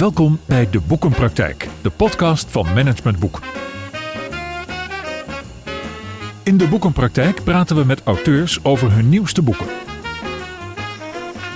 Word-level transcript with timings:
Welkom 0.00 0.40
bij 0.46 0.70
De 0.70 0.80
Boekenpraktijk, 0.80 1.68
de 1.82 1.90
podcast 1.90 2.50
van 2.50 2.66
Management 2.74 3.18
Boek. 3.18 3.40
In 6.42 6.56
De 6.56 6.68
Boekenpraktijk 6.68 7.44
praten 7.44 7.76
we 7.76 7.84
met 7.84 8.02
auteurs 8.04 8.64
over 8.64 8.92
hun 8.92 9.08
nieuwste 9.08 9.42
boeken. 9.42 9.66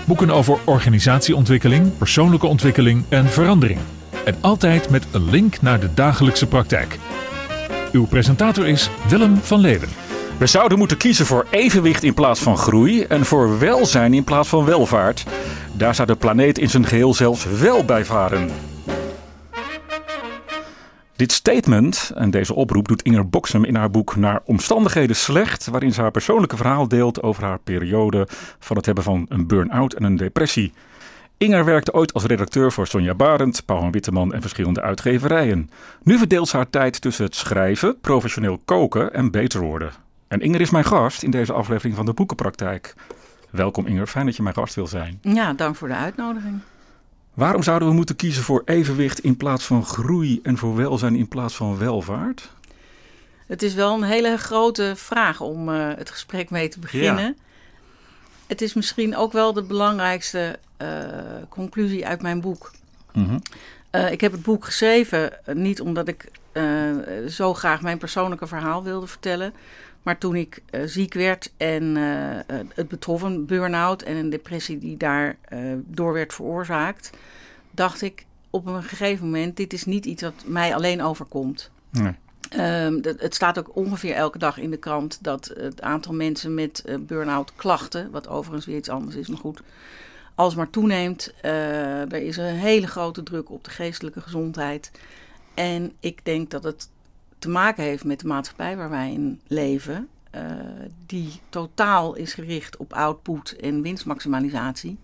Boeken 0.04 0.30
over 0.30 0.58
organisatieontwikkeling, 0.64 1.98
persoonlijke 1.98 2.46
ontwikkeling 2.46 3.04
en 3.08 3.26
verandering. 3.26 3.80
En 4.24 4.34
altijd 4.40 4.90
met 4.90 5.06
een 5.10 5.30
link 5.30 5.60
naar 5.60 5.80
de 5.80 5.94
dagelijkse 5.94 6.46
praktijk. 6.46 6.98
Uw 7.92 8.06
presentator 8.06 8.66
is 8.66 8.90
Willem 9.08 9.36
van 9.36 9.60
Leeuwen. 9.60 9.88
We 10.38 10.46
zouden 10.46 10.78
moeten 10.78 10.96
kiezen 10.96 11.26
voor 11.26 11.46
evenwicht 11.50 12.02
in 12.02 12.14
plaats 12.14 12.40
van 12.40 12.56
groei 12.56 13.02
en 13.02 13.24
voor 13.24 13.58
welzijn 13.58 14.14
in 14.14 14.24
plaats 14.24 14.48
van 14.48 14.64
welvaart. 14.64 15.24
Daar 15.76 15.94
zou 15.94 16.08
de 16.08 16.16
planeet 16.16 16.58
in 16.58 16.70
zijn 16.70 16.86
geheel 16.86 17.14
zelfs 17.14 17.44
wel 17.44 17.84
bij 17.84 18.04
varen. 18.04 18.50
Dit 21.16 21.32
statement 21.32 22.12
en 22.14 22.30
deze 22.30 22.54
oproep 22.54 22.88
doet 22.88 23.02
Inger 23.02 23.28
Boksem 23.28 23.64
in 23.64 23.74
haar 23.74 23.90
boek 23.90 24.16
Naar 24.16 24.40
omstandigheden 24.44 25.16
slecht, 25.16 25.66
waarin 25.66 25.92
ze 25.92 26.00
haar 26.00 26.10
persoonlijke 26.10 26.56
verhaal 26.56 26.88
deelt 26.88 27.22
over 27.22 27.44
haar 27.44 27.58
periode 27.58 28.28
van 28.58 28.76
het 28.76 28.86
hebben 28.86 29.04
van 29.04 29.26
een 29.28 29.46
burn-out 29.46 29.92
en 29.92 30.04
een 30.04 30.16
depressie. 30.16 30.72
Inger 31.38 31.64
werkte 31.64 31.92
ooit 31.92 32.12
als 32.12 32.24
redacteur 32.24 32.72
voor 32.72 32.86
Sonja 32.86 33.14
Barend, 33.14 33.64
Paul 33.64 33.90
Witteman 33.90 34.34
en 34.34 34.40
verschillende 34.40 34.82
uitgeverijen. 34.82 35.70
Nu 36.02 36.18
verdeelt 36.18 36.48
ze 36.48 36.56
haar 36.56 36.70
tijd 36.70 37.00
tussen 37.00 37.24
het 37.24 37.34
schrijven, 37.34 38.00
professioneel 38.00 38.60
koken 38.64 39.14
en 39.14 39.30
beter 39.30 39.60
worden. 39.60 39.90
En 40.28 40.40
Inger 40.40 40.60
is 40.60 40.70
mijn 40.70 40.84
gast 40.84 41.22
in 41.22 41.30
deze 41.30 41.52
aflevering 41.52 41.96
van 41.96 42.06
de 42.06 42.12
Boekenpraktijk. 42.12 42.94
Welkom 43.54 43.86
Inger, 43.86 44.06
fijn 44.06 44.26
dat 44.26 44.36
je 44.36 44.42
mijn 44.42 44.54
gast 44.54 44.74
wil 44.74 44.86
zijn. 44.86 45.18
Ja, 45.22 45.52
dank 45.52 45.76
voor 45.76 45.88
de 45.88 45.94
uitnodiging. 45.94 46.60
Waarom 47.34 47.62
zouden 47.62 47.88
we 47.88 47.94
moeten 47.94 48.16
kiezen 48.16 48.42
voor 48.42 48.62
evenwicht 48.64 49.18
in 49.18 49.36
plaats 49.36 49.64
van 49.64 49.84
groei 49.84 50.40
en 50.42 50.56
voor 50.56 50.76
welzijn 50.76 51.16
in 51.16 51.28
plaats 51.28 51.56
van 51.56 51.78
welvaart? 51.78 52.50
Het 53.46 53.62
is 53.62 53.74
wel 53.74 53.94
een 53.94 54.02
hele 54.02 54.36
grote 54.36 54.92
vraag 54.96 55.40
om 55.40 55.68
uh, 55.68 55.88
het 55.96 56.10
gesprek 56.10 56.50
mee 56.50 56.68
te 56.68 56.78
beginnen. 56.78 57.24
Ja. 57.24 57.34
Het 58.46 58.62
is 58.62 58.74
misschien 58.74 59.16
ook 59.16 59.32
wel 59.32 59.52
de 59.52 59.62
belangrijkste 59.62 60.58
uh, 60.82 60.88
conclusie 61.48 62.06
uit 62.06 62.22
mijn 62.22 62.40
boek. 62.40 62.72
Mm 63.12 63.26
-hmm. 63.26 63.42
uh, 63.90 64.12
ik 64.12 64.20
heb 64.20 64.32
het 64.32 64.42
boek 64.42 64.64
geschreven 64.64 65.32
niet 65.52 65.80
omdat 65.80 66.08
ik 66.08 66.30
zo 67.28 67.54
graag 67.54 67.80
mijn 67.80 67.98
persoonlijke 67.98 68.46
verhaal 68.46 68.82
wilde 68.82 69.06
vertellen, 69.06 69.52
maar 70.04 70.18
toen 70.18 70.34
ik 70.34 70.62
uh, 70.70 70.80
ziek 70.84 71.14
werd 71.14 71.52
en 71.56 71.96
uh, 71.96 72.38
het 72.74 72.88
betrof 72.88 73.22
een 73.22 73.46
burn-out 73.46 74.02
en 74.02 74.16
een 74.16 74.30
depressie 74.30 74.78
die 74.78 74.96
daar 74.96 75.36
door 75.76 76.12
werd 76.12 76.34
veroorzaakt, 76.34 77.10
dacht 77.70 78.02
ik 78.02 78.26
op 78.50 78.66
een 78.66 78.82
gegeven 78.82 79.24
moment: 79.24 79.56
dit 79.56 79.72
is 79.72 79.84
niet 79.84 80.06
iets 80.06 80.22
wat 80.22 80.42
mij 80.46 80.74
alleen 80.74 81.02
overkomt. 81.02 81.70
Nee. 81.90 82.12
Um, 82.56 83.02
dat, 83.02 83.20
het 83.20 83.34
staat 83.34 83.58
ook 83.58 83.76
ongeveer 83.76 84.14
elke 84.14 84.38
dag 84.38 84.58
in 84.58 84.70
de 84.70 84.76
krant 84.76 85.18
dat 85.22 85.52
het 85.56 85.82
aantal 85.82 86.14
mensen 86.14 86.54
met 86.54 86.84
burn-out 87.00 87.52
klachten, 87.56 88.10
wat 88.10 88.28
overigens 88.28 88.66
weer 88.66 88.76
iets 88.76 88.88
anders 88.88 89.16
is, 89.16 89.28
maar 89.28 89.38
goed, 89.38 89.62
alsmaar 90.34 90.70
toeneemt. 90.70 91.34
er 91.40 92.14
is 92.14 92.36
een 92.36 92.44
hele 92.44 92.86
grote 92.86 93.22
druk 93.22 93.50
op 93.50 93.64
de 93.64 93.70
geestelijke 93.70 94.20
gezondheid. 94.20 94.90
En 95.54 95.92
ik 96.00 96.24
denk 96.24 96.50
dat 96.50 96.64
het 96.64 96.88
te 97.44 97.50
maken 97.50 97.84
heeft 97.84 98.04
met 98.04 98.20
de 98.20 98.26
maatschappij 98.26 98.76
waar 98.76 98.90
wij 98.90 99.12
in 99.12 99.40
leven, 99.46 100.08
uh, 100.34 100.40
die 101.06 101.40
totaal 101.48 102.14
is 102.14 102.34
gericht 102.34 102.76
op 102.76 102.92
output 102.92 103.56
en 103.56 103.82
winstmaximalisatie. 103.82 104.98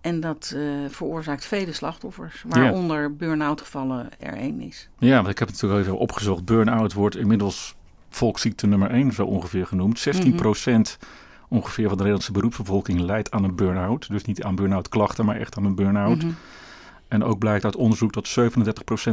En 0.00 0.20
dat 0.20 0.52
uh, 0.56 0.88
veroorzaakt 0.88 1.44
vele 1.44 1.72
slachtoffers, 1.72 2.44
waaronder 2.48 3.02
ja. 3.02 3.08
burn-out 3.08 3.60
gevallen 3.60 4.08
er 4.18 4.34
één 4.34 4.60
is. 4.60 4.88
Ja, 4.98 5.16
want 5.16 5.28
ik 5.28 5.38
heb 5.38 5.48
het 5.48 5.62
natuurlijk 5.62 5.86
even 5.86 5.98
opgezocht. 5.98 6.44
Burn-out 6.44 6.92
wordt 6.92 7.16
inmiddels 7.16 7.74
volksziekte 8.08 8.66
nummer 8.66 8.90
één 8.90 9.12
zo 9.12 9.24
ongeveer 9.24 9.66
genoemd. 9.66 9.98
16 9.98 10.32
mm 10.32 10.38
-hmm. 10.38 10.84
ongeveer 11.48 11.88
van 11.88 11.96
de 11.96 12.02
Nederlandse 12.02 12.32
beroepsbevolking 12.32 13.00
leidt 13.00 13.30
aan 13.30 13.44
een 13.44 13.54
burn-out. 13.54 14.08
Dus 14.08 14.24
niet 14.24 14.42
aan 14.42 14.54
burn-out 14.54 14.88
klachten, 14.88 15.24
maar 15.24 15.36
echt 15.36 15.56
aan 15.56 15.64
een 15.64 15.74
burn-out. 15.74 16.22
Mm 16.22 16.28
-hmm. 16.28 16.36
En 17.08 17.24
ook 17.24 17.38
blijkt 17.38 17.64
uit 17.64 17.76
onderzoek 17.76 18.12
dat 18.12 18.28
37% 18.28 18.32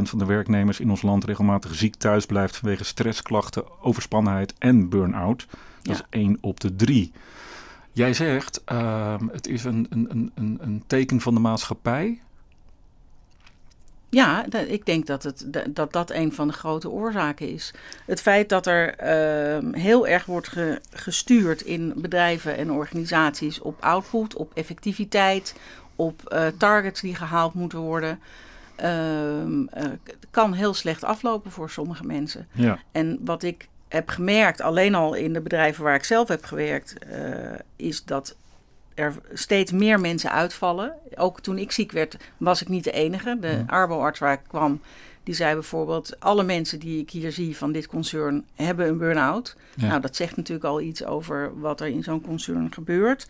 van 0.02 0.18
de 0.18 0.24
werknemers 0.24 0.80
in 0.80 0.90
ons 0.90 1.02
land 1.02 1.24
regelmatig 1.24 1.74
ziek 1.74 1.94
thuis 1.94 2.26
blijft 2.26 2.56
vanwege 2.56 2.84
stressklachten, 2.84 3.64
overspannenheid 3.82 4.54
en 4.58 4.88
burn-out. 4.88 5.46
Dat 5.48 5.58
ja. 5.82 5.92
is 5.92 6.02
1 6.10 6.38
op 6.40 6.60
de 6.60 6.76
3. 6.76 7.12
Jij 7.92 8.14
zegt, 8.14 8.62
uh, 8.72 9.14
het 9.32 9.46
is 9.46 9.64
een, 9.64 9.86
een, 9.90 10.30
een, 10.34 10.58
een 10.60 10.82
teken 10.86 11.20
van 11.20 11.34
de 11.34 11.40
maatschappij. 11.40 12.20
Ja, 14.14 14.44
ik 14.66 14.86
denk 14.86 15.06
dat, 15.06 15.22
het, 15.22 15.46
dat 15.70 15.92
dat 15.92 16.10
een 16.10 16.32
van 16.32 16.48
de 16.48 16.54
grote 16.54 16.90
oorzaken 16.90 17.48
is. 17.48 17.74
Het 18.06 18.20
feit 18.20 18.48
dat 18.48 18.66
er 18.66 18.94
uh, 19.62 19.72
heel 19.72 20.06
erg 20.06 20.24
wordt 20.24 20.48
ge, 20.48 20.80
gestuurd 20.90 21.62
in 21.62 21.92
bedrijven 21.96 22.56
en 22.56 22.70
organisaties 22.70 23.60
op 23.60 23.80
output, 23.80 24.34
op 24.34 24.50
effectiviteit, 24.54 25.54
op 25.96 26.22
uh, 26.32 26.46
targets 26.58 27.00
die 27.00 27.14
gehaald 27.14 27.54
moeten 27.54 27.78
worden. 27.78 28.20
Uh, 28.82 29.42
uh, 29.44 29.64
kan 30.30 30.52
heel 30.52 30.74
slecht 30.74 31.04
aflopen 31.04 31.50
voor 31.50 31.70
sommige 31.70 32.04
mensen. 32.04 32.48
Ja. 32.52 32.78
En 32.92 33.18
wat 33.24 33.42
ik 33.42 33.68
heb 33.88 34.08
gemerkt, 34.08 34.60
alleen 34.60 34.94
al 34.94 35.14
in 35.14 35.32
de 35.32 35.40
bedrijven 35.40 35.84
waar 35.84 35.94
ik 35.94 36.04
zelf 36.04 36.28
heb 36.28 36.44
gewerkt, 36.44 36.94
is 37.76 38.04
dat 38.04 38.36
er 38.94 39.14
steeds 39.32 39.72
meer 39.72 40.00
mensen 40.00 40.32
uitvallen. 40.32 40.94
Ook 41.14 41.40
toen 41.40 41.58
ik 41.58 41.72
ziek 41.72 41.92
werd, 41.92 42.16
was 42.36 42.62
ik 42.62 42.68
niet 42.68 42.84
de 42.84 42.92
enige. 42.92 43.36
De 43.40 43.48
ja. 43.48 43.64
arboarts 43.66 44.18
waar 44.18 44.32
ik 44.32 44.40
kwam, 44.48 44.80
die 45.22 45.34
zei 45.34 45.54
bijvoorbeeld: 45.54 46.20
alle 46.20 46.42
mensen 46.42 46.78
die 46.78 47.00
ik 47.00 47.10
hier 47.10 47.32
zie 47.32 47.56
van 47.56 47.72
dit 47.72 47.86
concern 47.86 48.44
hebben 48.54 48.88
een 48.88 48.98
burn-out. 48.98 49.56
Ja. 49.74 49.86
Nou, 49.86 50.00
dat 50.00 50.16
zegt 50.16 50.36
natuurlijk 50.36 50.66
al 50.66 50.80
iets 50.80 51.04
over 51.04 51.60
wat 51.60 51.80
er 51.80 51.86
in 51.86 52.02
zo'n 52.02 52.20
concern 52.20 52.72
gebeurt. 52.72 53.26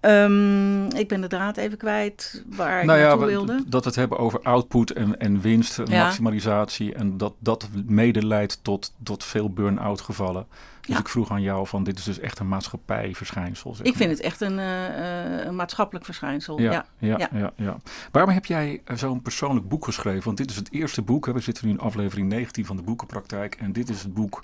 Um, 0.00 0.84
ik 0.84 1.08
ben 1.08 1.20
de 1.20 1.26
draad 1.26 1.56
even 1.56 1.78
kwijt 1.78 2.44
waar 2.46 2.80
ik 2.80 2.86
nou 2.86 3.00
naartoe 3.00 3.20
ja, 3.20 3.26
wilde. 3.26 3.62
Dat 3.66 3.82
we 3.82 3.88
het 3.88 3.98
hebben 3.98 4.18
over 4.18 4.40
output 4.42 4.92
en, 4.92 5.20
en 5.20 5.40
winst, 5.40 5.80
ja. 5.84 6.04
maximalisatie. 6.04 6.94
En 6.94 7.16
dat 7.16 7.34
dat 7.38 7.68
mede 7.86 8.26
leidt 8.26 8.58
tot, 8.62 8.92
tot 9.02 9.24
veel 9.24 9.50
burn-out 9.50 10.00
gevallen. 10.00 10.46
Dus 10.80 10.94
ja. 10.94 11.00
ik 11.00 11.08
vroeg 11.08 11.30
aan 11.30 11.42
jou 11.42 11.66
van 11.66 11.84
dit 11.84 11.98
is 11.98 12.04
dus 12.04 12.18
echt 12.18 12.38
een 12.38 12.48
maatschappijverschijnsel. 12.48 13.74
Zeg 13.74 13.86
ik 13.86 13.96
vind 13.96 14.10
het 14.10 14.20
echt 14.20 14.40
een, 14.40 14.58
uh, 14.58 15.44
een 15.44 15.56
maatschappelijk 15.56 16.04
verschijnsel. 16.04 16.60
Ja, 16.60 16.86
ja, 16.98 17.16
ja, 17.18 17.28
ja. 17.32 17.52
ja 17.56 17.76
Waarom 18.12 18.30
heb 18.32 18.44
jij 18.44 18.82
zo'n 18.94 19.22
persoonlijk 19.22 19.68
boek 19.68 19.84
geschreven? 19.84 20.24
Want 20.24 20.36
dit 20.36 20.50
is 20.50 20.56
het 20.56 20.72
eerste 20.72 21.02
boek. 21.02 21.26
Hè? 21.26 21.32
We 21.32 21.40
zitten 21.40 21.66
nu 21.66 21.72
in 21.72 21.80
aflevering 21.80 22.28
19 22.28 22.66
van 22.66 22.76
de 22.76 22.82
boekenpraktijk. 22.82 23.54
En 23.54 23.72
dit 23.72 23.88
is 23.88 24.02
het 24.02 24.14
boek 24.14 24.42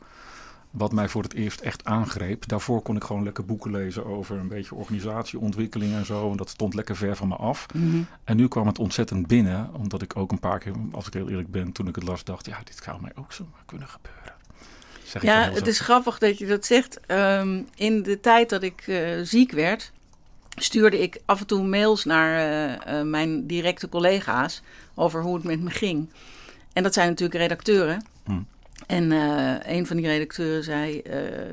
wat 0.73 0.93
mij 0.93 1.09
voor 1.09 1.23
het 1.23 1.35
eerst 1.35 1.61
echt 1.61 1.85
aangreep. 1.85 2.49
Daarvoor 2.49 2.83
kon 2.83 2.97
ik 2.97 3.05
gewoon 3.05 3.23
lekker 3.23 3.45
boeken 3.45 3.71
lezen 3.71 4.07
over 4.07 4.39
een 4.39 4.49
beetje 4.49 4.75
organisatieontwikkeling 4.75 5.93
en 5.93 6.07
zo. 6.07 6.31
En 6.31 6.37
dat 6.37 6.49
stond 6.49 6.75
lekker 6.75 6.97
ver 6.97 7.17
van 7.17 7.29
me 7.29 7.37
af. 7.37 7.67
Mm 7.75 7.91
-hmm. 7.91 8.07
En 8.25 8.37
nu 8.37 8.49
kwam 8.49 8.67
het 8.67 8.79
ontzettend 8.79 9.27
binnen, 9.27 9.71
omdat 9.75 10.03
ik 10.03 10.17
ook 10.17 10.33
een 10.33 10.41
paar 10.41 10.59
keer, 10.59 10.73
als 10.93 11.07
ik 11.07 11.13
heel 11.13 11.29
eerlijk 11.29 11.51
ben, 11.51 11.73
toen 11.73 11.89
ik 11.89 11.95
het 11.95 12.05
las, 12.05 12.25
dacht, 12.25 12.47
ja, 12.47 12.59
dit 12.65 12.81
zou 12.85 13.01
mij 13.01 13.13
ook 13.15 13.33
zo 13.33 13.47
kunnen 13.67 13.89
gebeuren. 13.89 14.35
Zeg 15.05 15.23
ja, 15.23 15.51
het 15.51 15.67
is 15.67 15.81
grappig 15.81 16.19
dat 16.19 16.39
je 16.39 16.47
dat 16.47 16.67
zegt. 16.67 17.01
Um, 17.07 17.67
in 17.75 18.03
de 18.03 18.21
tijd 18.21 18.49
dat 18.49 18.63
ik 18.63 18.87
uh, 18.87 19.21
ziek 19.23 19.53
werd, 19.53 19.93
stuurde 20.57 20.99
ik 20.99 21.21
af 21.25 21.41
en 21.41 21.47
toe 21.47 21.65
mails 21.65 22.05
naar 22.05 22.39
uh, 22.89 22.99
uh, 22.99 23.03
mijn 23.03 23.47
directe 23.47 23.89
collega's 23.89 24.63
over 24.95 25.23
hoe 25.23 25.35
het 25.35 25.45
met 25.45 25.61
me 25.61 25.71
ging. 25.71 26.09
En 26.73 26.83
dat 26.83 26.95
zijn 26.95 27.09
natuurlijk 27.09 27.41
redacteuren. 27.41 28.05
En 28.93 29.11
uh, 29.11 29.55
een 29.63 29.87
van 29.87 29.97
die 29.97 30.07
redacteuren 30.07 30.65
zei, 30.65 31.03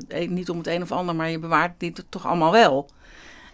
uh, 0.08 0.28
niet 0.28 0.50
om 0.50 0.58
het 0.58 0.66
een 0.66 0.82
of 0.82 0.92
ander, 0.92 1.14
maar 1.14 1.30
je 1.30 1.38
bewaart 1.38 1.72
dit 1.78 2.04
toch 2.08 2.26
allemaal 2.26 2.52
wel. 2.52 2.90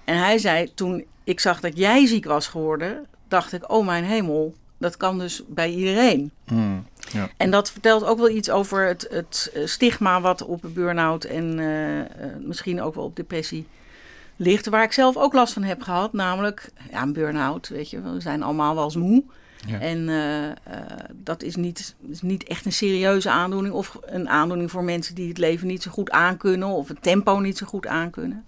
En 0.05 0.19
hij 0.19 0.39
zei, 0.39 0.75
toen 0.75 1.05
ik 1.25 1.41
zag 1.41 1.61
dat 1.61 1.79
jij 1.79 2.07
ziek 2.07 2.25
was 2.25 2.47
geworden, 2.47 3.07
dacht 3.29 3.53
ik, 3.53 3.71
oh 3.73 3.87
mijn 3.87 4.05
hemel, 4.05 4.55
dat 4.79 4.97
kan 4.97 5.19
dus 5.19 5.43
bij 5.49 5.71
iedereen. 5.71 6.31
Mm, 6.45 6.87
ja. 7.13 7.29
En 7.37 7.51
dat 7.51 7.71
vertelt 7.71 8.05
ook 8.05 8.19
wel 8.19 8.31
iets 8.31 8.51
over 8.51 8.87
het, 8.87 9.07
het 9.11 9.53
stigma 9.65 10.21
wat 10.21 10.45
op 10.45 10.65
burn-out 10.75 11.25
en 11.25 11.59
uh, 11.59 12.27
misschien 12.41 12.83
ook 12.83 12.95
wel 12.95 13.05
op 13.05 13.17
depressie 13.17 13.67
ligt. 14.37 14.67
Waar 14.67 14.85
ik 14.85 14.93
zelf 14.93 15.17
ook 15.17 15.33
last 15.33 15.53
van 15.53 15.63
heb 15.63 15.83
gehad, 15.83 16.13
namelijk 16.13 16.71
ja, 16.91 17.03
een 17.03 17.13
burn-out, 17.13 17.69
weet 17.69 17.91
je, 17.91 18.01
we 18.01 18.21
zijn 18.21 18.43
allemaal 18.43 18.75
wel 18.75 18.85
eens 18.85 18.97
moe. 18.97 19.25
Ja. 19.67 19.81
En 19.81 19.99
uh, 20.09 20.45
uh, 20.45 20.53
dat 21.15 21.43
is 21.43 21.57
niet, 21.57 21.95
is 22.09 22.23
niet 22.23 22.45
echt 22.45 22.65
een 22.65 22.73
serieuze 22.73 23.31
aandoening 23.31 23.75
of 23.75 23.99
een 24.03 24.29
aandoening 24.29 24.71
voor 24.71 24.85
mensen 24.85 25.15
die 25.15 25.29
het 25.29 25.39
leven 25.39 25.67
niet 25.67 25.83
zo 25.83 25.91
goed 25.91 26.11
aankunnen 26.11 26.69
of 26.69 26.89
het 26.89 27.03
tempo 27.03 27.39
niet 27.39 27.59
zo 27.59 27.67
goed 27.67 27.87
aankunnen. 27.87 28.45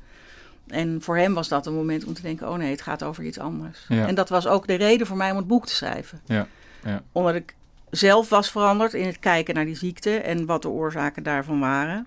En 0.67 1.03
voor 1.03 1.17
hem 1.17 1.35
was 1.35 1.49
dat 1.49 1.67
een 1.67 1.75
moment 1.75 2.05
om 2.05 2.15
te 2.15 2.23
denken: 2.23 2.49
oh 2.49 2.57
nee, 2.57 2.71
het 2.71 2.83
gaat 2.83 3.03
over 3.03 3.25
iets 3.25 3.39
anders. 3.39 3.85
Ja. 3.89 4.07
En 4.07 4.15
dat 4.15 4.29
was 4.29 4.47
ook 4.47 4.67
de 4.67 4.75
reden 4.75 5.07
voor 5.07 5.17
mij 5.17 5.31
om 5.31 5.37
het 5.37 5.47
boek 5.47 5.67
te 5.67 5.75
schrijven. 5.75 6.21
Ja. 6.25 6.47
Ja. 6.85 7.03
Omdat 7.13 7.35
ik 7.35 7.55
zelf 7.91 8.29
was 8.29 8.51
veranderd 8.51 8.95
in 8.95 9.07
het 9.07 9.19
kijken 9.19 9.55
naar 9.55 9.65
die 9.65 9.77
ziekte 9.77 10.17
en 10.17 10.47
wat 10.47 10.63
de 10.63 10.69
oorzaken 10.69 11.23
daarvan 11.23 11.61
waren. 11.61 12.07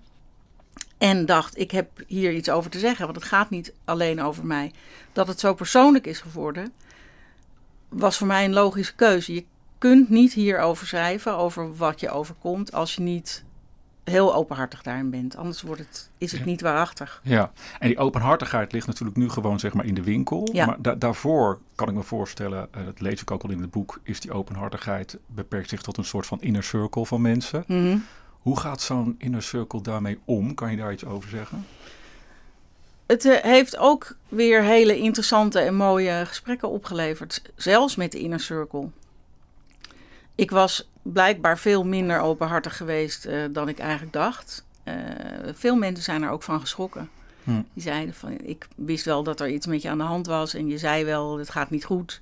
En 0.98 1.26
dacht, 1.26 1.58
ik 1.58 1.70
heb 1.70 1.88
hier 2.06 2.32
iets 2.32 2.50
over 2.50 2.70
te 2.70 2.78
zeggen, 2.78 3.04
want 3.04 3.16
het 3.16 3.26
gaat 3.26 3.50
niet 3.50 3.72
alleen 3.84 4.22
over 4.22 4.46
mij. 4.46 4.72
Dat 5.12 5.26
het 5.26 5.40
zo 5.40 5.54
persoonlijk 5.54 6.06
is 6.06 6.20
geworden, 6.20 6.72
was 7.92 8.18
voor 8.18 8.26
mij 8.26 8.44
een 8.44 8.52
logische 8.52 8.94
keuze. 8.94 9.34
Je 9.34 9.44
kunt 9.78 10.08
niet 10.08 10.32
hierover 10.32 10.86
schrijven, 10.86 11.36
over 11.36 11.76
wat 11.76 12.00
je 12.00 12.10
overkomt, 12.10 12.72
als 12.72 12.94
je 12.94 13.02
niet 13.02 13.44
heel 14.04 14.34
openhartig 14.34 14.82
daarin 14.82 15.10
bent. 15.10 15.36
Anders 15.36 15.62
wordt 15.62 15.80
het, 15.80 16.10
is 16.18 16.32
het 16.32 16.44
niet 16.44 16.60
waarachtig. 16.60 17.20
Ja, 17.24 17.52
en 17.78 17.88
die 17.88 17.98
openhartigheid 17.98 18.72
ligt 18.72 18.86
natuurlijk 18.86 19.16
nu 19.16 19.28
gewoon 19.28 19.60
zeg 19.60 19.72
maar 19.72 19.84
in 19.84 19.94
de 19.94 20.02
winkel. 20.02 20.48
Ja. 20.52 20.66
Maar 20.66 20.98
daarvoor 20.98 21.58
kan 21.74 21.88
ik 21.88 21.94
me 21.94 22.02
voorstellen, 22.02 22.68
uh, 22.76 22.84
dat 22.84 23.00
lees 23.00 23.20
ik 23.20 23.30
ook 23.30 23.42
al 23.42 23.50
in 23.50 23.60
het 23.60 23.70
boek, 23.70 24.00
is 24.02 24.20
die 24.20 24.32
openhartigheid 24.32 25.18
beperkt 25.26 25.68
zich 25.68 25.82
tot 25.82 25.96
een 25.96 26.04
soort 26.04 26.26
van 26.26 26.40
inner 26.40 26.62
circle 26.62 27.06
van 27.06 27.20
mensen. 27.20 27.64
Mhm. 27.66 27.96
Hoe 28.40 28.60
gaat 28.60 28.80
zo'n 28.80 29.14
inner 29.18 29.42
circle 29.42 29.82
daarmee 29.82 30.18
om? 30.24 30.54
Kan 30.54 30.70
je 30.70 30.76
daar 30.76 30.92
iets 30.92 31.04
over 31.04 31.30
zeggen? 31.30 31.66
Het 33.12 33.24
eh, 33.24 33.42
heeft 33.42 33.76
ook 33.76 34.16
weer 34.28 34.62
hele 34.62 34.98
interessante 34.98 35.58
en 35.58 35.74
mooie 35.74 36.22
gesprekken 36.26 36.68
opgeleverd, 36.68 37.42
zelfs 37.56 37.96
met 37.96 38.12
de 38.12 38.18
inner 38.18 38.40
circle. 38.40 38.88
Ik 40.34 40.50
was 40.50 40.88
blijkbaar 41.02 41.58
veel 41.58 41.84
minder 41.84 42.20
openhartig 42.20 42.76
geweest 42.76 43.26
uh, 43.26 43.44
dan 43.50 43.68
ik 43.68 43.78
eigenlijk 43.78 44.12
dacht. 44.12 44.64
Uh, 44.84 44.94
veel 45.52 45.76
mensen 45.76 46.04
zijn 46.04 46.22
er 46.22 46.30
ook 46.30 46.42
van 46.42 46.60
geschrokken. 46.60 47.08
Hm. 47.44 47.62
Die 47.72 47.82
zeiden 47.82 48.14
van, 48.14 48.38
ik 48.42 48.68
wist 48.74 49.04
wel 49.04 49.22
dat 49.22 49.40
er 49.40 49.48
iets 49.48 49.66
met 49.66 49.82
je 49.82 49.88
aan 49.88 49.98
de 49.98 50.04
hand 50.04 50.26
was 50.26 50.54
en 50.54 50.66
je 50.66 50.78
zei 50.78 51.04
wel, 51.04 51.38
het 51.38 51.50
gaat 51.50 51.70
niet 51.70 51.84
goed. 51.84 52.20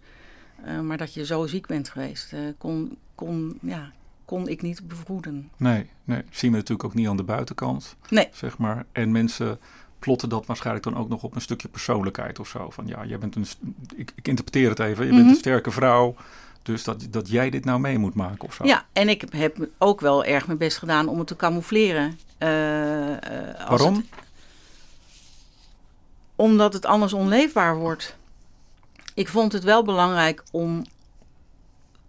Uh, 0.66 0.80
maar 0.80 0.96
dat 0.96 1.14
je 1.14 1.24
zo 1.24 1.46
ziek 1.46 1.66
bent 1.66 1.88
geweest, 1.88 2.34
kon, 2.58 2.96
kon, 3.14 3.58
ja, 3.62 3.92
kon 4.24 4.48
ik 4.48 4.62
niet 4.62 4.88
bevroeden. 4.88 5.50
Nee, 5.56 5.90
nee, 6.04 6.22
zien 6.30 6.50
we 6.50 6.56
natuurlijk 6.56 6.84
ook 6.88 6.94
niet 6.94 7.08
aan 7.08 7.16
de 7.16 7.22
buitenkant. 7.22 7.96
Nee. 8.08 8.28
Zeg 8.32 8.58
maar. 8.58 8.84
En 8.92 9.12
mensen 9.12 9.58
plotten 10.00 10.28
dat 10.28 10.46
waarschijnlijk 10.46 10.84
dan 10.84 10.96
ook 10.96 11.08
nog 11.08 11.22
op 11.22 11.34
een 11.34 11.40
stukje 11.40 11.68
persoonlijkheid 11.68 12.38
of 12.38 12.48
zo. 12.48 12.70
Van 12.70 12.86
ja, 12.86 13.04
jij 13.04 13.18
bent 13.18 13.36
een, 13.36 13.46
ik, 13.96 14.12
ik 14.14 14.28
interpreteer 14.28 14.68
het 14.68 14.78
even, 14.78 15.04
je 15.04 15.10
bent 15.10 15.22
mhm. 15.22 15.30
een 15.30 15.36
sterke 15.36 15.70
vrouw. 15.70 16.14
Dus 16.62 16.84
dat, 16.84 17.06
dat 17.10 17.28
jij 17.28 17.50
dit 17.50 17.64
nou 17.64 17.80
mee 17.80 17.98
moet 17.98 18.14
maken 18.14 18.48
of 18.48 18.54
zo. 18.54 18.64
Ja, 18.64 18.86
en 18.92 19.08
ik 19.08 19.24
heb 19.30 19.68
ook 19.78 20.00
wel 20.00 20.24
erg 20.24 20.46
mijn 20.46 20.58
best 20.58 20.78
gedaan 20.78 21.08
om 21.08 21.18
het 21.18 21.26
te 21.26 21.36
camoufleren. 21.36 22.18
Uh, 22.38 22.48
uh, 22.48 23.16
Waarom? 23.68 23.94
Het, 23.94 24.04
omdat 26.36 26.72
het 26.72 26.86
anders 26.86 27.12
onleefbaar 27.12 27.76
wordt. 27.76 28.16
Ik 29.14 29.28
vond 29.28 29.52
het 29.52 29.64
wel 29.64 29.82
belangrijk 29.82 30.42
om 30.50 30.84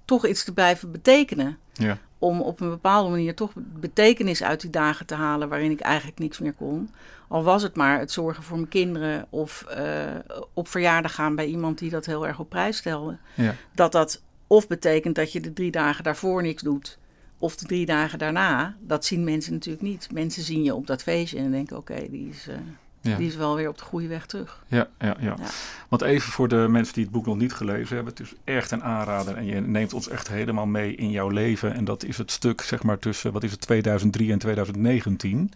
toch 0.06 0.28
iets 0.28 0.44
te 0.44 0.54
blijven 0.54 0.92
betekenen. 0.92 1.58
Ja. 1.74 1.98
Om 2.22 2.42
op 2.42 2.60
een 2.60 2.70
bepaalde 2.70 3.10
manier 3.10 3.36
toch 3.36 3.52
betekenis 3.56 4.44
uit 4.44 4.62
die 4.62 4.70
dagen 4.70 5.06
te 5.06 5.16
halen 5.16 5.50
waarin 5.50 5.72
ik 5.72 5.80
eigenlijk 5.80 6.20
niks 6.20 6.40
meer 6.40 6.54
kon. 6.54 6.90
Al 7.28 7.44
was 7.44 7.64
het 7.64 7.76
maar 7.76 8.00
het 8.00 8.12
zorgen 8.12 8.44
voor 8.44 8.58
mijn 8.58 8.70
kinderen 8.70 9.26
of 9.30 9.66
uh, 9.78 10.38
op 10.54 10.68
verjaardag 10.68 11.16
gaan 11.16 11.36
bij 11.36 11.46
iemand 11.46 11.78
die 11.78 11.90
dat 11.90 12.06
heel 12.06 12.28
erg 12.28 12.40
op 12.40 12.50
prijs 12.50 12.78
stelde. 12.78 13.18
Ja. 13.34 13.56
Dat 13.74 13.92
dat 13.92 14.22
of 14.48 14.68
betekent 14.68 15.16
dat 15.16 15.32
je 15.32 15.42
de 15.42 15.54
drie 15.54 15.72
dagen 15.72 16.04
daarvoor 16.04 16.42
niks 16.42 16.62
doet. 16.62 16.98
Of 17.38 17.56
de 17.56 17.66
drie 17.66 17.86
dagen 17.86 18.20
daarna. 18.20 18.76
Dat 18.80 19.06
zien 19.06 19.24
mensen 19.24 19.54
natuurlijk 19.54 19.84
niet. 19.84 20.08
Mensen 20.12 20.44
zien 20.44 20.64
je 20.64 20.76
op 20.76 20.88
dat 20.88 21.04
feestje 21.04 21.38
en 21.38 21.52
denken: 21.52 21.78
oké, 21.78 22.10
die, 22.10 22.30
is, 22.30 22.48
uh, 22.48 22.56
die 23.02 23.28
is 23.28 23.36
wel 23.36 23.56
weer 23.56 23.70
op 23.70 23.78
de 23.78 23.84
goede 23.84 24.08
weg 24.08 24.26
terug. 24.26 24.64
Ja, 24.68 24.88
ja, 25.00 25.16
ja, 25.20 25.36
ja, 25.40 25.46
Want 25.88 26.02
even 26.02 26.32
voor 26.32 26.48
de 26.48 26.68
mensen 26.70 26.94
die 26.94 27.04
het 27.04 27.12
boek 27.12 27.26
nog 27.26 27.38
niet 27.38 27.54
gelezen 27.54 27.96
hebben: 27.96 28.14
het 28.14 28.20
is 28.20 28.34
echt 28.44 28.72
een 28.72 28.84
aanrader. 28.84 29.36
En 29.36 29.46
je 29.46 29.62
neemt 29.62 29.94
ons 29.94 30.10
echt 30.10 30.28
helemaal 30.28 30.66
mee 30.66 30.96
in 30.96 31.12
jouw 31.12 31.30
leven. 31.30 31.74
En 31.74 31.86
dat 31.86 32.04
is 32.04 32.18
het 32.18 32.32
stuk, 32.32 32.62
zeg 32.62 32.84
maar, 32.84 33.00
tussen 33.00 33.32
wat 33.32 33.44
is 33.44 33.52
het, 33.52 33.62
2003 33.62 34.32
en 34.32 34.40
2019. 34.40 35.52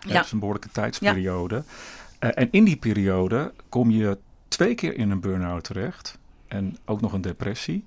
Ja. 0.00 0.12
Dat 0.12 0.24
is 0.24 0.32
een 0.32 0.38
behoorlijke 0.38 0.70
tijdsperiode. 0.72 1.62
Uh, 2.20 2.30
en 2.34 2.48
in 2.50 2.64
die 2.64 2.76
periode 2.76 3.52
kom 3.68 3.90
je 3.90 4.18
twee 4.48 4.74
keer 4.74 4.96
in 4.96 5.10
een 5.10 5.20
burn-out 5.20 5.64
terecht. 5.64 6.18
En 6.48 6.76
ook 6.84 7.00
nog 7.00 7.12
een 7.12 7.20
depressie. 7.20 7.84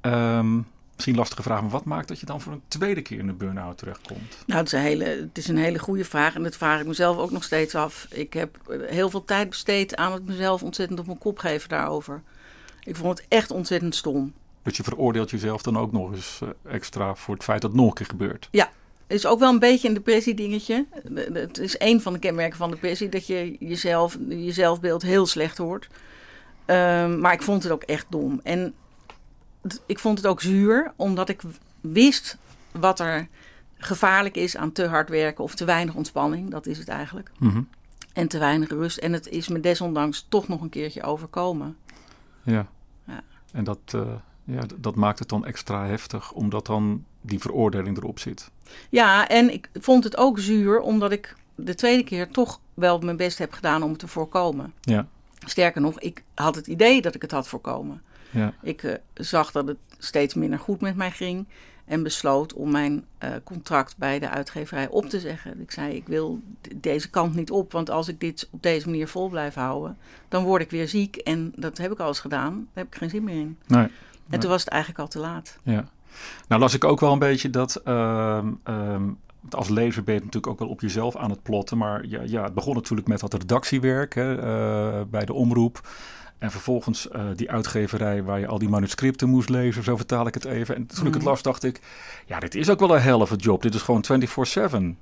Um, 0.00 0.66
misschien 1.00 1.18
lastige 1.18 1.42
vraag, 1.42 1.60
maar 1.60 1.70
wat 1.70 1.84
maakt 1.84 2.08
dat 2.08 2.20
je 2.20 2.26
dan 2.26 2.40
voor 2.40 2.52
een 2.52 2.62
tweede 2.68 3.02
keer 3.02 3.18
in 3.18 3.26
de 3.26 3.32
burn-out 3.32 3.78
terechtkomt? 3.78 4.36
Nou, 4.46 4.58
het 4.58 4.66
is, 4.66 4.72
een 4.72 4.84
hele, 4.84 5.04
het 5.04 5.38
is 5.38 5.48
een 5.48 5.56
hele 5.56 5.78
goede 5.78 6.04
vraag 6.04 6.34
en 6.34 6.42
dat 6.42 6.56
vraag 6.56 6.80
ik 6.80 6.86
mezelf 6.86 7.16
ook 7.16 7.30
nog 7.30 7.44
steeds 7.44 7.74
af. 7.74 8.06
Ik 8.10 8.32
heb 8.32 8.58
heel 8.88 9.10
veel 9.10 9.24
tijd 9.24 9.48
besteed 9.48 9.96
aan 9.96 10.12
het 10.12 10.26
mezelf 10.26 10.62
ontzettend 10.62 11.00
op 11.00 11.06
mijn 11.06 11.18
kop 11.18 11.38
geven 11.38 11.68
daarover. 11.68 12.22
Ik 12.82 12.96
vond 12.96 13.18
het 13.18 13.26
echt 13.28 13.50
ontzettend 13.50 13.94
stom. 13.94 14.32
Dus 14.62 14.76
je 14.76 14.82
veroordeelt 14.82 15.30
jezelf 15.30 15.62
dan 15.62 15.78
ook 15.78 15.92
nog 15.92 16.12
eens 16.12 16.40
eh, 16.42 16.74
extra 16.74 17.14
voor 17.14 17.34
het 17.34 17.44
feit 17.44 17.60
dat 17.60 17.70
het 17.70 17.80
nog 17.80 17.88
een 17.88 17.94
keer 17.94 18.06
gebeurt? 18.06 18.48
Ja, 18.50 18.70
het 19.06 19.18
is 19.18 19.26
ook 19.26 19.38
wel 19.38 19.52
een 19.52 19.58
beetje 19.58 19.88
een 19.88 19.94
depressie-dingetje. 19.94 20.86
Het 21.32 21.58
is 21.58 21.74
een 21.78 22.00
van 22.00 22.12
de 22.12 22.18
kenmerken 22.18 22.58
van 22.58 22.70
depressie 22.70 23.08
dat 23.08 23.26
je 23.26 23.56
jezelf, 23.58 24.18
je 24.28 24.52
zelfbeeld 24.52 25.02
heel 25.02 25.26
slecht 25.26 25.58
hoort. 25.58 25.88
Um, 26.66 27.20
maar 27.20 27.32
ik 27.32 27.42
vond 27.42 27.62
het 27.62 27.72
ook 27.72 27.82
echt 27.82 28.06
dom. 28.08 28.40
En 28.42 28.74
ik 29.86 29.98
vond 29.98 30.18
het 30.18 30.26
ook 30.26 30.40
zuur, 30.40 30.92
omdat 30.96 31.28
ik 31.28 31.42
wist 31.80 32.38
wat 32.72 33.00
er 33.00 33.28
gevaarlijk 33.76 34.36
is 34.36 34.56
aan 34.56 34.72
te 34.72 34.86
hard 34.86 35.08
werken 35.08 35.44
of 35.44 35.54
te 35.54 35.64
weinig 35.64 35.94
ontspanning. 35.94 36.50
Dat 36.50 36.66
is 36.66 36.78
het 36.78 36.88
eigenlijk. 36.88 37.30
Mhm. 37.38 37.62
En 38.12 38.28
te 38.28 38.38
weinig 38.38 38.68
rust. 38.68 38.98
En 38.98 39.12
het 39.12 39.28
is 39.28 39.48
me 39.48 39.60
desondanks 39.60 40.26
toch 40.28 40.48
nog 40.48 40.60
een 40.60 40.68
keertje 40.68 41.02
overkomen. 41.02 41.76
Ja. 42.42 42.66
ja. 43.06 43.22
En 43.52 43.64
dat, 43.64 43.78
uh, 43.94 44.02
ja, 44.44 44.62
dat 44.76 44.94
maakt 44.94 45.18
het 45.18 45.28
dan 45.28 45.44
extra 45.44 45.86
heftig, 45.86 46.32
omdat 46.32 46.66
dan 46.66 47.04
die 47.20 47.38
veroordeling 47.38 47.96
erop 47.96 48.18
zit. 48.18 48.50
Ja, 48.88 49.28
en 49.28 49.52
ik 49.52 49.70
vond 49.74 50.04
het 50.04 50.16
ook 50.16 50.38
zuur, 50.38 50.80
omdat 50.80 51.12
ik 51.12 51.36
de 51.54 51.74
tweede 51.74 52.04
keer 52.04 52.28
toch 52.28 52.60
wel 52.74 52.98
mijn 52.98 53.16
best 53.16 53.38
heb 53.38 53.52
gedaan 53.52 53.82
om 53.82 53.90
het 53.90 53.98
te 53.98 54.08
voorkomen. 54.08 54.72
Ja. 54.80 55.06
Sterker 55.46 55.80
nog, 55.80 56.00
ik 56.00 56.22
had 56.34 56.54
het 56.54 56.66
idee 56.66 57.02
dat 57.02 57.14
ik 57.14 57.22
het 57.22 57.30
had 57.30 57.48
voorkomen. 57.48 58.02
Ja. 58.30 58.52
Ik 58.62 58.82
uh, 58.82 58.94
zag 59.14 59.50
dat 59.50 59.66
het 59.66 59.78
steeds 59.98 60.34
minder 60.34 60.58
goed 60.58 60.80
met 60.80 60.96
mij 60.96 61.10
ging 61.10 61.46
en 61.84 62.02
besloot 62.02 62.52
om 62.52 62.70
mijn 62.70 63.04
uh, 63.24 63.30
contract 63.44 63.96
bij 63.96 64.18
de 64.18 64.28
uitgeverij 64.28 64.88
op 64.88 65.06
te 65.06 65.20
zeggen. 65.20 65.60
Ik 65.60 65.70
zei: 65.70 65.94
Ik 65.94 66.06
wil 66.06 66.40
deze 66.76 67.10
kant 67.10 67.34
niet 67.34 67.50
op, 67.50 67.72
want 67.72 67.90
als 67.90 68.08
ik 68.08 68.20
dit 68.20 68.48
op 68.50 68.62
deze 68.62 68.88
manier 68.88 69.08
vol 69.08 69.28
blijf 69.28 69.54
houden, 69.54 69.96
dan 70.28 70.44
word 70.44 70.62
ik 70.62 70.70
weer 70.70 70.88
ziek. 70.88 71.16
En 71.16 71.52
dat 71.56 71.78
heb 71.78 71.92
ik 71.92 71.98
al 71.98 72.08
eens 72.08 72.20
gedaan. 72.20 72.54
Daar 72.54 72.84
heb 72.84 72.86
ik 72.86 72.94
geen 72.94 73.10
zin 73.10 73.24
meer 73.24 73.40
in. 73.40 73.58
Nee, 73.66 73.88
en 74.28 74.40
toen 74.40 74.50
was 74.50 74.64
het 74.64 74.70
eigenlijk 74.70 75.02
al 75.02 75.08
te 75.08 75.18
laat. 75.18 75.58
Ja. 75.62 75.84
Nou, 76.48 76.60
las 76.60 76.74
ik 76.74 76.84
ook 76.84 77.00
wel 77.00 77.12
een 77.12 77.18
beetje 77.18 77.50
dat. 77.50 77.80
Uh, 77.84 78.44
als 79.50 79.68
lezer 79.68 80.04
ben 80.04 80.14
je 80.14 80.20
natuurlijk 80.20 80.52
ook 80.52 80.58
wel 80.58 80.68
op 80.68 80.80
jezelf 80.80 81.16
aan 81.16 81.30
het 81.30 81.42
plotten. 81.42 81.78
Maar 81.78 82.06
ja, 82.06 82.20
ja 82.24 82.42
het 82.42 82.54
begon 82.54 82.74
natuurlijk 82.74 83.08
met 83.08 83.20
dat 83.20 83.32
redactiewerk 83.32 84.14
hè, 84.14 84.36
uh, 84.36 85.02
bij 85.10 85.24
de 85.24 85.32
omroep. 85.32 85.80
En 86.40 86.50
vervolgens 86.50 87.08
uh, 87.12 87.22
die 87.36 87.50
uitgeverij 87.50 88.22
waar 88.22 88.40
je 88.40 88.46
al 88.46 88.58
die 88.58 88.68
manuscripten 88.68 89.28
moest 89.28 89.48
lezen, 89.48 89.82
zo 89.82 89.96
vertaal 89.96 90.26
ik 90.26 90.34
het 90.34 90.44
even. 90.44 90.74
En 90.74 90.86
toen 90.86 91.06
ik 91.06 91.12
het 91.12 91.22
mhm. 91.22 91.30
las, 91.30 91.42
dacht 91.42 91.64
ik, 91.64 91.80
ja, 92.26 92.40
dit 92.40 92.54
is 92.54 92.70
ook 92.70 92.80
wel 92.80 92.94
een 92.94 93.02
helft 93.02 93.42
job. 93.42 93.62
Dit 93.62 93.74
is 93.74 93.82
gewoon 93.82 94.04
24-7. 94.94 94.98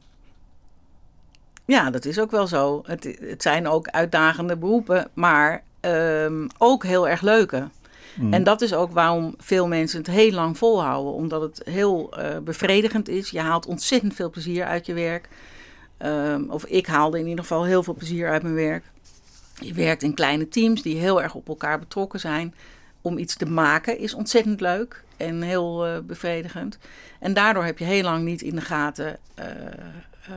Ja, 1.65 1.91
dat 1.91 2.05
is 2.05 2.21
ook 2.21 2.31
wel 2.31 2.47
zo. 2.47 2.83
Het, 2.87 3.19
het 3.21 3.43
zijn 3.43 3.69
ook 3.69 3.89
uitdagende 3.89 4.57
beroepen, 4.57 5.11
maar 5.15 5.63
um, 5.81 6.47
ook 6.59 6.85
heel 6.85 7.09
erg 7.09 7.21
leuke. 7.21 7.69
Mm. 8.15 8.33
En 8.33 8.45
dat 8.45 8.61
is 8.61 8.75
ook 8.75 8.93
waarom 8.93 9.35
veel 9.39 9.67
mensen 9.67 9.99
het 9.99 10.07
heel 10.07 10.33
lang 10.33 10.59
volhouden. 10.59 11.13
Omdat 11.13 11.43
het 11.43 11.61
heel 11.65 12.19
uh, 12.19 12.39
bevredigend 12.39 13.09
is. 13.09 13.31
Je 13.31 13.41
haalt 13.41 13.67
ontzettend 13.67 14.15
veel 14.15 14.31
plezier 14.31 14.65
uit 14.65 14.87
je 14.87 14.95
werk. 14.95 15.29
Um, 15.99 16.51
of 16.51 16.65
ik 16.65 16.87
haalde 16.87 17.19
in 17.19 17.27
ieder 17.27 17.45
geval 17.45 17.65
heel 17.65 17.83
veel 17.83 17.95
plezier 17.95 18.29
uit 18.29 18.43
mijn 18.43 18.55
werk. 18.55 18.85
Je 19.61 19.73
werkt 19.73 20.03
in 20.03 20.15
kleine 20.15 20.49
teams 20.49 20.83
die 20.83 20.97
heel 20.97 21.23
erg 21.23 21.35
op 21.35 21.49
elkaar 21.49 21.79
betrokken 21.79 22.21
zijn. 22.21 22.55
Om 23.03 23.19
iets 23.19 23.37
te 23.37 23.47
maken 23.47 23.99
is 23.99 24.15
ontzettend 24.15 24.61
leuk 24.61 25.05
en 25.17 25.43
heel 25.43 25.89
uh, 25.89 25.99
bevredigend. 26.07 26.79
En 27.21 27.35
daardoor 27.35 27.65
heb 27.65 27.79
je 27.79 27.85
heel 27.85 28.03
lang 28.03 28.25
niet 28.25 28.43
in 28.43 28.55
de 28.55 28.61
gaten 28.61 29.19
uh, 29.39 29.45
uh, 30.31 30.37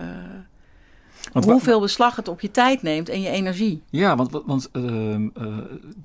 want, 1.32 1.46
hoeveel 1.46 1.80
beslag 1.80 2.16
het 2.16 2.28
op 2.28 2.42
je 2.42 2.52
tijd 2.52 2.82
neemt 2.82 3.10
en 3.10 3.22
je 3.22 3.30
energie. 3.30 3.82
Ja, 3.90 4.16
want, 4.16 4.42
want 4.46 4.70
ehm, 4.72 5.24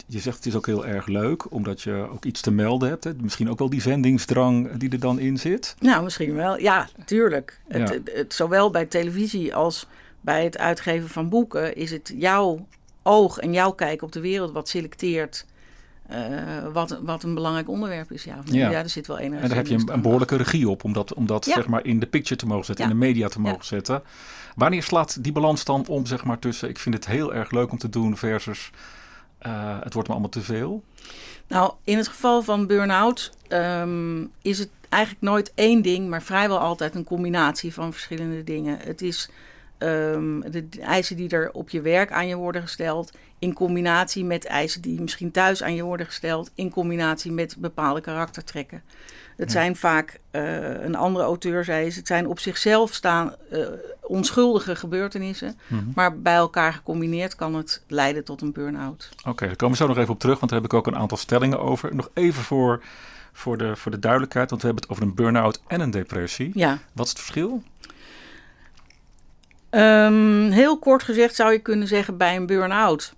je 0.07 0.19
zegt 0.19 0.37
het 0.37 0.47
is 0.47 0.55
ook 0.55 0.67
heel 0.67 0.87
erg 0.87 1.07
leuk, 1.07 1.53
omdat 1.53 1.83
je 1.83 2.09
ook 2.13 2.25
iets 2.25 2.41
te 2.41 2.51
melden 2.51 2.89
hebt. 2.89 3.05
Hè? 3.05 3.13
Misschien 3.21 3.51
ook 3.51 3.59
wel 3.59 3.71
die 3.71 3.81
zendingsdrang 3.81 4.77
die 4.77 4.91
er 4.91 5.01
dan 5.01 5.19
in 5.19 5.39
zit. 5.39 5.75
Nou, 5.79 6.05
misschien 6.05 6.35
wel. 6.35 6.59
Ja, 6.59 6.89
tuurlijk. 7.05 7.61
Ja. 7.69 7.79
Het, 7.79 7.89
het, 7.89 8.11
het, 8.15 8.35
zowel 8.35 8.71
bij 8.71 8.87
televisie 8.87 9.55
als 9.55 9.87
bij 10.21 10.45
het 10.45 10.59
uitgeven 10.59 11.09
van 11.09 11.29
boeken 11.29 11.77
is 11.77 11.91
het 11.91 12.13
jouw 12.17 12.67
oog 13.07 13.39
en 13.39 13.53
jouw 13.53 13.73
kijk 13.73 14.03
op 14.03 14.13
de 14.13 14.21
wereld 14.21 14.53
wat 14.53 14.69
selecteert. 14.69 15.47
Uh, 16.11 16.73
wat, 16.73 16.99
wat 17.03 17.23
een 17.23 17.35
belangrijk 17.35 17.69
onderwerp 17.69 18.13
is. 18.13 18.25
Ja, 18.25 18.39
ja. 18.45 18.71
ja 18.71 18.79
er 18.83 18.89
zit 18.89 19.07
wel 19.07 19.21
een. 19.21 19.35
En 19.35 19.49
daar 19.49 19.57
heb 19.57 19.67
je 19.67 19.75
een, 19.75 19.93
een, 19.93 20.03
behoorlijke 20.03 20.37
regie 20.37 20.69
op 20.69 20.85
om 20.85 20.93
dat, 20.93 21.15
om 21.15 21.27
dat 21.27 21.45
zeg 21.45 21.67
maar 21.67 21.85
in 21.85 22.01
de 22.01 22.07
picture 22.07 22.37
te 22.37 22.47
mogen 22.47 22.65
zetten, 22.65 22.85
in 22.85 22.91
de 22.91 22.97
media 22.97 23.29
te 23.29 23.41
mogen 23.41 23.65
zetten. 23.65 24.03
Wanneer 24.55 24.83
slaat 24.83 25.23
die 25.23 25.33
balans 25.33 25.65
dan 25.65 25.87
om, 25.87 26.07
zeg 26.07 26.25
maar, 26.25 26.39
tussen 26.39 26.69
ik 26.69 26.79
vind 26.79 26.95
het 26.95 27.07
heel 27.07 27.35
erg 27.35 27.51
leuk 27.51 27.71
om 27.71 27.79
te 27.79 27.89
doen 27.89 28.17
versus 28.17 28.71
uh, 29.47 29.79
het 29.83 29.93
wordt 29.93 30.09
me 30.09 30.15
allemaal 30.15 30.33
te 30.33 30.43
veel? 30.43 30.83
Nou, 31.47 31.73
in 31.85 31.97
het 31.97 32.09
geval 32.09 32.43
van 32.43 32.67
burn-out 32.67 33.33
um, 33.49 34.31
is 34.43 34.59
het 34.59 34.69
eigenlijk 34.89 35.25
nooit 35.25 35.53
één 35.55 35.83
ding, 35.83 36.09
maar 36.09 36.23
vrijwel 36.23 36.59
altijd 36.59 36.95
een 36.95 37.05
combinatie 37.05 37.75
van 37.75 37.93
verschillende 37.93 38.45
dingen. 38.45 38.79
Het 38.81 39.03
is 39.03 39.31
ehm, 39.79 40.41
de 40.41 40.69
eisen 40.81 41.17
die 41.17 41.29
er 41.29 41.51
op 41.53 41.71
je 41.71 41.81
werk 41.81 42.13
aan 42.13 42.27
je 42.27 42.37
worden 42.37 42.63
gesteld, 42.63 43.13
in 43.39 43.53
combinatie 43.53 44.25
met 44.25 44.47
eisen 44.47 44.81
die 44.81 45.01
misschien 45.01 45.31
thuis 45.31 45.63
aan 45.63 45.75
je 45.75 45.83
worden 45.83 46.07
gesteld, 46.07 46.51
in 46.55 46.71
combinatie 46.71 47.33
met 47.33 47.57
bepaalde 47.59 48.01
karaktertrekken. 48.01 48.83
Het 49.37 49.53
zijn 49.53 49.77
vaak, 49.77 50.21
uh, 50.33 50.85
een 50.85 50.95
andere 50.95 51.25
auteur 51.25 51.65
zei 51.65 51.85
het 51.85 52.07
zijn 52.07 52.27
op 52.27 52.39
zichzelf 52.39 52.95
staan 52.95 53.35
uh, 53.53 53.67
onschuldige 54.01 54.77
gebeurtenissen. 54.77 55.59
Mhm. 55.67 55.85
Maar 55.95 56.19
bij 56.19 56.35
elkaar 56.35 56.73
gecombineerd 56.73 57.35
kan 57.35 57.55
het 57.55 57.83
leiden 57.87 58.25
tot 58.25 58.41
een 58.41 58.53
burn-out. 58.53 59.09
Oké, 59.25 59.47
daar 59.47 59.57
komen 59.57 59.77
we 59.77 59.83
zo 59.83 59.89
nog 59.89 59.99
even 59.99 60.13
op 60.13 60.21
terug, 60.21 60.39
want 60.39 60.51
daar 60.51 60.61
heb 60.61 60.71
ik 60.71 60.77
ook 60.79 60.87
een 60.87 60.97
aantal 60.97 61.17
stellingen 61.17 61.61
over. 61.61 61.95
Nog 61.95 62.11
even 62.15 62.43
voor, 62.43 62.83
voor, 63.33 63.59
de, 63.59 63.77
voor 63.77 63.91
de 63.91 63.99
duidelijkheid, 63.99 64.51
want 64.51 64.63
we 64.63 64.67
hebben 64.67 64.85
het 64.89 64.97
over 64.97 65.09
een 65.09 65.15
burn-out 65.15 65.61
en 65.67 65.81
een 65.81 65.91
depressie. 65.91 66.51
Ja. 66.55 66.79
Wat 66.93 67.05
is 67.05 67.11
het 67.11 67.21
verschil? 67.21 67.63
Um, 69.77 70.51
heel 70.51 70.79
kort 70.79 71.03
gezegd 71.03 71.35
zou 71.35 71.53
je 71.53 71.59
kunnen 71.59 71.89
zeggen 71.89 72.17
bij 72.17 72.37
een 72.37 72.47
burn-out 72.47 73.15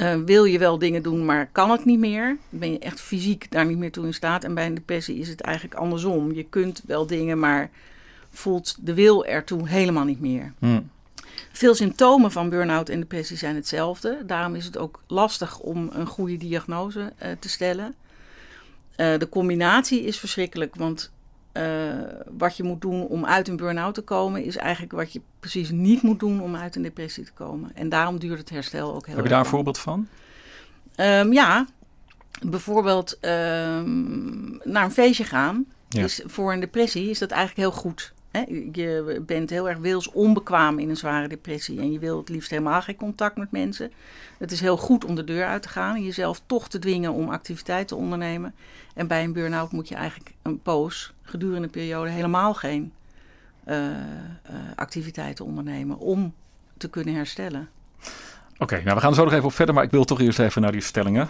uh, 0.00 0.14
wil 0.24 0.44
je 0.44 0.58
wel 0.58 0.78
dingen 0.78 1.02
doen, 1.02 1.24
maar 1.24 1.48
kan 1.52 1.70
het 1.70 1.84
niet 1.84 1.98
meer. 1.98 2.36
Ben 2.48 2.72
je 2.72 2.78
echt 2.78 3.00
fysiek 3.00 3.50
daar 3.50 3.66
niet 3.66 3.78
meer 3.78 3.92
toe 3.92 4.06
in 4.06 4.14
staat. 4.14 4.44
En 4.44 4.54
bij 4.54 4.66
een 4.66 4.74
depressie 4.74 5.18
is 5.18 5.28
het 5.28 5.40
eigenlijk 5.40 5.80
andersom. 5.80 6.32
Je 6.32 6.44
kunt 6.44 6.82
wel 6.86 7.06
dingen, 7.06 7.38
maar 7.38 7.70
voelt 8.30 8.76
de 8.80 8.94
wil 8.94 9.24
ertoe 9.24 9.68
helemaal 9.68 10.04
niet 10.04 10.20
meer. 10.20 10.52
Hmm. 10.58 10.90
Veel 11.52 11.74
symptomen 11.74 12.32
van 12.32 12.48
burn-out 12.48 12.88
en 12.88 13.00
depressie 13.00 13.36
zijn 13.36 13.54
hetzelfde. 13.54 14.22
Daarom 14.26 14.54
is 14.54 14.64
het 14.64 14.78
ook 14.78 15.00
lastig 15.06 15.58
om 15.58 15.90
een 15.92 16.06
goede 16.06 16.36
diagnose 16.36 17.12
uh, 17.22 17.28
te 17.38 17.48
stellen. 17.48 17.94
Uh, 18.96 19.18
de 19.18 19.28
combinatie 19.28 20.02
is 20.02 20.18
verschrikkelijk, 20.18 20.74
want 20.74 21.10
uh, 21.52 21.92
wat 22.38 22.56
je 22.56 22.62
moet 22.62 22.80
doen 22.80 23.06
om 23.06 23.24
uit 23.24 23.48
een 23.48 23.56
burn-out 23.56 23.94
te 23.94 24.02
komen, 24.02 24.44
is 24.44 24.56
eigenlijk 24.56 24.92
wat 24.92 25.12
je 25.12 25.20
precies 25.40 25.70
niet 25.70 26.02
moet 26.02 26.20
doen 26.20 26.42
om 26.42 26.56
uit 26.56 26.76
een 26.76 26.82
depressie 26.82 27.24
te 27.24 27.32
komen. 27.32 27.70
En 27.74 27.88
daarom 27.88 28.18
duurt 28.18 28.38
het 28.38 28.50
herstel 28.50 28.94
ook 28.94 29.06
heel 29.06 29.14
Heb 29.14 29.24
je 29.24 29.30
daar 29.30 29.40
een 29.40 29.46
voorbeeld 29.46 29.78
van? 29.78 30.08
Um, 30.96 31.32
ja, 31.32 31.66
bijvoorbeeld 32.42 33.18
um, 33.20 34.60
naar 34.64 34.84
een 34.84 34.92
feestje 34.92 35.24
gaan. 35.24 35.66
Ja. 35.88 36.06
Voor 36.26 36.52
een 36.52 36.60
depressie 36.60 37.10
is 37.10 37.18
dat 37.18 37.30
eigenlijk 37.30 37.60
heel 37.60 37.80
goed. 37.80 38.12
Hè? 38.30 38.44
Je 38.72 39.22
bent 39.26 39.50
heel 39.50 39.68
erg 39.68 39.78
wils 39.78 40.10
onbekwaam 40.10 40.78
in 40.78 40.88
een 40.88 40.96
zware 40.96 41.28
depressie 41.28 41.80
en 41.80 41.92
je 41.92 41.98
wil 41.98 42.18
het 42.18 42.28
liefst 42.28 42.50
helemaal 42.50 42.82
geen 42.82 42.96
contact 42.96 43.36
met 43.36 43.50
mensen. 43.50 43.92
Het 44.38 44.52
is 44.52 44.60
heel 44.60 44.76
goed 44.76 45.04
om 45.04 45.14
de 45.14 45.24
deur 45.24 45.46
uit 45.46 45.62
te 45.62 45.68
gaan 45.68 45.94
en 45.94 46.04
jezelf 46.04 46.42
toch 46.46 46.68
te 46.68 46.78
dwingen 46.78 47.12
om 47.12 47.28
activiteit 47.28 47.88
te 47.88 47.94
ondernemen. 47.94 48.54
En 48.94 49.06
bij 49.06 49.24
een 49.24 49.32
burn-out 49.32 49.72
moet 49.72 49.88
je 49.88 49.94
eigenlijk 49.94 50.34
een 50.42 50.62
poos, 50.62 51.12
gedurende 51.22 51.62
een 51.62 51.70
periode, 51.70 52.10
helemaal 52.10 52.54
geen 52.54 52.92
uh, 53.66 53.76
activiteiten 54.74 55.44
ondernemen 55.44 55.98
om 55.98 56.34
te 56.76 56.90
kunnen 56.90 57.14
herstellen. 57.14 57.68
Oké, 58.58 58.82
nou 58.82 58.94
we 58.94 59.00
gaan 59.00 59.14
zo 59.14 59.24
nog 59.24 59.32
even 59.32 59.44
op 59.44 59.52
verder, 59.52 59.74
maar 59.74 59.84
ik 59.84 59.90
wil 59.90 60.04
toch 60.04 60.20
eerst 60.20 60.38
even 60.38 60.62
naar 60.62 60.72
die 60.72 60.80
stellingen. 60.80 61.28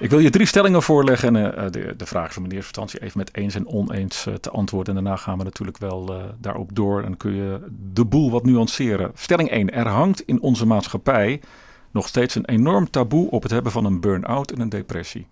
Ik 0.00 0.10
wil 0.10 0.18
je 0.18 0.30
drie 0.30 0.46
stellingen 0.46 0.82
voorleggen. 0.82 1.36
En 1.36 1.64
uh, 1.64 1.70
de, 1.70 1.96
de 1.96 2.06
vraag 2.06 2.30
is 2.30 2.36
om 2.36 2.44
in 2.44 2.50
eerste 2.50 2.66
instantie 2.66 3.02
even 3.02 3.18
met 3.18 3.36
eens 3.36 3.54
en 3.54 3.66
oneens 3.66 4.26
uh, 4.26 4.34
te 4.34 4.50
antwoorden. 4.50 4.96
En 4.96 5.04
daarna 5.04 5.20
gaan 5.20 5.38
we 5.38 5.44
natuurlijk 5.44 5.78
wel 5.78 6.16
uh, 6.16 6.24
daarop 6.38 6.74
door 6.74 7.02
en 7.02 7.16
kun 7.16 7.34
je 7.34 7.60
de 7.92 8.04
boel 8.04 8.30
wat 8.30 8.44
nuanceren. 8.44 9.12
Stelling 9.14 9.50
1. 9.50 9.72
Er 9.72 9.88
hangt 9.88 10.20
in 10.20 10.40
onze 10.40 10.66
maatschappij 10.66 11.40
nog 11.90 12.08
steeds 12.08 12.34
een 12.34 12.44
enorm 12.44 12.90
taboe 12.90 13.30
op 13.30 13.42
het 13.42 13.50
hebben 13.52 13.72
van 13.72 13.84
een 13.84 14.00
burn-out 14.00 14.50
en 14.50 14.60
een 14.60 14.68
depressie. 14.68 15.26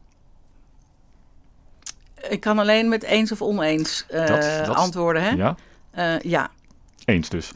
Ik 2.29 2.41
kan 2.41 2.59
alleen 2.59 2.89
met 2.89 3.03
eens 3.03 3.33
of 3.33 3.43
oneens 3.43 4.05
dat, 4.09 4.29
dat, 4.67 4.77
antwoorden. 4.77 5.23
Hè? 5.23 5.31
Ja? 5.31 5.57
ja. 6.23 6.51
Eens 7.05 7.29
dus. 7.29 7.53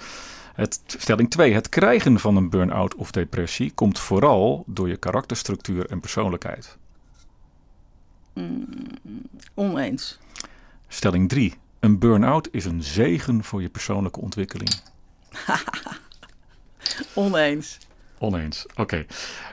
Het, 0.55 0.81
stelling 0.87 1.31
2. 1.31 1.55
Het 1.55 1.69
krijgen 1.69 2.21
van 2.21 2.37
een 2.37 2.51
burn-out 2.51 2.95
of 2.95 3.11
depressie 3.11 3.73
komt 3.75 3.99
vooral 3.99 4.65
door 4.67 4.89
je 4.89 4.97
karakterstructuur 4.97 5.87
en 5.87 6.01
persoonlijkheid. 6.01 6.77
Mm, 8.33 8.75
oneens. 9.55 10.19
Stelling 10.89 11.29
3. 11.29 11.55
Een 11.81 11.99
burn-out 11.99 12.49
is 12.51 12.65
een 12.65 12.83
zegen 12.83 13.45
voor 13.45 13.63
je 13.63 13.69
persoonlijke 13.69 14.21
ontwikkeling. 14.21 14.71
oneens. 17.15 17.79
Oneens, 18.19 18.67
oké. 18.77 19.07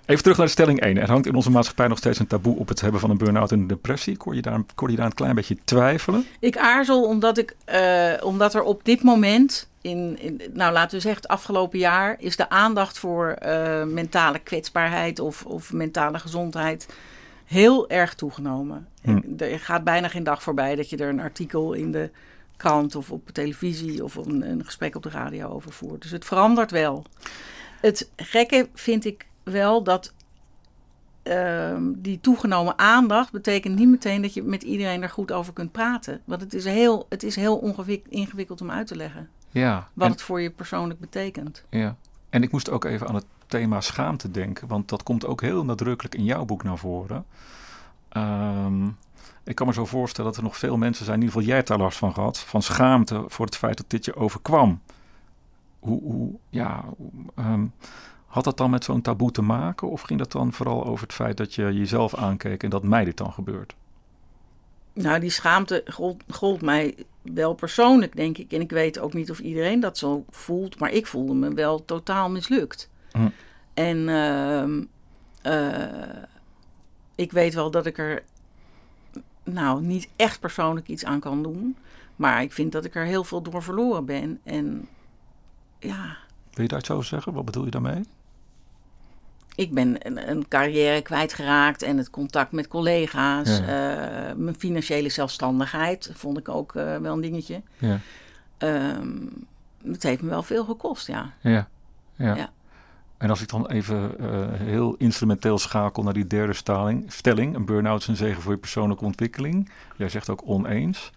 Even 0.06 0.22
terug 0.24 0.38
naar 0.38 0.46
de 0.46 0.52
stelling 0.52 0.80
1. 0.80 0.98
Er 0.98 1.10
hangt 1.10 1.26
in 1.26 1.36
onze 1.36 1.52
maatschappij 1.52 1.88
nog 1.88 1.98
steeds 1.98 2.20
een 2.20 2.28
taboe 2.28 2.58
op 2.58 2.68
het 2.68 2.82
hebben 2.82 3.00
van 3.00 3.10
een 3.10 3.18
burn-out 3.18 3.52
en 3.52 3.60
een 3.60 3.68
depressie. 3.68 4.18
Kon 4.18 4.36
je 4.36 4.42
daar, 4.42 4.62
kon 4.76 4.90
je 4.90 4.96
daar 4.96 5.06
een 5.06 5.14
klein 5.14 5.36
beetje 5.36 5.58
twijfelen? 5.64 6.26
Ik 6.40 6.58
aarzel 6.58 7.04
omdat, 7.04 7.38
ik, 7.38 7.56
uh, 7.74 8.14
omdat 8.24 8.54
er 8.54 8.62
op 8.62 8.86
dit 8.86 9.04
moment, 9.04 9.70
in, 9.82 10.20
in, 10.20 10.42
nou 10.54 10.74
laten 10.74 10.96
we 10.98 11.04
zeggen 11.04 11.22
het 11.22 11.32
afgelopen 11.32 11.80
jaar, 11.80 12.16
is 12.20 12.36
de 12.36 12.50
aandacht 12.50 13.00
voor 13.00 13.38
uh, 13.46 13.84
mentale 13.84 14.40
kwetsbaarheid 14.40 15.20
of, 15.20 15.46
of 15.46 15.74
mentale 15.74 16.20
gezondheid 16.20 16.88
heel 17.50 17.90
erg 17.90 18.16
toegenomen. 18.16 18.88
Hm. 19.02 19.20
Er 19.38 19.60
gaat 19.60 19.84
bijna 19.84 20.08
geen 20.08 20.24
dag 20.24 20.44
voorbij 20.44 20.76
dat 20.76 20.90
je 20.90 20.98
er 20.98 21.10
een 21.10 21.20
artikel 21.20 21.74
in 21.74 21.92
de 21.92 22.12
krant 22.58 22.96
of 22.96 23.12
op 23.12 23.30
televisie 23.30 24.04
of 24.04 24.16
een, 24.16 24.50
een 24.50 24.66
gesprek 24.66 24.96
op 24.96 25.04
de 25.04 25.10
radio 25.10 25.48
over 25.48 25.72
voert. 25.72 26.02
Dus 26.02 26.12
het 26.12 26.26
verandert 26.26 26.72
wel. 26.72 27.06
Het 27.82 28.10
gekke 28.16 28.70
vind 28.74 29.06
ik 29.06 29.26
wel 29.44 29.84
dat 29.84 30.14
uh, 31.24 31.78
die 31.82 32.20
toegenomen 32.22 32.78
aandacht 32.78 33.32
betekent 33.32 33.76
niet 33.76 33.90
meteen 33.90 34.22
dat 34.22 34.34
je 34.34 34.44
met 34.44 34.64
iedereen 34.64 35.04
er 35.04 35.10
goed 35.10 35.32
over 35.32 35.54
kunt 35.54 35.72
praten. 35.72 36.22
Want 36.26 36.42
het 36.42 36.54
is 36.54 36.66
heel, 36.66 37.06
het 37.10 37.24
is 37.24 37.36
heel 37.36 37.76
ingewikkeld 38.10 38.62
om 38.62 38.72
uit 38.72 38.88
te 38.88 38.96
leggen. 38.96 39.30
Ja, 39.52 39.90
wat 39.94 40.10
het 40.10 40.22
voor 40.22 40.42
je 40.42 40.50
persoonlijk 40.50 41.00
betekent. 41.00 41.64
Ja, 41.70 41.96
en 42.30 42.44
ik 42.44 42.52
moest 42.52 42.70
ook 42.70 42.86
even 42.86 43.08
aan 43.08 43.16
het 43.16 43.26
thema 43.48 43.82
schaamte 43.82 44.32
denken, 44.32 44.68
want 44.68 44.90
dat 44.90 45.04
komt 45.04 45.26
ook 45.26 45.42
heel 45.42 45.66
nadrukkelijk 45.66 46.16
in 46.16 46.24
jouw 46.24 46.46
boek 46.46 46.64
naar 46.64 46.78
voren. 46.78 47.26
Um, 48.14 48.98
ik 49.44 49.56
kan 49.56 49.68
me 49.68 49.74
zo 49.74 49.86
voorstellen 49.86 50.30
dat 50.30 50.40
er 50.40 50.46
nog 50.46 50.58
veel 50.58 50.78
mensen 50.78 51.06
zijn, 51.06 51.18
in 51.18 51.24
ieder 51.24 51.36
geval 51.36 51.48
jij 51.50 51.58
hebt 51.58 51.70
daar 51.70 51.86
last 51.86 51.98
van 51.98 52.14
gehad, 52.14 52.40
van 52.40 52.62
schaamte 52.62 53.24
voor 53.28 53.46
het 53.46 53.56
feit 53.56 53.78
dat 53.78 53.90
dit 53.90 54.06
je 54.06 54.16
overkwam. 54.16 54.82
Hoe, 55.80 56.02
hoe 56.02 56.32
ja, 56.50 56.84
um, 57.36 57.74
had 58.26 58.44
dat 58.44 58.58
dan 58.58 58.70
met 58.70 58.84
zo'n 58.84 59.02
taboe 59.02 59.32
te 59.32 59.42
maken? 59.42 59.90
Of 59.90 60.02
ging 60.02 60.20
dat 60.20 60.32
dan 60.32 60.54
vooral 60.54 60.86
over 60.86 61.04
het 61.04 61.16
feit 61.16 61.38
dat 61.38 61.56
je 61.56 61.74
jezelf 61.74 62.16
aankeek 62.16 62.64
en 62.64 62.70
dat 62.70 62.84
mij 62.84 63.06
dit 63.06 63.18
dan 63.18 63.34
gebeurt? 63.34 63.76
Nou, 64.94 65.20
die 65.20 65.30
schaamte 65.30 65.84
gold, 66.28 66.62
mij 66.62 66.96
wel 67.34 67.54
persoonlijk, 67.54 68.16
denk 68.16 68.38
ik. 68.38 68.52
En 68.52 68.62
ik 68.62 68.72
weet 68.72 69.00
ook 69.00 69.14
niet 69.14 69.32
of 69.32 69.40
iedereen 69.40 69.80
dat 69.80 69.98
zo 69.98 70.26
voelt, 70.30 70.80
maar 70.80 70.92
ik 70.92 71.08
voelde 71.08 71.34
me 71.34 71.54
wel 71.54 71.86
totaal 71.86 72.30
mislukt. 72.30 72.90
Hm. 73.12 73.30
En 73.74 73.98
uh, 73.98 74.64
uh, 75.54 76.24
ik 77.16 77.32
weet 77.32 77.54
wel 77.54 77.72
dat 77.72 77.86
ik 77.86 77.98
er 77.98 78.24
nou 79.44 79.82
niet 79.82 80.10
echt 80.16 80.40
persoonlijk 80.40 80.88
iets 80.88 81.06
aan 81.06 81.20
kan 81.20 81.44
doen. 81.44 81.78
Maar 82.16 82.42
ik 82.42 82.54
vind 82.54 82.72
dat 82.72 82.86
ik 82.86 82.96
er 82.96 83.06
heel 83.06 83.24
veel 83.24 83.42
door 83.42 83.64
verloren 83.64 84.06
ben. 84.06 84.40
En 84.44 84.88
ja. 85.80 86.18
Wil 86.54 86.64
je 86.64 86.68
dat 86.68 86.86
zo 86.86 87.02
zeggen? 87.02 87.34
Wat 87.34 87.46
bedoel 87.46 87.66
je 87.66 87.72
daarmee? 87.72 88.04
Ik 89.60 89.74
ben 89.74 90.08
een, 90.08 90.30
een 90.30 90.48
carrière 90.48 91.02
kwijtgeraakt 91.02 91.82
en 91.82 91.98
het 91.98 92.10
contact 92.10 92.52
met 92.52 92.68
collega's. 92.68 93.58
Ja. 93.58 94.30
Uh, 94.30 94.36
mijn 94.36 94.56
financiële 94.56 95.10
zelfstandigheid 95.10 96.12
vond 96.14 96.38
ik 96.38 96.50
ook 96.50 96.74
uh, 96.74 96.98
wel 96.98 97.14
een 97.14 97.22
dingetje. 97.22 97.62
Ja. 97.78 98.00
Um, 98.58 99.48
het 99.84 100.04
heeft 100.04 100.22
me 100.22 100.30
wel 100.30 100.44
veel 100.44 100.66
gekost, 100.66 101.08
ja. 101.08 101.34
Ja, 101.42 101.68
ja. 102.16 102.36
ja. 102.36 102.50
En 103.18 103.30
als 103.30 103.42
ik 103.42 103.50
dan 103.50 103.68
even 103.68 104.16
uh, 104.20 104.48
heel 104.54 104.96
instrumenteel 104.98 105.58
schakel 105.58 106.04
naar 106.04 106.14
die 106.14 106.28
derde 106.28 106.54
stelling, 106.54 107.14
stelling 107.14 107.56
een 107.56 107.66
burn-out 107.66 108.02
is 108.02 108.08
een 108.08 108.16
zegen 108.16 108.42
voor 108.42 108.52
je 108.52 108.58
persoonlijke 108.58 109.06
ontwikkeling. 109.06 109.72
Jij 109.96 110.10
zegt 110.10 110.30
ook 110.30 110.42
oneens. 110.46 111.12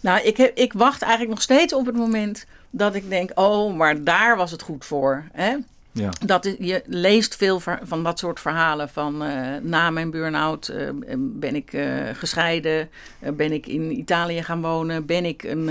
Nou, 0.00 0.20
ik, 0.20 0.36
heb, 0.36 0.56
ik 0.56 0.72
wacht 0.72 1.02
eigenlijk 1.02 1.32
nog 1.32 1.42
steeds 1.42 1.74
op 1.74 1.86
het 1.86 1.96
moment 1.96 2.46
dat 2.70 2.94
ik 2.94 3.08
denk, 3.08 3.30
oh, 3.34 3.76
maar 3.76 4.04
daar 4.04 4.36
was 4.36 4.50
het 4.50 4.62
goed 4.62 4.84
voor. 4.84 5.24
Hè? 5.32 5.56
Ja. 5.96 6.10
Dat 6.26 6.54
je 6.58 6.82
leest 6.86 7.36
veel 7.36 7.60
van 7.82 8.02
dat 8.02 8.18
soort 8.18 8.40
verhalen 8.40 8.88
van 8.88 9.22
uh, 9.22 9.56
na 9.62 9.90
mijn 9.90 10.10
burn-out 10.10 10.70
uh, 10.70 10.88
ben 11.18 11.54
ik 11.54 11.72
uh, 11.72 11.84
gescheiden, 12.12 12.88
ben 13.34 13.52
ik 13.52 13.66
in 13.66 13.98
Italië 13.98 14.42
gaan 14.42 14.60
wonen, 14.62 15.06
ben 15.06 15.24
ik 15.24 15.42
een 15.42 15.70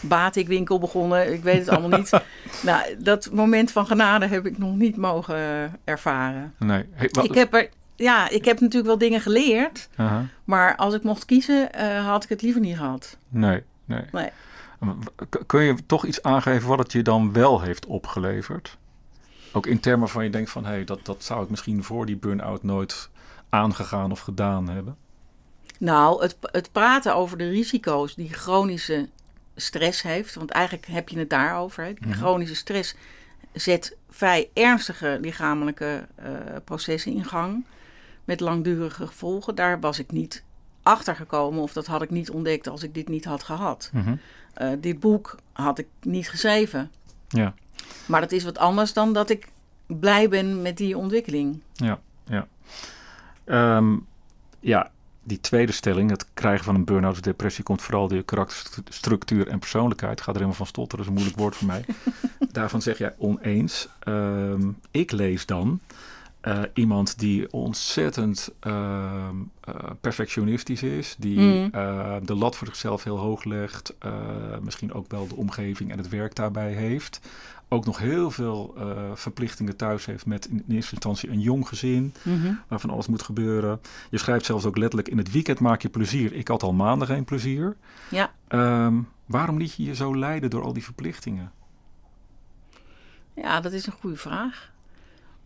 batikwinkel 0.00 0.78
begonnen, 0.78 1.32
ik 1.32 1.42
weet 1.42 1.58
het 1.58 1.68
allemaal 1.68 1.98
niet. 1.98 2.10
nou, 2.62 2.82
dat 2.98 3.30
moment 3.32 3.72
van 3.72 3.86
genade 3.86 4.26
heb 4.26 4.46
ik 4.46 4.58
nog 4.58 4.74
niet 4.74 4.96
mogen 4.96 5.36
ervaren. 5.84 6.54
Nee. 6.58 6.84
Hey, 6.92 7.10
ik 7.22 7.34
heb 7.34 7.54
er, 7.54 7.68
ja, 7.96 8.28
ik 8.28 8.44
heb 8.44 8.60
natuurlijk 8.60 8.88
wel 8.88 8.98
dingen 8.98 9.20
geleerd, 9.20 9.88
-huh. 9.94 10.18
maar 10.44 10.76
als 10.76 10.94
ik 10.94 11.02
mocht 11.02 11.24
kiezen, 11.24 11.68
had 12.04 12.22
ik 12.22 12.28
het 12.28 12.42
liever 12.42 12.60
niet 12.60 12.76
gehad. 12.76 13.16
Nee, 13.28 13.62
nee. 13.84 14.04
nee. 14.12 14.30
Kun 15.46 15.62
je 15.62 15.74
toch 15.86 16.04
iets 16.04 16.22
aangeven 16.22 16.68
wat 16.68 16.78
het 16.78 16.92
je 16.92 17.02
dan 17.02 17.32
wel 17.32 17.60
heeft 17.60 17.86
opgeleverd? 17.86 18.76
Ook 19.52 19.66
in 19.66 19.80
termen 19.80 20.08
van 20.08 20.24
je 20.24 20.30
denkt 20.30 20.50
van 20.50 20.64
hé, 20.64 20.70
hey, 20.70 20.84
dat, 20.84 21.04
dat 21.04 21.24
zou 21.24 21.42
ik 21.42 21.50
misschien 21.50 21.84
voor 21.84 22.06
die 22.06 22.16
burn-out 22.16 22.62
nooit 22.62 23.08
aangegaan 23.48 24.10
of 24.10 24.20
gedaan 24.20 24.68
hebben? 24.68 24.96
Nou, 25.78 26.22
het, 26.22 26.36
het 26.40 26.72
praten 26.72 27.14
over 27.14 27.38
de 27.38 27.48
risico's 27.48 28.14
die 28.14 28.32
chronische 28.32 29.08
stress 29.56 30.02
heeft. 30.02 30.34
Want 30.34 30.50
eigenlijk 30.50 30.86
heb 30.86 31.08
je 31.08 31.18
het 31.18 31.30
daarover. 31.30 31.84
Hè. 31.84 31.92
Mhm. 31.98 32.12
Chronische 32.12 32.54
stress 32.54 32.94
zet 33.52 33.96
vrij 34.10 34.50
ernstige 34.54 35.18
lichamelijke 35.20 36.06
uh, 36.20 36.26
processen 36.64 37.12
in 37.12 37.24
gang. 37.24 37.64
Met 38.24 38.40
langdurige 38.40 39.06
gevolgen. 39.06 39.54
Daar 39.54 39.80
was 39.80 39.98
ik 39.98 40.10
niet 40.12 40.44
achter 40.82 41.16
gekomen. 41.16 41.62
Of 41.62 41.72
dat 41.72 41.86
had 41.86 42.02
ik 42.02 42.10
niet 42.10 42.30
ontdekt 42.30 42.68
als 42.68 42.82
ik 42.82 42.94
dit 42.94 43.08
niet 43.08 43.24
had 43.24 43.42
gehad. 43.42 43.90
Mhm. 43.92 44.16
Eh, 44.54 44.70
dit 44.78 45.00
boek 45.00 45.36
had 45.52 45.78
ik 45.78 45.86
niet 46.02 46.30
geschreven. 46.30 46.90
Ja. 47.28 47.54
Maar 48.06 48.20
dat 48.20 48.32
is 48.32 48.44
wat 48.44 48.58
anders 48.58 48.92
dan 48.92 49.12
dat 49.12 49.30
ik 49.30 49.48
blij 49.86 50.28
ben 50.28 50.62
met 50.62 50.76
die 50.76 50.96
ontwikkeling. 50.96 51.60
Ja, 51.72 52.00
ja. 52.24 52.46
Ehm, 53.44 53.96
ja, 54.60 54.90
die 55.24 55.40
tweede 55.40 55.72
stelling, 55.72 56.10
het 56.10 56.26
krijgen 56.34 56.64
van 56.64 56.74
een 56.74 56.84
burn-out 56.84 57.12
of 57.12 57.20
depressie, 57.20 57.64
komt 57.64 57.82
vooral 57.82 58.08
door 58.08 58.22
karakterstructuur 58.22 59.48
en 59.48 59.58
persoonlijkheid. 59.58 60.18
Gaat 60.18 60.28
er 60.28 60.34
helemaal 60.34 60.56
van 60.56 60.66
stotteren, 60.66 61.04
dat 61.04 61.14
is 61.14 61.20
een 61.20 61.22
moeilijk 61.22 61.42
woord 61.42 61.56
voor 61.56 61.66
mij. 61.66 61.84
Daarvan 62.52 62.82
zeg 62.82 62.98
jij 62.98 63.14
oneens. 63.18 63.88
Ehm, 63.98 64.70
ik 64.90 65.12
lees 65.12 65.46
dan 65.46 65.80
uh, 66.42 66.60
iemand 66.74 67.18
die 67.18 67.52
ontzettend 67.52 68.52
uh, 68.66 69.28
perfectionistisch 70.00 70.82
is, 70.82 71.16
die 71.18 71.40
mm. 71.40 71.70
de 72.24 72.34
lat 72.34 72.56
voor 72.56 72.66
zichzelf 72.66 73.04
heel 73.04 73.18
hoog 73.18 73.44
legt, 73.44 73.94
misschien 74.60 74.92
ook 74.92 75.10
wel 75.10 75.26
de 75.26 75.36
omgeving 75.36 75.90
en 75.90 75.98
het 75.98 76.08
werk 76.08 76.34
daarbij 76.34 76.72
heeft. 76.72 77.20
Ook 77.68 77.84
nog 77.84 77.98
heel 77.98 78.30
veel 78.30 78.74
verplichtingen 79.14 79.76
thuis 79.76 80.06
heeft 80.06 80.26
met 80.26 80.46
in 80.46 80.64
eerste 80.68 80.94
instantie 80.94 81.30
een 81.30 81.40
jong 81.40 81.68
gezin, 81.68 82.14
mm-hmm. 82.22 82.60
waarvan 82.68 82.90
alles 82.90 83.06
moet 83.06 83.22
gebeuren. 83.22 83.80
Je 84.10 84.18
schrijft 84.18 84.44
zelfs 84.44 84.64
ook 84.64 84.76
letterlijk 84.76 85.08
in 85.08 85.18
het 85.18 85.30
weekend 85.30 85.60
maak 85.60 85.82
je 85.82 85.88
plezier. 85.88 86.32
Ik 86.32 86.48
had 86.48 86.62
al 86.62 86.72
maanden 86.72 87.08
geen 87.08 87.24
plezier. 87.24 87.76
Ja. 88.10 88.32
Um, 88.48 89.08
waarom 89.26 89.58
liet 89.58 89.74
je 89.74 89.84
je 89.84 89.94
zo 89.94 90.16
leiden 90.16 90.50
door 90.50 90.62
al 90.62 90.72
die 90.72 90.84
verplichtingen? 90.84 91.52
Ja, 93.34 93.60
dat 93.60 93.72
is 93.72 93.86
een 93.86 93.92
goede 93.92 94.16
vraag. 94.16 94.72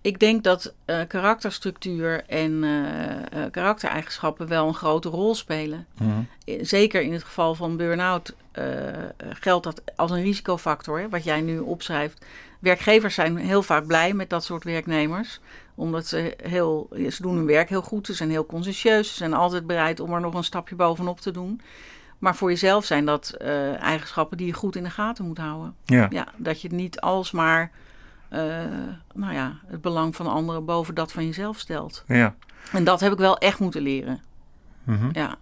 Ik 0.02 0.18
denk 0.18 0.44
dat 0.44 0.74
uh, 0.86 1.00
karakterstructuur 1.08 2.24
en 2.26 2.50
uh, 2.50 2.72
uh, 2.72 3.50
karaktereigenschappen 3.50 4.48
wel 4.48 4.68
een 4.68 4.74
grote 4.74 5.08
rol 5.08 5.34
spelen. 5.34 5.86
Mm 5.98 6.26
Zeker 6.60 7.02
in 7.02 7.12
het 7.12 7.22
geval 7.22 7.54
van 7.54 7.76
burn-out 7.76 8.34
geldt 9.18 9.64
dat 9.64 9.82
als 9.96 10.10
een 10.10 10.22
risicofactor, 10.22 11.00
hè, 11.00 11.08
wat 11.08 11.24
jij 11.24 11.40
nu 11.40 11.58
opschrijft. 11.58 12.24
Werkgevers 12.58 13.14
zijn 13.14 13.36
heel 13.36 13.62
vaak 13.62 13.86
blij 13.86 14.12
met 14.12 14.30
dat 14.30 14.44
soort 14.44 14.64
werknemers, 14.64 15.40
omdat 15.74 16.06
ze, 16.06 16.36
heel, 16.42 16.88
ze 17.10 17.22
doen 17.22 17.36
hun 17.36 17.46
werk 17.46 17.68
heel 17.68 17.82
goed, 17.82 18.06
ze 18.06 18.14
zijn 18.14 18.30
heel 18.30 18.46
consciëntieus, 18.46 19.08
ze 19.08 19.14
zijn 19.14 19.34
altijd 19.34 19.66
bereid 19.66 20.00
om 20.00 20.12
er 20.12 20.20
nog 20.20 20.34
een 20.34 20.44
stapje 20.44 20.74
bovenop 20.74 21.20
te 21.20 21.30
doen. 21.30 21.60
Maar 22.18 22.36
voor 22.36 22.50
jezelf 22.50 22.84
zijn 22.84 23.04
dat 23.04 23.36
eigenschappen 23.80 24.36
die 24.36 24.46
je 24.46 24.52
goed 24.52 24.76
in 24.76 24.84
de 24.84 24.90
gaten 24.90 25.24
moet 25.24 25.38
houden. 25.38 25.74
Ja. 25.84 26.06
ja 26.10 26.28
dat 26.36 26.60
je 26.60 26.68
niet 26.68 27.00
alsmaar 27.00 27.62
uh, 27.62 27.91
nou 29.14 29.32
ja, 29.32 29.58
het 29.66 29.80
belang 29.80 30.16
van 30.16 30.26
anderen 30.26 30.64
boven 30.64 30.94
dat 30.94 31.12
van 31.12 31.26
jezelf 31.26 31.58
stelt. 31.58 32.04
Ja. 32.06 32.34
En 32.72 32.84
dat 32.84 33.00
heb 33.00 33.12
ik 33.12 33.18
wel 33.18 33.38
echt 33.38 33.58
moeten 33.58 33.82
leren. 33.82 34.20
Mm 34.84 35.08
Ja. 35.12 35.36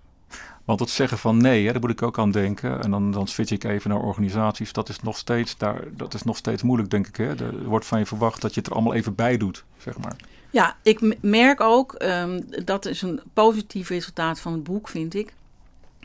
Want 0.64 0.80
het 0.80 0.90
zeggen 0.90 1.18
van 1.18 1.36
nee, 1.36 1.66
hè, 1.66 1.72
daar 1.72 1.80
moet 1.80 1.90
ik 1.90 2.02
ook 2.02 2.18
aan 2.18 2.30
denken. 2.30 2.82
En 2.82 2.90
dan, 2.90 3.10
dan 3.10 3.26
switch 3.26 3.50
ik 3.50 3.64
even 3.64 3.90
naar 3.90 4.00
organisaties. 4.00 4.72
Dat 4.72 4.88
is 4.88 5.00
nog 5.00 5.16
steeds, 5.16 5.56
daar, 5.56 5.82
dat 5.90 6.14
is 6.14 6.22
nog 6.22 6.36
steeds 6.36 6.62
moeilijk, 6.62 6.90
denk 6.90 7.06
ik. 7.06 7.16
Hè? 7.16 7.36
Er 7.36 7.64
wordt 7.64 7.86
van 7.86 7.98
je 7.98 8.06
verwacht 8.06 8.40
dat 8.40 8.54
je 8.54 8.60
het 8.60 8.68
er 8.68 8.74
allemaal 8.74 8.94
even 8.94 9.14
bij 9.14 9.36
doet, 9.36 9.64
zeg 9.78 9.98
maar. 9.98 10.16
Ja, 10.50 10.76
ik 10.82 11.22
merk 11.22 11.60
ook, 11.60 12.02
um, 12.02 12.44
dat 12.64 12.86
is 12.86 13.02
een 13.02 13.20
positief 13.32 13.88
resultaat 13.88 14.40
van 14.40 14.52
het 14.52 14.62
boek, 14.62 14.88
vind 14.88 15.14
ik. 15.14 15.32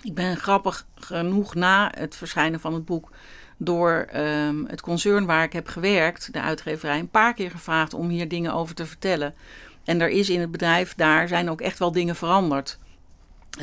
Ik 0.02 0.14
ben 0.14 0.38
grappig 0.38 0.86
genoeg 0.96 1.56
na 1.56 1.92
het 1.98 2.16
verschijnen 2.16 2.60
van 2.60 2.74
het 2.74 2.86
boek 2.86 3.12
door 3.58 4.08
um, 4.16 4.66
het 4.68 4.82
concern 4.82 5.26
waar 5.26 5.44
ik 5.44 5.54
heb 5.54 5.68
gewerkt, 5.68 6.34
de 6.34 6.42
uitgeverij, 6.42 7.00
een 7.00 7.10
paar 7.10 7.34
keer 7.34 7.52
gevraagd 7.52 7.94
om 7.94 8.10
hier 8.10 8.28
dingen 8.28 8.54
over 8.54 8.76
te 8.76 8.86
vertellen. 8.86 9.34
En 9.84 10.02
er 10.02 10.10
is 10.10 10.30
in 10.30 10.40
het 10.40 10.52
bedrijf 10.52 10.96
daar 10.96 11.28
zijn 11.28 11.50
ook 11.50 11.62
echt 11.62 11.80
wel 11.80 11.92
dingen 11.92 12.16
veranderd. 12.16 12.78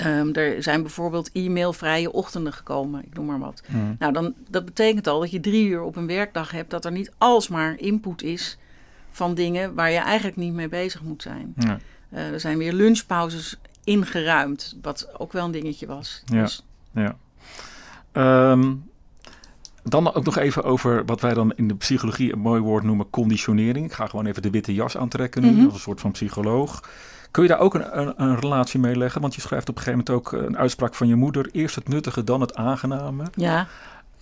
Um, 0.06 0.34
er 0.34 0.62
zijn 0.62 0.82
bijvoorbeeld 0.82 1.30
e-mailvrije 1.32 2.12
ochtenden 2.12 2.52
gekomen, 2.52 3.04
ik 3.04 3.14
noem 3.14 3.26
maar 3.26 3.38
wat. 3.38 3.62
Mm. 3.66 3.96
Nou, 3.98 4.12
dan, 4.12 4.34
dat 4.48 4.64
betekent 4.64 5.06
al 5.06 5.20
dat 5.20 5.30
je 5.30 5.40
drie 5.40 5.66
uur 5.66 5.82
op 5.82 5.96
een 5.96 6.06
werkdag 6.06 6.50
hebt, 6.50 6.70
dat 6.70 6.84
er 6.84 6.92
niet 6.92 7.12
alsmaar 7.18 7.78
input 7.78 8.22
is 8.22 8.58
van 9.10 9.34
dingen 9.34 9.74
waar 9.74 9.90
je 9.90 9.98
eigenlijk 9.98 10.36
niet 10.36 10.52
mee 10.52 10.68
bezig 10.68 11.02
moet 11.02 11.22
zijn. 11.22 11.54
Ja. 11.56 11.78
Uh, 12.12 12.32
er 12.32 12.40
zijn 12.40 12.58
weer 12.58 12.72
lunchpauzes 12.72 13.60
ingeruimd, 13.84 14.76
wat 14.82 15.08
ook 15.18 15.32
wel 15.32 15.44
een 15.44 15.50
dingetje 15.50 15.86
was. 15.86 16.22
Ja, 16.24 16.42
dus. 16.42 16.64
ja. 16.94 17.16
Um, 18.50 18.90
dan 19.82 20.14
ook 20.14 20.24
nog 20.24 20.36
even 20.36 20.64
over 20.64 21.04
wat 21.04 21.20
wij 21.20 21.34
dan 21.34 21.52
in 21.56 21.68
de 21.68 21.74
psychologie 21.74 22.32
een 22.32 22.38
mooi 22.38 22.60
woord 22.60 22.84
noemen 22.84 23.10
conditionering. 23.10 23.86
Ik 23.86 23.92
ga 23.92 24.06
gewoon 24.06 24.26
even 24.26 24.42
de 24.42 24.50
witte 24.50 24.74
jas 24.74 24.96
aantrekken 24.96 25.42
nu, 25.42 25.50
mhm. 25.50 25.64
als 25.64 25.74
een 25.74 25.80
soort 25.80 26.00
van 26.00 26.10
psycholoog. 26.10 26.90
Kun 27.30 27.42
je 27.42 27.48
daar 27.48 27.58
ook 27.58 27.74
een, 27.74 27.98
een, 27.98 28.12
een, 28.16 28.40
relatie 28.40 28.80
mee 28.80 28.96
leggen? 28.96 29.20
Want 29.20 29.34
je 29.34 29.40
schrijft 29.40 29.68
op 29.68 29.76
een 29.76 29.82
gegeven 29.82 30.04
moment 30.06 30.26
ook 30.26 30.32
een 30.32 30.58
uitspraak 30.58 30.94
van 30.94 31.08
je 31.08 31.14
moeder. 31.14 31.48
Eerst 31.52 31.74
het 31.74 31.88
nuttige, 31.88 32.24
dan 32.24 32.40
het 32.40 32.54
aangename. 32.54 33.24
Ja. 33.34 33.66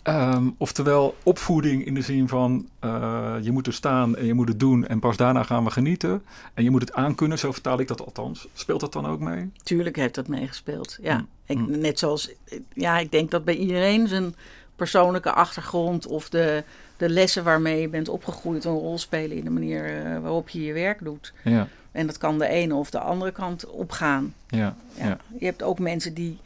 Um, 0.05 0.55
oftewel 0.59 1.17
opvoeding 1.23 1.85
in 1.87 1.95
de 1.95 2.03
zin 2.03 2.29
van 2.29 2.69
uh, 2.85 3.35
je 3.41 3.53
moet 3.53 3.67
er 3.67 3.73
staan 3.73 4.17
en 4.17 4.27
je 4.27 4.35
moet 4.35 4.49
het 4.49 4.61
doen 4.61 4.87
en 4.87 4.99
pas 4.99 5.17
daarna 5.17 5.43
gaan 5.43 5.65
we 5.65 5.71
genieten. 5.71 6.23
En 6.55 6.65
je 6.65 6.71
moet 6.71 6.81
het 6.81 6.93
aankunnen, 6.93 7.39
zo 7.39 7.53
vertaal 7.53 7.81
ik 7.81 7.89
dat 7.89 8.05
althans. 8.05 8.49
Speelt 8.53 8.81
dat 8.81 8.93
dan 8.93 9.07
ook 9.07 9.21
mee? 9.21 9.51
Tuurlijk 9.63 9.97
heeft 9.97 10.15
dat 10.15 10.29
meegespeeld, 10.29 10.99
ja. 11.03 11.17
Mm. 11.17 11.29
Ik, 11.47 11.59
mm. 11.59 11.79
net 11.79 11.99
zoals, 11.99 12.31
ja, 12.75 12.99
ik 12.99 13.11
denk 13.11 13.31
dat 13.31 13.45
bij 13.45 13.57
iedereen 13.57 14.09
zijn 14.09 14.35
persoonlijke 14.81 15.33
achtergrond 15.33 16.07
of 16.07 16.29
de, 16.29 16.65
de 16.97 17.09
lessen 17.09 17.45
waarmee 17.45 17.81
je 17.81 17.89
bent 17.89 18.09
opgegroeid 18.09 18.65
een 18.65 18.73
rol 18.73 18.99
spelen 18.99 19.37
in 19.37 19.45
de 19.45 19.51
manier 19.51 20.05
uh, 20.05 20.19
waarop 20.19 20.49
je 20.49 20.63
je 20.63 20.73
werk 20.73 21.05
doet. 21.05 21.33
Ja. 21.45 21.69
En 21.93 22.07
dat 22.07 22.19
kan 22.19 22.39
de 22.39 22.47
ene 22.47 22.75
of 22.75 22.91
de 22.91 22.99
andere 22.99 23.33
kant 23.33 23.67
opgaan. 23.67 24.35
Ja, 24.49 24.75
ja. 24.95 25.19
Je 25.39 25.45
hebt 25.45 25.63
ook 25.63 25.79
mensen 25.79 26.15
die, 26.15 26.39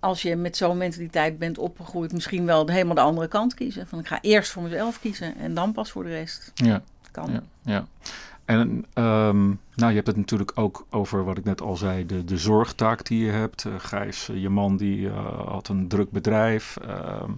als 0.00 0.22
je 0.22 0.36
met 0.36 0.56
zo'n 0.56 0.78
mentaliteit 0.78 1.38
bent 1.38 1.58
opgegroeid, 1.58 2.12
misschien 2.12 2.46
wel 2.46 2.68
helemaal 2.68 2.94
de 2.94 3.00
andere 3.00 3.28
kant 3.28 3.54
kiezen. 3.54 3.86
Van 3.86 3.98
ik 3.98 4.06
ga 4.06 4.18
eerst 4.20 4.52
voor 4.52 4.62
mezelf 4.62 5.00
kiezen 5.00 5.36
en 5.36 5.54
dan 5.54 5.72
pas 5.72 5.90
voor 5.90 6.04
de 6.04 6.10
rest. 6.10 6.50
Ja. 6.54 6.82
Kan. 7.10 7.32
Ja, 7.32 7.42
ja. 7.62 7.86
En 8.44 8.84
um, 8.94 9.60
nou, 9.74 9.88
je 9.88 9.94
hebt 9.94 10.06
het 10.06 10.16
natuurlijk 10.16 10.52
ook 10.54 10.86
over 10.90 11.24
wat 11.24 11.38
ik 11.38 11.44
net 11.44 11.60
al 11.60 11.76
zei, 11.76 12.06
de, 12.06 12.24
de 12.24 12.38
zorgtaak 12.38 13.06
die 13.06 13.24
je 13.24 13.30
hebt. 13.30 13.64
Uh, 13.64 13.74
Gijs, 13.78 14.28
uh, 14.28 14.42
je 14.42 14.48
man, 14.48 14.76
die 14.76 14.98
uh, 14.98 15.40
had 15.46 15.68
een 15.68 15.88
druk 15.88 16.10
bedrijf. 16.10 16.76
Ehm, 16.76 17.30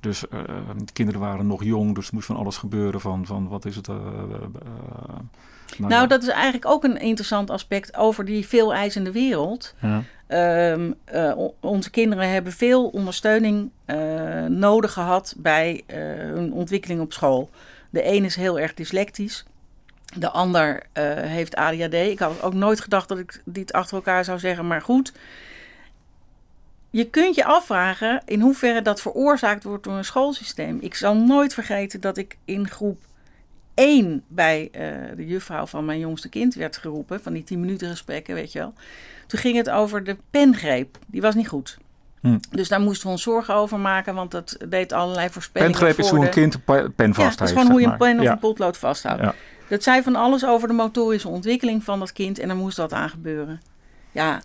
dus 0.00 0.20
de 0.20 0.92
kinderen 0.92 1.20
waren 1.20 1.46
nog 1.46 1.64
jong, 1.64 1.94
dus 1.94 2.06
er 2.06 2.14
moest 2.14 2.26
van 2.26 2.36
alles 2.36 2.56
gebeuren. 2.56 3.00
Van, 3.00 3.26
van 3.26 3.48
wat 3.48 3.64
is 3.64 3.76
het? 3.76 3.86
Nou, 3.86 4.00
nou 5.78 6.06
dat 6.06 6.22
is 6.22 6.28
eigenlijk 6.28 6.66
ook 6.66 6.84
een 6.84 7.00
interessant 7.00 7.50
aspect 7.50 7.96
over 7.96 8.24
die 8.24 8.46
veel 8.46 8.74
eisende 8.74 9.12
wereld. 9.12 9.74
Ja. 9.80 10.02
Um, 10.72 10.94
onze 11.60 11.90
kinderen 11.90 12.28
hebben 12.28 12.52
veel 12.52 12.88
ondersteuning 12.88 13.70
nodig 14.48 14.92
gehad 14.92 15.34
bij 15.36 15.82
hun 15.86 16.52
ontwikkeling 16.52 17.00
op 17.00 17.12
school. 17.12 17.50
De 17.90 18.06
een 18.06 18.24
is 18.24 18.36
heel 18.36 18.58
erg 18.58 18.74
dyslectisch. 18.74 19.44
De 20.16 20.30
ander 20.30 20.82
uh, 20.94 21.12
heeft 21.14 21.56
ADHD. 21.56 21.94
Ik 21.94 22.18
had 22.18 22.42
ook 22.42 22.54
nooit 22.54 22.80
gedacht 22.80 23.08
dat 23.08 23.18
ik 23.18 23.42
dit 23.44 23.72
achter 23.72 23.96
elkaar 23.96 24.24
zou 24.24 24.38
zeggen, 24.38 24.66
maar 24.66 24.82
goed. 24.82 25.12
Je 26.90 27.10
kunt 27.10 27.34
je 27.34 27.44
afvragen 27.44 28.22
in 28.24 28.40
hoeverre 28.40 28.82
dat 28.82 29.00
veroorzaakt 29.00 29.64
wordt 29.64 29.84
door 29.84 29.96
een 29.96 30.04
schoolsysteem. 30.04 30.78
Ik 30.80 30.94
zal 30.94 31.16
nooit 31.16 31.54
vergeten 31.54 32.00
dat 32.00 32.16
ik 32.16 32.36
in 32.44 32.68
groep 32.68 33.02
1 33.74 34.24
bij 34.28 34.68
uh, 34.72 35.16
de 35.16 35.26
juffrouw 35.26 35.66
van 35.66 35.84
mijn 35.84 35.98
jongste 35.98 36.28
kind 36.28 36.54
werd 36.54 36.76
geroepen. 36.76 37.22
Van 37.22 37.32
die 37.32 37.44
10 37.44 37.60
minuten 37.60 37.88
gesprekken, 37.88 38.34
weet 38.34 38.52
je 38.52 38.58
wel. 38.58 38.72
Toen 39.26 39.40
ging 39.40 39.56
het 39.56 39.70
over 39.70 40.04
de 40.04 40.16
pengreep. 40.30 40.98
Die 41.06 41.20
was 41.20 41.34
niet 41.34 41.48
goed. 41.48 41.78
Hm. 42.20 42.38
Dus 42.50 42.68
daar 42.68 42.80
moesten 42.80 43.06
we 43.06 43.12
ons 43.12 43.22
zorgen 43.22 43.54
over 43.54 43.78
maken, 43.78 44.14
want 44.14 44.30
dat 44.30 44.56
deed 44.68 44.92
allerlei 44.92 45.30
voorspellingen. 45.30 45.78
Pengreep 45.78 45.98
is 45.98 46.10
hoe 46.10 46.24
een 46.24 46.30
kind 46.30 46.54
een 46.54 46.94
pen 46.94 47.14
vasthoudt. 47.14 47.18
Ja, 47.18 47.36
dat 47.36 47.48
is 47.48 47.54
gewoon 47.54 47.70
hoe 47.70 47.80
je 47.80 47.86
een 47.86 47.96
pen 47.96 48.20
of 48.20 48.26
een 48.26 48.38
potlood 48.38 48.76
vasthoudt. 48.76 49.22
Ja. 49.22 49.34
Dat 49.70 49.82
zei 49.82 50.02
van 50.02 50.16
alles 50.16 50.44
over 50.44 50.68
de 50.68 50.74
motorische 50.74 51.28
ontwikkeling 51.28 51.84
van 51.84 51.98
dat 51.98 52.12
kind 52.12 52.38
en 52.38 52.48
er 52.48 52.56
moest 52.56 52.76
dat 52.76 52.92
aan 52.92 53.08
gebeuren. 53.08 53.60
Ja, 54.12 54.42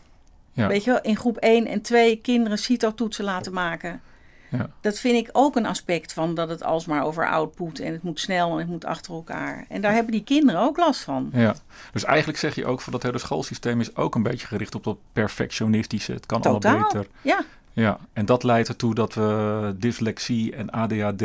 ja. 0.52 0.68
weet 0.68 0.84
je 0.84 0.92
wel, 0.92 1.02
in 1.02 1.18
groep 1.18 1.38
1 1.38 1.66
en 1.66 1.82
2 1.82 2.16
kinderen 2.16 2.58
CITO-toetsen 2.58 3.26
laten 3.26 3.54
maken. 3.54 4.02
Ja. 4.50 4.70
Dat 4.82 5.00
vind 5.00 5.28
ik 5.28 5.30
ook 5.32 5.56
een 5.56 5.66
aspect 5.66 6.14
van 6.14 6.36
dat 6.36 6.50
het 6.50 6.64
alsmaar 6.64 7.04
over 7.04 7.30
output 7.30 7.80
en 7.80 7.94
het 7.94 8.04
moet 8.04 8.20
snel 8.20 8.52
en 8.52 8.58
het 8.58 8.68
moet 8.68 8.86
achter 8.86 9.14
elkaar. 9.14 9.66
En 9.70 9.82
daar 9.82 9.94
hebben 9.94 10.12
die 10.12 10.24
kinderen 10.24 10.62
ook 10.62 10.78
last 10.78 11.02
van. 11.02 11.30
Ja, 11.34 11.56
dus 11.92 12.04
eigenlijk 12.04 12.40
zeg 12.40 12.56
je 12.56 12.66
ook 12.66 12.82
van 12.82 12.92
dat 12.92 13.04
hele 13.04 13.18
schoolsysteem 13.18 13.80
is 13.80 13.96
ook 13.96 14.16
een 14.16 14.24
beetje 14.24 14.48
gericht 14.48 14.76
op 14.76 14.84
dat 14.84 14.98
perfectionistische. 15.14 16.12
Het 16.12 16.26
kan 16.26 16.42
Totaal. 16.42 16.72
allemaal 16.72 16.92
beter. 16.92 17.08
Ja. 17.22 17.44
Ja, 17.76 17.98
en 18.14 18.26
dat 18.26 18.44
leidt 18.44 18.68
ertoe 18.68 18.96
dat 18.96 19.14
we 19.14 19.76
dyslexie 19.78 20.56
en 20.56 20.70
ADHD 20.70 21.24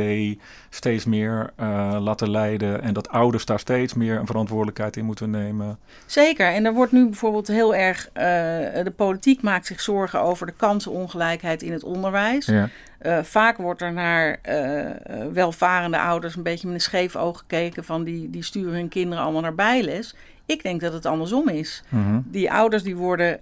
steeds 0.70 1.04
meer 1.04 1.50
uh, 1.60 1.96
laten 2.00 2.30
leiden. 2.30 2.82
En 2.82 2.94
dat 2.94 3.08
ouders 3.08 3.44
daar 3.44 3.58
steeds 3.58 3.94
meer 3.94 4.18
een 4.18 4.26
verantwoordelijkheid 4.26 4.96
in 4.96 5.04
moeten 5.04 5.30
nemen. 5.30 5.78
Zeker. 6.06 6.46
En 6.46 6.64
er 6.64 6.72
wordt 6.72 6.92
nu 6.92 7.04
bijvoorbeeld 7.04 7.46
heel 7.46 7.74
erg. 7.74 8.08
Uh, 8.08 8.22
de 8.84 8.92
politiek 8.96 9.42
maakt 9.42 9.66
zich 9.66 9.80
zorgen 9.80 10.20
over 10.20 10.46
de 10.46 10.52
kansenongelijkheid 10.56 11.62
in 11.62 11.72
het 11.72 11.84
onderwijs. 11.84 12.46
Ja. 12.46 12.68
Uh, 13.02 13.18
vaak 13.22 13.56
wordt 13.56 13.82
er 13.82 13.92
naar 13.92 14.40
welvarende 15.32 15.98
ouders 15.98 16.36
een 16.36 16.42
beetje 16.42 16.66
met 16.66 16.76
een 16.76 16.82
scheef 16.82 17.16
oog 17.16 17.38
gekeken 17.38 17.84
van 17.84 18.04
die, 18.04 18.30
die 18.30 18.44
sturen 18.44 18.74
hun 18.74 18.88
kinderen 18.88 19.24
allemaal 19.24 19.42
naar 19.42 19.54
bijles. 19.54 20.14
Ik 20.50 20.62
denk 20.62 20.80
dat 20.80 20.92
het 20.92 21.06
andersom 21.06 21.48
is. 21.48 21.82
Mhm. 21.88 22.20
Die 22.24 22.52
ouders 22.52 22.82
die 22.82 22.96
worden 22.96 23.40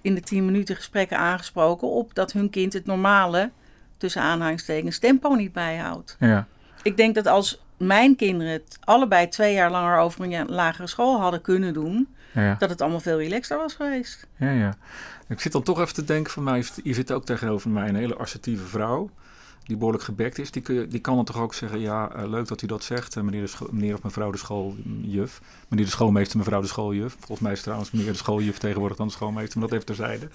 in 0.00 0.14
de 0.14 0.20
tien 0.20 0.44
minuten 0.44 0.76
gesprekken 0.76 1.18
aangesproken 1.18 1.88
op 1.88 2.14
dat 2.14 2.32
hun 2.32 2.50
kind 2.50 2.72
het 2.72 2.86
normale, 2.86 3.50
tussen 3.96 4.22
aanhalingstekens, 4.22 4.98
tempo 4.98 5.34
niet 5.34 5.52
bijhoudt. 5.52 6.16
Ja. 6.18 6.46
Ik 6.82 6.96
denk 6.96 7.14
dat 7.14 7.26
als 7.26 7.62
mijn 7.76 8.16
kinderen 8.16 8.52
het 8.52 8.78
allebei 8.80 9.28
twee 9.28 9.54
jaar 9.54 9.70
langer 9.70 9.98
over 9.98 10.32
een 10.32 10.48
lagere 10.48 10.86
school 10.86 11.20
hadden 11.20 11.40
kunnen 11.40 11.72
doen, 11.72 12.08
ja. 12.32 12.56
dat 12.58 12.70
het 12.70 12.80
allemaal 12.80 13.00
veel 13.00 13.18
relaxter 13.18 13.56
was 13.56 13.74
geweest. 13.74 14.26
Ja, 14.36 14.50
ja. 14.50 14.74
Ik 15.28 15.40
zit 15.40 15.52
dan 15.52 15.62
toch 15.62 15.80
even 15.80 15.94
te 15.94 16.04
denken 16.04 16.32
van 16.32 16.42
mij, 16.42 16.64
je 16.82 16.94
zit 16.94 17.12
ook 17.12 17.24
tegenover 17.24 17.70
mij 17.70 17.88
een 17.88 17.96
hele 17.96 18.16
assertieve 18.16 18.64
vrouw 18.64 19.10
die 19.64 19.76
behoorlijk 19.76 20.04
gebekt 20.04 20.38
is, 20.38 20.50
die, 20.50 20.62
kun 20.62 20.88
die 20.88 21.00
kan 21.00 21.16
dan 21.16 21.24
toch 21.24 21.38
ook 21.38 21.54
zeggen: 21.54 21.80
Ja, 21.80 22.16
uh, 22.16 22.28
leuk 22.28 22.48
dat 22.48 22.62
u 22.62 22.66
dat 22.66 22.84
zegt, 22.84 23.16
uh, 23.16 23.22
meneer, 23.22 23.42
de 23.42 23.66
meneer 23.70 23.94
of 23.94 24.02
mevrouw 24.02 24.30
de 24.30 24.38
schooljuf. 24.38 25.40
Meneer 25.68 25.84
de 25.84 25.90
schoolmeester, 25.90 26.38
mevrouw 26.38 26.60
de 26.60 26.66
schooljuf. 26.66 27.16
Volgens 27.18 27.40
mij 27.40 27.52
is 27.52 27.62
trouwens 27.62 27.90
meneer 27.90 28.12
de 28.12 28.18
schooljuf 28.18 28.58
tegenwoordig 28.58 28.96
dan 28.96 29.06
de 29.06 29.12
schoolmeester, 29.12 29.58
maar 29.58 29.68
dat 29.68 29.76
even 29.76 29.94
terzijde. 29.94 30.28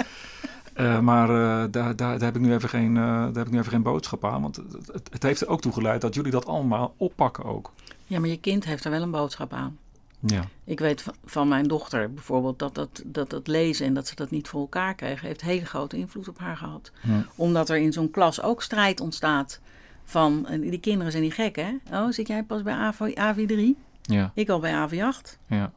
Uh, 0.78 1.00
maar 1.10 1.28
daar, 1.28 1.72
daar, 1.72 1.96
daar, 1.96 2.22
heb 2.22 2.36
ik 2.36 2.42
nu 2.42 2.54
even 2.54 2.70
geen, 2.70 2.94
daar 2.94 3.34
heb 3.34 3.46
ik 3.46 3.52
nu 3.52 3.60
even 3.60 3.72
geen 3.72 3.82
boodschap 3.82 4.26
aan, 4.26 4.42
want 4.42 4.56
het, 4.56 5.10
het 5.12 5.24
heeft 5.24 5.42
er 5.42 5.48
ook 5.48 5.62
toe 5.62 5.74
geleid 5.74 6.02
dat 6.02 6.16
jullie 6.16 6.32
dat 6.32 6.46
allemaal 6.46 6.94
oppakken 6.98 7.44
ook. 7.44 7.72
Ja, 8.08 8.20
maar 8.20 8.30
je 8.30 8.40
kind 8.40 8.66
heeft 8.66 8.86
er 8.86 8.92
wel 8.92 9.02
een 9.02 9.12
boodschap 9.12 9.54
aan. 9.54 9.78
Ja. 10.20 10.46
Ik 10.64 10.80
weet 10.80 11.06
van 11.26 11.48
mijn 11.48 11.68
dochter 11.68 12.14
bijvoorbeeld 12.14 12.60
dat 12.60 12.76
dat, 12.76 13.02
dat 13.06 13.30
dat 13.30 13.48
lezen 13.48 13.86
en 13.86 13.94
dat 13.94 14.08
ze 14.08 14.16
dat 14.16 14.32
niet 14.32 14.48
voor 14.48 14.60
elkaar 14.60 14.96
kregen, 14.96 15.28
heeft 15.28 15.42
hele 15.42 15.66
grote 15.66 15.98
invloed 15.98 16.28
op 16.28 16.40
haar 16.40 16.58
gehad. 16.58 16.92
Ja. 17.02 17.26
Omdat 17.36 17.70
er 17.70 17.78
in 17.78 17.94
zo'n 17.94 18.12
klas 18.12 18.42
ook 18.42 18.62
strijd 18.62 19.00
ontstaat 19.00 19.60
van, 20.04 20.48
die 20.62 20.80
kinderen 20.80 21.12
zijn 21.12 21.24
niet 21.24 21.34
gek 21.34 21.56
hè? 21.56 21.72
Oh, 21.92 22.10
zit 22.10 22.28
jij 22.28 22.44
pas 22.44 22.62
bij 22.62 22.74
AV, 22.74 23.00
AV3? 23.00 23.88
Ja. 24.02 24.32
Ik 24.34 24.50
al 24.50 24.60
bij 24.60 24.88
AV8. 24.88 25.38
Ja. 25.48 25.72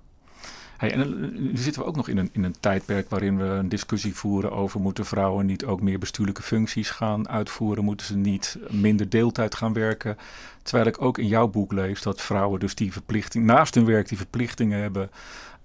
Hey, 0.83 0.92
en 0.92 1.33
nu 1.33 1.57
zitten 1.57 1.83
we 1.83 1.88
ook 1.88 1.97
nog 1.97 2.09
in 2.09 2.18
een, 2.18 2.31
in 2.33 2.45
een 2.45 2.61
tijdperk 2.61 3.11
waarin 3.11 3.38
we 3.38 3.45
een 3.45 3.68
discussie 3.68 4.14
voeren 4.14 4.53
over 4.53 4.81
moeten 4.81 5.07
vrouwen 5.07 5.47
niet 5.47 5.64
ook 5.64 5.81
meer 5.81 5.99
bestuurlijke 5.99 6.42
functies 6.42 6.90
gaan 6.90 7.29
uitvoeren, 7.29 7.85
moeten 7.85 8.07
ze 8.07 8.16
niet 8.16 8.59
minder 8.71 9.09
deeltijd 9.09 9.55
gaan 9.55 9.73
werken. 9.73 10.16
Terwijl 10.62 10.87
ik 10.87 11.03
ook 11.03 11.18
in 11.18 11.27
jouw 11.27 11.49
boek 11.49 11.73
lees 11.73 12.03
dat 12.03 12.21
vrouwen 12.21 12.61
dus 12.61 12.75
die 12.75 12.92
verplichting, 12.92 13.45
naast 13.45 13.75
hun 13.75 13.85
werk 13.85 14.09
die 14.09 14.18
verplichtingen 14.18 14.81
hebben 14.81 15.11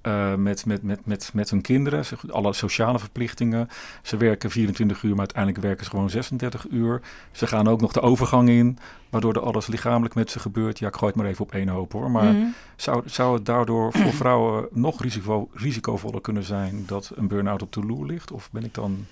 uh, 0.08 0.36
met, 0.36 0.66
met, 0.66 0.84
met, 0.84 1.06
met, 1.06 1.30
met 1.34 1.50
hun 1.50 1.62
kinderen, 1.62 2.06
alle 2.30 2.54
sociale 2.54 3.00
verplichtingen. 3.00 3.70
Ze 4.02 4.18
werken 4.18 4.52
24 4.52 5.04
uur, 5.04 5.10
maar 5.10 5.20
uiteindelijk 5.20 5.64
werken 5.64 5.84
ze 5.84 5.90
gewoon 5.90 6.10
36 6.10 6.66
uur. 6.70 7.02
Ze 7.32 7.48
gaan 7.48 7.68
ook 7.68 7.82
nog 7.82 7.92
de 7.94 8.02
overgang 8.02 8.50
in, 8.50 8.78
waardoor 9.10 9.34
er 9.34 9.42
alles 9.42 9.68
lichamelijk 9.68 10.16
met 10.16 10.32
ze 10.32 10.40
gebeurt. 10.40 10.80
Ja, 10.80 10.88
ik 10.88 10.94
gooi 10.96 11.08
het 11.08 11.16
maar 11.22 11.26
even 11.30 11.44
op 11.46 11.52
één 11.54 11.68
hoop 11.68 11.92
hoor. 11.92 12.12
Maar 12.12 12.34
Mhm. 12.34 12.46
zou, 12.76 13.02
zou 13.06 13.34
het 13.36 13.46
daardoor 13.46 13.94
voor 13.94 14.14
vrouwen 14.24 14.68
nog 14.72 15.02
risico, 15.02 15.50
risicovoller 15.54 16.22
kunnen 16.22 16.44
zijn 16.44 16.84
dat 16.88 17.12
een 17.16 17.28
burn-out 17.28 17.62
op 17.62 17.74
de 17.74 17.86
loer 17.86 18.06
ligt? 18.06 18.32
Of 18.32 18.50
ben 18.52 18.64
ik 18.64 18.74
dan... 18.74 19.06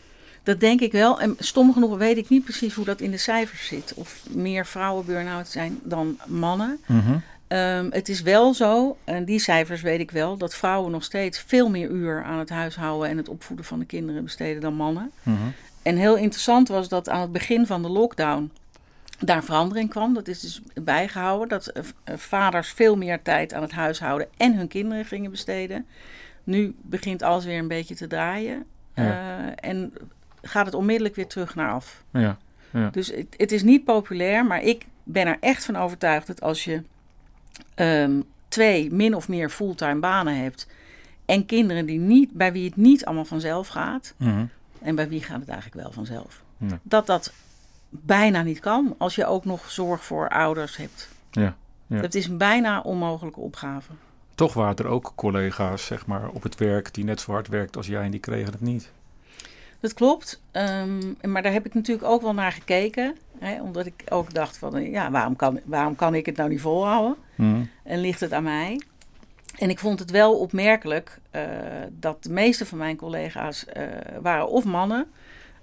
Dat 0.43 0.60
denk 0.60 0.81
ik 0.81 0.91
wel. 0.91 1.19
En 1.19 1.36
stom 1.39 1.73
genoeg 1.73 1.97
weet 1.97 2.17
ik 2.17 2.29
niet 2.29 2.43
precies 2.43 2.73
hoe 2.73 2.86
dat 2.86 3.01
in 3.01 3.12
de 3.12 3.17
cijfers 3.17 3.67
zit. 3.67 3.93
Of 3.95 4.23
meer 4.29 4.65
vrouwen 4.65 5.05
burn-out 5.05 5.47
zijn 5.47 5.79
dan 5.84 6.17
mannen. 6.27 6.79
Um, 7.47 7.88
het 7.91 8.10
is 8.10 8.21
wel 8.21 8.53
zo, 8.53 8.97
en 9.03 9.25
die 9.25 9.39
cijfers 9.39 9.81
weet 9.81 9.99
ik 9.99 10.12
wel, 10.12 10.38
dat 10.38 10.55
vrouwen 10.55 10.91
nog 10.91 11.03
steeds 11.03 11.39
veel 11.39 11.69
meer 11.69 11.89
uur 11.89 12.23
aan 12.23 12.39
het 12.39 12.49
huishouden 12.49 13.10
en 13.10 13.17
het 13.17 13.29
opvoeden 13.29 13.65
van 13.65 13.79
de 13.79 13.86
kinderen 13.86 14.23
besteden 14.23 14.62
dan 14.62 14.73
mannen. 14.73 15.12
Mhm. 15.23 15.38
En 15.81 15.97
heel 15.97 16.15
interessant 16.15 16.67
was 16.67 16.89
dat 16.89 17.10
aan 17.10 17.21
het 17.21 17.31
begin 17.31 17.65
van 17.65 17.81
de 17.81 17.89
lockdown 17.89 18.51
daar 19.19 19.43
verandering 19.43 19.89
kwam. 19.89 20.13
Dat 20.13 20.27
is 20.27 20.39
dus 20.39 20.62
bijgehouden 20.84 21.47
dat 21.47 21.71
uh, 21.77 21.84
vaders 22.15 22.69
veel 22.69 22.97
meer 22.97 23.21
tijd 23.21 23.53
aan 23.53 23.62
het 23.62 23.71
huishouden 23.71 24.27
en 24.38 24.55
hun 24.55 24.67
kinderen 24.67 25.05
gingen 25.05 25.31
besteden. 25.31 25.86
Nu 26.43 26.75
begint 26.81 27.21
alles 27.21 27.45
weer 27.45 27.60
een 27.60 27.67
beetje 27.67 27.95
te 27.95 28.08
draaien. 28.08 28.65
Ja. 28.93 29.03
Uh, 29.03 29.51
en 29.55 29.93
gaat 30.41 30.65
het 30.65 30.75
onmiddellijk 30.75 31.15
weer 31.15 31.27
terug 31.27 31.55
naar 31.55 31.71
af. 31.71 32.03
Ja. 32.12 32.38
Ja. 32.71 32.89
Dus 32.89 33.08
het, 33.08 33.27
het 33.38 33.51
is 33.51 33.63
niet 33.63 33.84
populair, 33.84 34.45
maar 34.45 34.62
ik 34.62 34.86
ben 35.03 35.27
er 35.27 35.38
echt 35.39 35.65
van 35.65 35.75
overtuigd 35.75 36.27
dat 36.27 36.41
als 36.41 36.63
je 36.63 36.84
um, 37.76 38.24
twee 38.48 38.92
min 38.94 39.16
of 39.16 39.28
meer 39.28 39.50
fulltime 39.50 40.00
banen 40.00 40.38
hebt 40.44 40.68
en 41.26 41.46
kinderen 41.46 41.86
die 41.86 42.00
niet, 42.00 42.32
bij 42.34 42.52
wie 42.52 42.66
het 42.66 42.76
niet 42.76 43.06
allemaal 43.06 43.26
vanzelf 43.26 43.68
gaat, 43.68 44.14
Mhm. 44.18 44.46
en 44.82 44.96
bij 44.96 45.10
wie 45.10 45.24
gaat 45.24 45.40
het 45.40 45.50
eigenlijk 45.50 45.82
wel 45.82 45.92
vanzelf, 45.92 46.42
Ja. 46.58 46.80
dat 46.84 47.06
dat 47.06 47.34
bijna 47.90 48.42
niet 48.42 48.60
kan 48.60 48.96
als 48.98 49.16
je 49.16 49.26
ook 49.26 49.46
nog 49.46 49.72
zorg 49.72 50.04
voor 50.04 50.30
ouders 50.30 50.78
hebt. 50.78 51.10
Ja. 51.32 51.56
Ja. 51.88 51.98
Het 52.02 52.16
is 52.16 52.28
een 52.28 52.38
bijna 52.38 52.82
onmogelijke 52.82 53.40
opgave. 53.40 53.92
Toch 54.36 54.54
waren 54.54 54.76
er 54.76 54.88
ook 54.88 55.12
collega's 55.16 55.86
zeg 55.86 56.06
maar, 56.06 56.30
op 56.30 56.44
het 56.44 56.56
werk 56.56 56.94
die 56.94 57.04
net 57.04 57.20
zo 57.22 57.32
hard 57.32 57.48
werkten 57.48 57.78
als 57.78 57.88
jij 57.88 58.04
en 58.04 58.12
die 58.12 58.20
kregen 58.20 58.52
het 58.52 58.62
niet. 58.62 58.92
Dat 59.86 59.93
klopt, 59.93 60.41
um, 60.52 61.17
maar 61.21 61.41
daar 61.41 61.52
heb 61.52 61.65
ik 61.65 61.74
natuurlijk 61.74 62.08
ook 62.08 62.21
wel 62.21 62.34
naar 62.34 62.52
gekeken. 62.52 63.15
Hè, 63.39 63.62
omdat 63.62 63.86
ik 63.86 64.04
ook 64.10 64.34
dacht 64.34 64.58
van, 64.58 64.89
ja, 64.89 65.12
waarom 65.12 65.36
kan, 65.36 65.60
waarom 65.65 65.95
kan 65.95 66.15
ik 66.15 66.26
het 66.26 66.36
nou 66.36 66.50
niet 66.50 66.62
volhouden? 66.62 67.15
Mhm. 67.36 67.63
En 67.84 68.00
ligt 68.00 68.19
het 68.19 68.34
aan 68.34 68.43
mij? 68.43 68.82
En 69.58 69.69
ik 69.69 69.80
vond 69.80 70.00
het 70.00 70.12
wel 70.12 70.39
opmerkelijk 70.39 71.19
uh, 71.36 71.41
dat 71.91 72.24
de 72.24 72.30
meeste 72.30 72.65
van 72.65 72.78
mijn 72.78 72.95
collega's 72.95 73.65
uh, 73.78 73.84
waren 74.21 74.50
of 74.50 74.63
mannen 74.63 75.06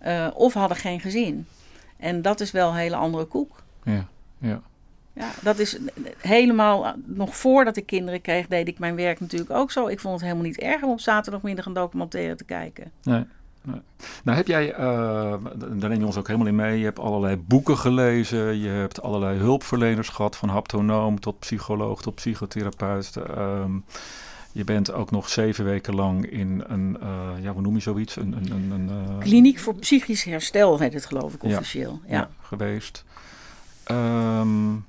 uh, 0.07 0.29
of 0.35 0.53
hadden 0.55 0.77
geen 0.77 1.01
gezin. 1.01 1.47
En 1.97 2.23
dat 2.23 2.41
is 2.41 2.51
wel 2.51 2.69
een 2.69 2.77
hele 2.77 2.97
andere 2.97 3.25
koek. 3.25 3.63
Ja, 3.85 4.07
ja. 4.39 4.61
Ja, 5.13 5.31
dat 5.43 5.59
is 5.59 5.79
helemaal, 6.19 6.95
nog 7.05 7.37
voordat 7.37 7.77
ik 7.77 7.87
kinderen 7.87 8.21
kreeg, 8.21 8.47
deed 8.47 8.69
ik 8.69 8.79
mijn 8.79 8.95
werk 8.95 9.21
natuurlijk 9.21 9.51
ook 9.51 9.71
zo. 9.71 9.87
Ik 9.87 10.01
vond 10.01 10.15
het 10.15 10.23
helemaal 10.23 10.45
niet 10.45 10.59
erg 10.59 10.83
om 10.83 10.91
op 10.91 11.01
zaterdagmiddag 11.01 11.67
een 11.67 11.73
documentaire 11.73 12.35
te 12.35 12.45
kijken. 12.45 12.93
Nee. 13.03 13.25
Nee. 13.63 13.81
Nou 14.25 14.37
heb 14.37 14.47
jij, 14.47 14.73
uh, 14.73 14.79
daar 15.57 15.89
neem 15.89 15.99
je 15.99 16.07
ons 16.07 16.17
ook 16.17 16.27
helemaal 16.27 16.49
in 16.49 16.55
mee, 16.55 16.79
je 16.79 16.85
hebt 16.85 16.99
allerlei 16.99 17.37
boeken 17.37 17.79
gelezen, 17.79 18.59
je 18.59 18.69
hebt 18.69 19.03
allerlei 19.03 19.39
hulpverleners 19.39 20.09
gehad, 20.09 20.37
van 20.37 20.49
haptonoom 20.49 21.21
tot 21.21 21.39
psycholoog 21.39 22.03
tot 22.03 22.15
psychotherapeut. 22.15 23.17
Um, 23.39 23.85
je 24.53 24.65
bent 24.65 24.93
ook 24.93 25.11
nog 25.11 25.29
zeven 25.29 25.65
weken 25.65 25.95
lang 25.95 26.27
in 26.27 26.65
een, 26.67 26.97
uh, 27.03 27.43
ja, 27.43 27.53
hoe 27.53 27.63
noem 27.63 27.75
je 27.75 27.81
zoiets? 27.81 28.17
Een, 28.17 28.33
een, 28.33 28.51
een, 28.51 28.71
een 28.71 28.91
uh, 29.11 29.19
Kliniek 29.19 29.59
voor 29.59 29.75
psychisch 29.75 30.25
herstel 30.25 30.79
heet 30.79 30.93
het 30.95 31.07
geloof 31.07 31.35
ik 31.35 31.43
officieel. 31.43 32.01
Ja, 32.07 32.13
ja. 32.13 32.19
ja 32.19 32.31
geweest. 32.41 33.05
Um, 33.91 34.85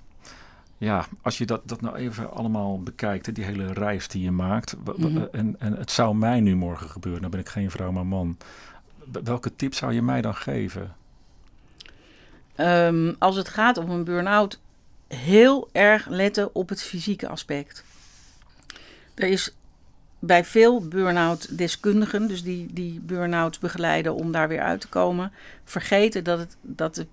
ja, 0.84 1.06
als 1.22 1.38
je 1.38 1.46
dat, 1.46 1.62
dat 1.66 1.82
nou 1.82 1.96
even 1.96 2.32
allemaal 2.32 2.84
bekijkt, 2.84 3.36
die 3.36 3.44
hele 3.44 3.74
reis 3.74 4.08
die 4.08 4.24
je 4.24 4.32
maakt. 4.32 4.76
Mm 4.76 4.94
-hmm. 4.96 5.28
en, 5.32 5.56
en 5.60 5.74
het 5.74 5.92
zou 5.92 6.16
mij 6.16 6.40
nu 6.40 6.56
morgen 6.56 6.90
gebeuren, 6.90 7.22
dan 7.22 7.32
ben 7.32 7.40
ik 7.40 7.50
geen 7.50 7.72
vrouw 7.72 7.92
maar 7.92 8.06
man. 8.06 8.38
Welke 9.24 9.56
tip 9.56 9.74
zou 9.74 9.94
je 9.94 10.02
mij 10.02 10.22
dan 10.22 10.36
geven? 10.36 10.96
Um, 12.58 13.16
als 13.20 13.36
het 13.36 13.50
gaat 13.50 13.78
om 13.78 13.90
een 13.90 14.04
burn-out, 14.04 14.60
heel 15.08 15.70
erg 15.72 16.08
letten 16.08 16.56
op 16.56 16.70
het 16.70 16.82
fysieke 16.82 17.28
aspect. 17.28 17.84
Er 19.14 19.28
is 19.28 19.56
bij 20.26 20.46
veel 20.46 20.88
burn-out 20.88 21.58
deskundigen, 21.58 22.28
dus 22.28 22.44
die, 22.44 22.74
die 22.74 23.00
burn-outs 23.00 23.60
begeleiden 23.60 24.16
om 24.16 24.32
daar 24.32 24.48
weer 24.48 24.62
uit 24.62 24.82
te 24.82 24.88
komen, 24.88 25.32
vergeten 25.64 26.24
dat, 26.24 26.40
het, 26.40 26.56
dat 26.62 26.96
de, 26.96 27.08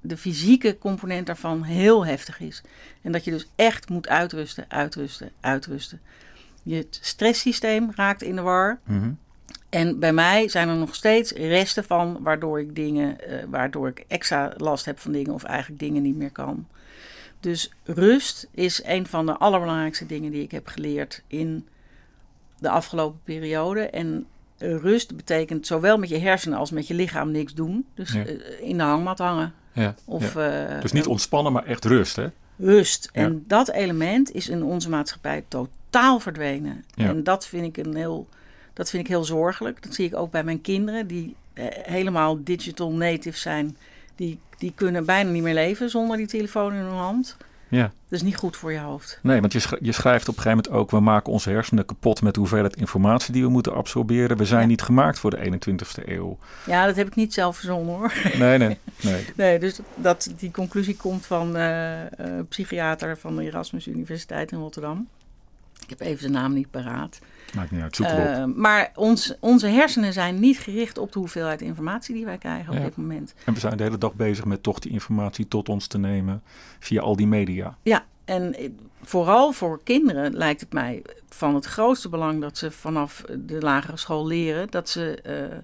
de 0.00 0.16
fysieke 0.16 0.78
component 0.78 1.26
daarvan 1.26 1.62
heel 1.62 2.06
heftig 2.06 2.40
is. 2.40 2.62
En 3.02 3.12
dat 3.12 3.24
je 3.24 3.30
dus 3.30 3.48
echt 3.56 3.88
moet 3.88 4.08
uitrusten, 4.08 4.64
uitrusten, 4.68 5.30
uitrusten. 5.40 6.00
Je 6.62 6.86
stresssysteem 6.90 7.90
raakt 7.94 8.22
in 8.22 8.36
de 8.36 8.42
war. 8.42 8.78
Mm 8.84 9.00
-hmm. 9.00 9.18
En 9.68 9.98
bij 9.98 10.12
mij 10.12 10.48
zijn 10.48 10.68
er 10.68 10.76
nog 10.76 10.94
steeds 10.94 11.32
resten 11.32 11.84
van 11.84 12.18
waardoor 12.20 12.60
ik 12.60 12.74
dingen, 12.74 13.16
uh, 13.28 13.36
waardoor 13.48 13.88
ik 13.88 14.04
extra 14.08 14.52
last 14.56 14.84
heb 14.84 14.98
van 14.98 15.12
dingen 15.12 15.32
of 15.32 15.42
eigenlijk 15.42 15.80
dingen 15.80 16.02
niet 16.02 16.16
meer 16.16 16.32
kan. 16.32 16.66
Dus 17.40 17.72
rust 17.84 18.48
is 18.50 18.84
een 18.84 19.06
van 19.06 19.26
de 19.26 19.36
allerbelangrijkste 19.36 20.06
dingen 20.06 20.30
die 20.30 20.42
ik 20.42 20.50
heb 20.50 20.66
geleerd 20.66 21.22
in 21.26 21.66
de 22.62 22.70
afgelopen 22.70 23.20
periode. 23.24 23.80
En 23.80 24.26
rust 24.58 25.16
betekent 25.16 25.66
zowel 25.66 25.98
met 25.98 26.08
je 26.08 26.18
hersenen 26.18 26.58
als 26.58 26.70
met 26.70 26.86
je 26.86 26.94
lichaam 26.94 27.30
niks 27.30 27.54
doen. 27.54 27.86
Dus 27.94 28.12
ja. 28.12 28.26
uh, 28.26 28.60
in 28.60 28.76
de 28.76 28.82
hangmat 28.82 29.18
hangen. 29.18 29.54
Ja, 29.72 29.94
of, 30.04 30.34
ja. 30.34 30.74
Uh, 30.74 30.80
dus 30.80 30.92
niet 30.92 31.06
ontspannen, 31.06 31.52
maar 31.52 31.64
echt 31.64 31.84
rust, 31.84 32.16
hè? 32.16 32.26
Rust. 32.56 33.10
En 33.12 33.44
dat 33.46 33.70
element 33.70 34.32
is 34.32 34.48
in 34.48 34.62
onze 34.62 34.88
maatschappij 34.88 35.44
totaal 35.48 36.20
verdwenen. 36.20 36.84
En 36.96 37.24
dat 37.24 37.46
vind 37.46 37.76
ik 37.76 37.86
een 37.86 37.94
heel, 37.94 38.28
dat 38.72 38.90
vind 38.90 39.02
ik 39.02 39.08
heel 39.08 39.24
zorgelijk. 39.24 39.82
Dat 39.82 39.94
zie 39.94 40.06
ik 40.06 40.16
ook 40.16 40.30
bij 40.30 40.44
mijn 40.44 40.60
kinderen, 40.60 41.06
die 41.06 41.36
helemaal 41.82 42.38
digital 42.44 42.92
native 42.92 43.38
zijn. 43.38 43.76
Die, 44.16 44.38
die 44.58 44.72
kunnen 44.74 45.04
bijna 45.04 45.30
niet 45.30 45.42
meer 45.42 45.54
leven 45.54 45.90
zonder 45.90 46.16
die 46.16 46.26
telefoon 46.26 46.72
in 46.72 46.78
hun 46.78 46.90
hand. 46.90 47.36
Ja. 47.76 47.82
Dat 47.82 48.20
is 48.20 48.22
niet 48.22 48.36
goed 48.36 48.56
voor 48.56 48.72
je 48.72 48.78
hoofd. 48.78 49.18
Nee, 49.22 49.40
want 49.40 49.52
je, 49.52 49.78
je 49.80 49.92
schrijft 49.92 50.28
op 50.28 50.36
een 50.36 50.42
gegeven 50.42 50.64
moment 50.64 50.82
ook... 50.82 50.90
we 50.90 51.00
maken 51.00 51.32
onze 51.32 51.50
hersenen 51.50 51.84
kapot 51.84 52.22
met 52.22 52.34
de 52.34 52.40
hoeveelheid 52.40 52.76
informatie 52.76 53.32
die 53.32 53.42
we 53.42 53.48
moeten 53.48 53.74
absorberen. 53.74 54.36
We 54.36 54.44
zijn 54.44 54.68
niet 54.68 54.82
gemaakt 54.82 55.18
voor 55.18 55.30
de 55.30 55.50
21ste 55.50 56.08
eeuw. 56.08 56.38
Ja, 56.66 56.86
dat 56.86 56.96
heb 56.96 57.06
ik 57.06 57.14
niet 57.14 57.34
zelf 57.34 57.56
verzonnen 57.56 57.94
hoor. 57.94 58.12
Nee, 58.38 58.58
nee. 58.58 58.78
Nee, 59.02 59.24
nee 59.36 59.58
dus 59.58 59.78
dat, 59.94 60.32
die 60.36 60.50
conclusie 60.50 60.96
komt 60.96 61.26
van 61.26 61.56
uh, 61.56 61.90
psychiater 62.48 63.18
van 63.18 63.36
de 63.36 63.42
Erasmus 63.42 63.86
Universiteit 63.86 64.52
in 64.52 64.58
Rotterdam. 64.58 65.08
Ik 65.92 65.98
heb 65.98 66.06
even 66.06 66.20
zijn 66.20 66.32
naam 66.32 66.52
niet 66.52 66.70
paraat. 66.70 67.18
Maakt 67.54 67.70
niet 67.70 67.82
uit, 67.82 67.96
zoek 67.96 68.06
uh, 68.06 68.44
Maar 68.44 68.92
ons, 68.94 69.34
onze 69.40 69.66
hersenen 69.66 70.12
zijn 70.12 70.40
niet 70.40 70.58
gericht 70.58 70.98
op 70.98 71.12
de 71.12 71.18
hoeveelheid 71.18 71.60
informatie 71.60 72.14
die 72.14 72.24
wij 72.24 72.38
krijgen 72.38 72.76
op 72.76 72.82
dit 72.82 72.96
moment. 72.96 73.34
En 73.44 73.54
we 73.54 73.60
zijn 73.60 73.76
de 73.76 73.82
hele 73.82 73.98
dag 73.98 74.14
bezig 74.14 74.44
met 74.44 74.62
toch 74.62 74.78
die 74.78 74.92
informatie 74.92 75.48
tot 75.48 75.68
ons 75.68 75.86
te 75.86 75.98
nemen 75.98 76.42
via 76.78 77.00
al 77.00 77.16
die 77.16 77.26
media. 77.26 77.76
Ja, 77.82 78.04
en 78.24 78.54
vooral 79.02 79.52
voor 79.52 79.80
kinderen 79.82 80.32
lijkt 80.36 80.60
het 80.60 80.72
mij 80.72 81.02
van 81.28 81.54
het 81.54 81.64
grootste 81.64 82.08
belang 82.08 82.40
dat 82.40 82.58
ze 82.58 82.70
vanaf 82.70 83.24
de 83.38 83.60
lagere 83.60 83.96
school 83.96 84.26
leren 84.26 84.70
dat 84.70 84.88
ze 84.88 85.22
uh, 85.26 85.58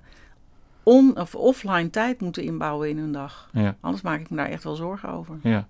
on- 0.89 1.19
of 1.19 1.35
offline 1.35 1.91
tijd 1.91 2.21
moeten 2.21 2.43
inbouwen 2.43 2.89
in 2.89 2.99
hun 2.99 3.13
dag. 3.13 3.49
Ja. 3.53 3.77
Anders 3.81 4.03
maak 4.03 4.21
ik 4.21 4.31
me 4.31 4.37
daar 4.37 4.49
echt 4.49 4.65
wel 4.65 4.75
zorgen 4.75 5.09
over. 5.09 5.39
Ja. 5.43 5.67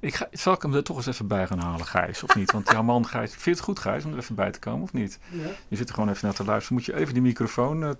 Ik 0.00 0.14
ga, 0.14 0.28
zal 0.32 0.52
ik 0.52 0.62
hem 0.62 0.74
er 0.74 0.82
toch 0.82 0.96
eens 0.96 1.06
even 1.06 1.26
bij 1.26 1.46
gaan 1.46 1.58
halen, 1.58 1.86
Gijs, 1.86 2.22
of 2.22 2.34
niet? 2.34 2.52
Want 2.52 2.70
jouw 2.70 2.82
man, 2.82 3.06
Gijs, 3.06 3.30
vind 3.30 3.44
je 3.44 3.50
het 3.50 3.60
goed, 3.60 3.78
Gijs, 3.78 4.04
om 4.04 4.12
er 4.12 4.18
even 4.18 4.34
bij 4.34 4.50
te 4.50 4.58
komen, 4.58 4.82
of 4.82 4.92
niet? 4.92 5.18
Ja. 5.30 5.48
Je 5.68 5.76
zit 5.76 5.88
er 5.88 5.94
gewoon 5.94 6.10
even 6.10 6.26
naar 6.26 6.34
te 6.34 6.44
luisteren. 6.44 6.76
Moet 6.76 6.86
je 6.86 6.96
even 6.96 7.14
die 7.14 7.22
microfoon 7.22 7.82
uh, 7.82 7.90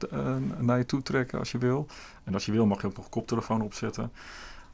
naar 0.58 0.78
je 0.78 0.86
toe 0.86 1.02
trekken 1.02 1.38
als 1.38 1.52
je 1.52 1.58
wil. 1.58 1.86
En 2.24 2.34
als 2.34 2.46
je 2.46 2.52
wil 2.52 2.66
mag 2.66 2.80
je 2.80 2.86
ook 2.86 2.96
nog 2.96 3.08
koptelefoon 3.08 3.62
opzetten. 3.62 4.12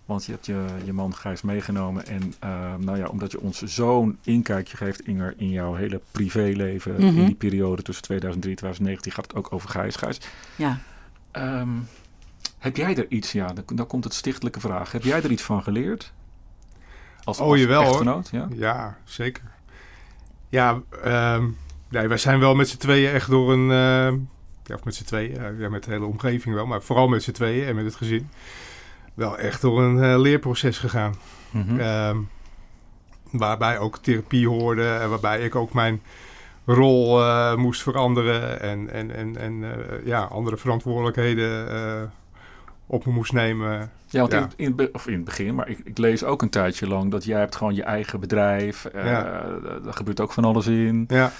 Want 0.04 0.24
je 0.24 0.32
hebt 0.32 0.46
je, 0.46 0.64
je 0.84 0.92
man 0.92 1.14
Gijs 1.14 1.42
meegenomen. 1.42 2.06
En 2.06 2.34
uh, 2.44 2.74
nou 2.78 2.98
ja, 2.98 3.06
omdat 3.06 3.32
je 3.32 3.40
ons 3.40 3.62
zo'n 3.62 4.18
inkijkje 4.22 4.76
geeft, 4.76 5.06
Inger, 5.06 5.34
in 5.36 5.50
jouw 5.50 5.74
hele 5.74 6.00
privéleven. 6.10 6.96
In 6.96 7.14
mhm. 7.14 7.24
die 7.26 7.34
periode 7.34 7.82
tussen 7.82 8.04
2003 8.04 8.52
en 8.52 8.58
2019 8.58 9.12
gaat 9.12 9.26
het 9.26 9.34
ook 9.36 9.52
over 9.52 9.68
Gijs. 9.68 9.96
Gijs. 9.96 10.20
Ja. 10.56 10.78
Um, 11.36 11.88
heb 12.58 12.76
jij 12.76 12.96
er 12.96 13.06
iets, 13.08 13.32
ja, 13.32 13.46
dan, 13.52 13.64
dan 13.66 13.86
komt 13.86 14.04
het 14.04 14.14
stichtelijke 14.14 14.60
vraag. 14.60 14.92
Heb 14.92 15.02
jij 15.02 15.22
er 15.22 15.30
iets 15.30 15.42
van 15.42 15.62
geleerd? 15.62 16.12
Als, 17.24 17.40
oh, 17.40 17.56
jawel 17.56 17.82
echtgenoot, 17.82 18.30
hoor. 18.30 18.40
Ja? 18.40 18.48
ja, 18.54 18.98
zeker. 19.04 19.42
Ja, 20.48 20.80
um, 21.04 21.56
nee, 21.88 22.08
wij 22.08 22.16
zijn 22.16 22.38
wel 22.40 22.54
met 22.54 22.68
z'n 22.68 22.76
tweeën 22.76 23.12
echt 23.12 23.30
door 23.30 23.52
een... 23.52 23.70
Uh, 23.70 24.20
ja, 24.64 24.74
of 24.74 24.84
met 24.84 24.94
z'n 24.94 25.04
tweeën, 25.04 25.58
ja, 25.58 25.68
met 25.68 25.84
de 25.84 25.90
hele 25.90 26.04
omgeving 26.04 26.54
wel, 26.54 26.66
maar 26.66 26.82
vooral 26.82 27.08
met 27.08 27.22
z'n 27.22 27.32
tweeën 27.32 27.66
en 27.66 27.74
met 27.74 27.84
het 27.84 27.94
gezin. 27.94 28.28
Wel 29.14 29.38
echt 29.38 29.60
door 29.60 29.82
een 29.82 29.96
uh, 29.96 30.20
leerproces 30.20 30.78
gegaan. 30.78 31.14
Mm 31.50 31.78
-hmm. 31.78 32.28
waarbij 33.30 33.78
ook 33.78 33.98
therapie 33.98 34.48
hoorde 34.48 34.92
en 34.92 35.10
waarbij 35.10 35.40
ik 35.40 35.54
ook 35.54 35.72
mijn 35.72 36.02
rol 36.66 37.20
uh, 37.20 37.54
moest 37.54 37.82
veranderen 37.82 38.60
en, 38.60 38.90
en, 38.90 39.14
en, 39.14 39.36
en 39.36 39.62
uh, 39.62 39.70
ja, 40.04 40.22
andere 40.22 40.56
verantwoordelijkheden 40.56 41.74
uh, 41.74 42.02
op 42.86 43.06
me 43.06 43.12
moest 43.12 43.32
nemen. 43.32 43.90
Ja, 44.06 44.20
want 44.20 44.32
In, 44.32 44.74
in, 44.76 44.88
of 44.92 45.06
in 45.06 45.14
het 45.14 45.24
begin, 45.24 45.54
maar 45.54 45.68
ik, 45.68 45.78
ik, 45.84 45.98
lees 45.98 46.24
ook 46.24 46.42
een 46.42 46.50
tijdje 46.50 46.86
lang 46.88 47.10
dat 47.10 47.24
jij 47.24 47.38
hebt 47.38 47.56
gewoon 47.56 47.74
je 47.74 47.82
eigen 47.82 48.20
bedrijf. 48.20 48.88
Uh, 48.94 49.04
ja. 49.04 49.42
Daar 49.84 49.94
gebeurt 49.94 50.20
ook 50.20 50.32
van 50.32 50.44
alles 50.44 50.66
in. 50.66 51.04
Ja. 51.08 51.32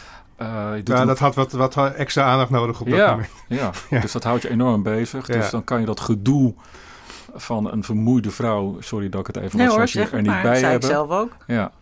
Uh, 0.43 0.71
ja, 0.85 1.05
dat 1.05 1.19
had 1.19 1.35
wat, 1.35 1.53
wat 1.53 1.77
extra 1.77 2.25
aandacht 2.25 2.51
nodig 2.51 2.81
op 2.81 2.89
dat 2.89 2.99
ja, 2.99 3.11
moment. 3.11 3.31
Ja. 3.49 3.71
ja, 3.91 4.01
dus 4.01 4.13
dat 4.13 4.25
houdt 4.25 4.43
je 4.43 4.51
enorm 4.51 4.83
bezig. 4.83 5.27
Dus 5.27 5.51
dan 5.51 5.65
kan 5.65 5.81
je 5.81 5.87
dat 5.87 6.01
gedoe 6.01 6.55
van 7.35 7.73
een 7.73 7.85
vermoeide 7.85 8.31
vrouw, 8.31 8.77
sorry 8.81 9.09
dat 9.09 9.21
ik 9.21 9.35
het 9.35 9.45
even 9.45 9.59
nee, 9.59 9.69
hoor, 9.69 9.89
zeg 9.89 10.13
er 10.13 10.23
niet 10.23 10.27
maar, 10.27 10.43
bij 10.43 10.61
hebben. 10.61 10.75
ik 10.75 10.83
zelf 10.83 11.11
ook. 11.11 11.37
Ja. 11.47 11.73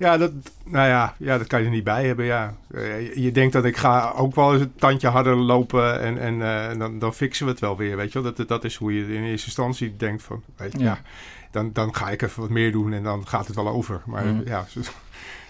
Ja, 0.00 0.16
dat, 0.16 0.32
nou 0.64 0.88
ja, 0.88 1.14
ja, 1.18 1.38
dat 1.38 1.46
kan 1.46 1.60
je 1.60 1.64
er 1.64 1.70
niet 1.70 1.84
bij 1.84 2.06
hebben, 2.06 2.24
ja. 2.24 2.54
Eh, 2.70 3.16
je, 3.16 3.32
denkt 3.32 3.52
dat 3.52 3.64
ik 3.64 3.76
ga 3.76 4.12
ook 4.16 4.34
wel 4.34 4.52
eens 4.52 4.62
een 4.62 4.74
tandje 4.74 5.08
harder 5.08 5.36
lopen 5.36 6.00
en, 6.00 6.18
en, 6.18 6.34
uh, 6.34 6.78
dan, 6.78 6.98
dan 6.98 7.14
fixen 7.14 7.46
we 7.46 7.50
het 7.50 7.60
wel 7.60 7.76
weer, 7.76 7.96
weet 7.96 8.12
je 8.12 8.22
wel. 8.22 8.32
Dat, 8.32 8.48
dat 8.48 8.64
is 8.64 8.76
hoe 8.76 8.94
je 8.94 9.14
in 9.14 9.22
eerste 9.22 9.46
instantie 9.46 9.96
denkt 9.96 10.22
van, 10.22 10.42
weet 10.56 10.72
je, 10.72 10.78
ja. 10.78 10.98
dan, 11.50 11.72
dan 11.72 11.94
ga 11.94 12.10
ik 12.10 12.22
even 12.22 12.40
wat 12.40 12.50
meer 12.50 12.72
doen 12.72 12.92
en 12.92 13.02
dan 13.02 13.26
gaat 13.26 13.46
het 13.46 13.56
wel 13.56 13.68
over. 13.68 14.02
Maar 14.06 14.24
mm. 14.24 14.42
ja, 14.44 14.66
zo, 14.68 14.80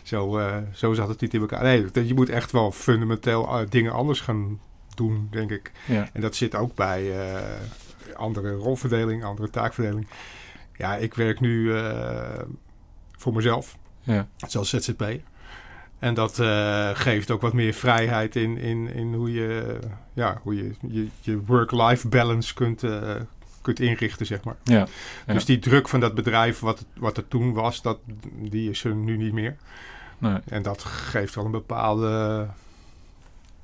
zo, 0.02 0.38
uh, 0.38 0.56
zo 0.72 0.92
zat 0.92 1.08
het 1.08 1.20
niet 1.20 1.34
in 1.34 1.40
elkaar. 1.40 1.62
Nee, 1.62 2.06
je 2.06 2.14
moet 2.14 2.28
echt 2.28 2.52
wel 2.52 2.72
fundamenteel 2.72 3.64
dingen 3.68 3.92
anders 3.92 4.20
gaan 4.20 4.60
doen, 4.94 5.28
denk 5.30 5.50
ik. 5.50 5.72
Ja. 5.86 6.08
En 6.12 6.20
dat 6.20 6.34
zit 6.34 6.54
ook 6.54 6.74
bij 6.74 7.12
andere 8.16 8.54
rolverdeling, 8.54 9.24
andere 9.24 9.50
taakverdeling. 9.50 10.06
Ja, 10.76 10.96
ik 10.96 11.14
werk 11.14 11.40
nu 11.40 11.72
voor 13.16 13.34
mezelf. 13.34 13.78
Ja. 14.12 14.26
Zoals 14.36 14.68
ZZP. 14.68 15.04
En 15.98 16.14
dat 16.14 16.38
uh, 16.38 16.90
geeft 16.92 17.30
ook 17.30 17.40
wat 17.40 17.52
meer 17.52 17.72
vrijheid 17.72 18.36
in, 18.36 18.58
in, 18.58 18.94
in 18.94 19.14
hoe 19.14 19.32
je 19.32 19.78
ja, 20.12 20.40
hoe 20.42 20.56
je, 20.56 20.74
je, 20.88 21.08
je 21.20 21.44
work-life 21.44 22.08
balance 22.08 22.54
kunt, 22.54 22.82
uh, 22.82 23.14
kunt 23.62 23.80
inrichten, 23.80 24.26
zeg 24.26 24.44
maar. 24.44 24.56
Ja, 24.62 24.86
ja, 25.26 25.32
Dus 25.32 25.44
die 25.44 25.58
druk 25.58 25.88
van 25.88 26.00
dat 26.00 26.14
bedrijf, 26.14 26.60
wat, 26.60 26.84
wat 26.96 27.16
er 27.16 27.28
toen 27.28 27.52
was, 27.52 27.82
dat, 27.82 27.98
die 28.34 28.70
is 28.70 28.84
er 28.84 28.94
nu 28.94 29.16
niet 29.16 29.32
meer. 29.32 29.56
Nee. 30.18 30.38
En 30.48 30.62
dat 30.62 30.82
geeft 30.84 31.34
wel 31.34 31.44
een 31.44 31.50
bepaalde 31.50 32.46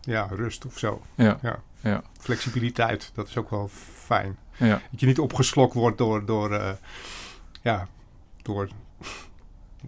ja, 0.00 0.28
rust 0.30 0.66
of 0.66 0.78
zo. 0.78 1.02
Ja. 1.14 1.38
Ja. 1.42 1.62
ja. 1.80 2.02
Flexibiliteit, 2.18 3.10
dat 3.14 3.28
is 3.28 3.36
ook 3.36 3.50
wel 3.50 3.68
fijn. 3.94 4.36
Ja. 4.56 4.80
Dat 4.90 5.00
je 5.00 5.06
niet 5.06 5.18
opgeslokt 5.18 5.74
wordt 5.74 5.98
door, 5.98 6.26
door, 6.26 6.52
uh, 6.52 6.70
ja, 7.62 7.88
door 8.42 8.68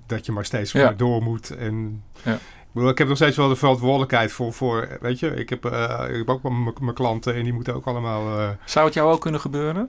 dat 0.06 0.26
je 0.26 0.32
maar 0.32 0.44
steeds 0.44 0.72
ja. 0.72 0.92
door 0.92 1.22
moet. 1.22 1.50
En 1.50 2.02
ja. 2.22 2.34
ik, 2.34 2.40
bedoel, 2.72 2.88
ik 2.88 2.98
heb 2.98 3.08
nog 3.08 3.16
steeds 3.16 3.36
wel 3.36 3.48
de 3.48 3.56
verantwoordelijkheid 3.56 4.32
voor, 4.32 4.52
voor 4.52 4.98
weet 5.00 5.18
je, 5.18 5.34
ik 5.34 5.48
heb, 5.48 5.66
uh, 5.66 6.04
ik 6.08 6.16
heb 6.16 6.28
ook 6.28 6.80
mijn 6.80 6.94
klanten 6.94 7.34
en 7.34 7.44
die 7.44 7.52
moeten 7.52 7.74
ook 7.74 7.86
allemaal... 7.86 8.40
Uh... 8.40 8.48
Zou 8.64 8.84
het 8.84 8.94
jou 8.94 9.12
ook 9.12 9.20
kunnen 9.20 9.40
gebeuren? 9.40 9.88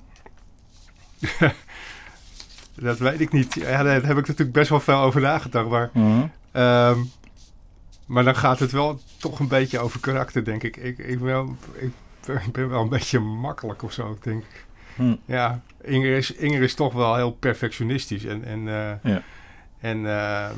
dat 2.76 2.98
weet 2.98 3.22
ik 3.22 3.32
niet. 3.32 3.54
Ja, 3.54 3.84
daar 3.84 4.06
heb 4.06 4.18
ik 4.18 4.28
natuurlijk 4.28 4.52
best 4.52 4.70
wel 4.70 4.80
veel 4.80 5.00
over 5.00 5.22
nagedacht. 5.22 5.70
Maar, 5.70 5.90
uh 5.94 6.24
um, 6.54 7.12
maar 8.10 8.24
dan 8.24 8.36
gaat 8.36 8.60
het 8.60 8.72
wel 8.72 9.00
toch 9.18 9.40
een 9.40 9.48
beetje 9.48 9.80
over 9.80 10.00
karakter, 10.00 10.44
denk 10.44 10.64
ik. 10.64 10.78
Ik, 10.78 10.98
ik, 10.98 11.20
wel, 11.20 11.56
ik, 11.74 11.92
ik 12.26 12.52
ben 12.52 12.70
wel 12.70 12.82
een 12.82 12.90
beetje 12.90 13.20
makkelijk 13.20 13.84
of 13.84 13.94
zo, 13.94 14.18
denk 14.22 14.44
ik. 14.44 14.66
Hm. 14.96 15.16
Ja, 15.26 15.62
Inger 15.82 16.18
is, 16.18 16.32
Inger 16.32 16.62
is 16.62 16.74
toch 16.74 16.94
wel 16.94 17.16
heel 17.16 17.32
perfectionistisch. 17.32 18.26
En, 18.26 18.44
en 18.44 18.60
uh, 18.60 18.92
ja. 19.04 19.22
En 19.80 19.98
uh, 19.98 20.50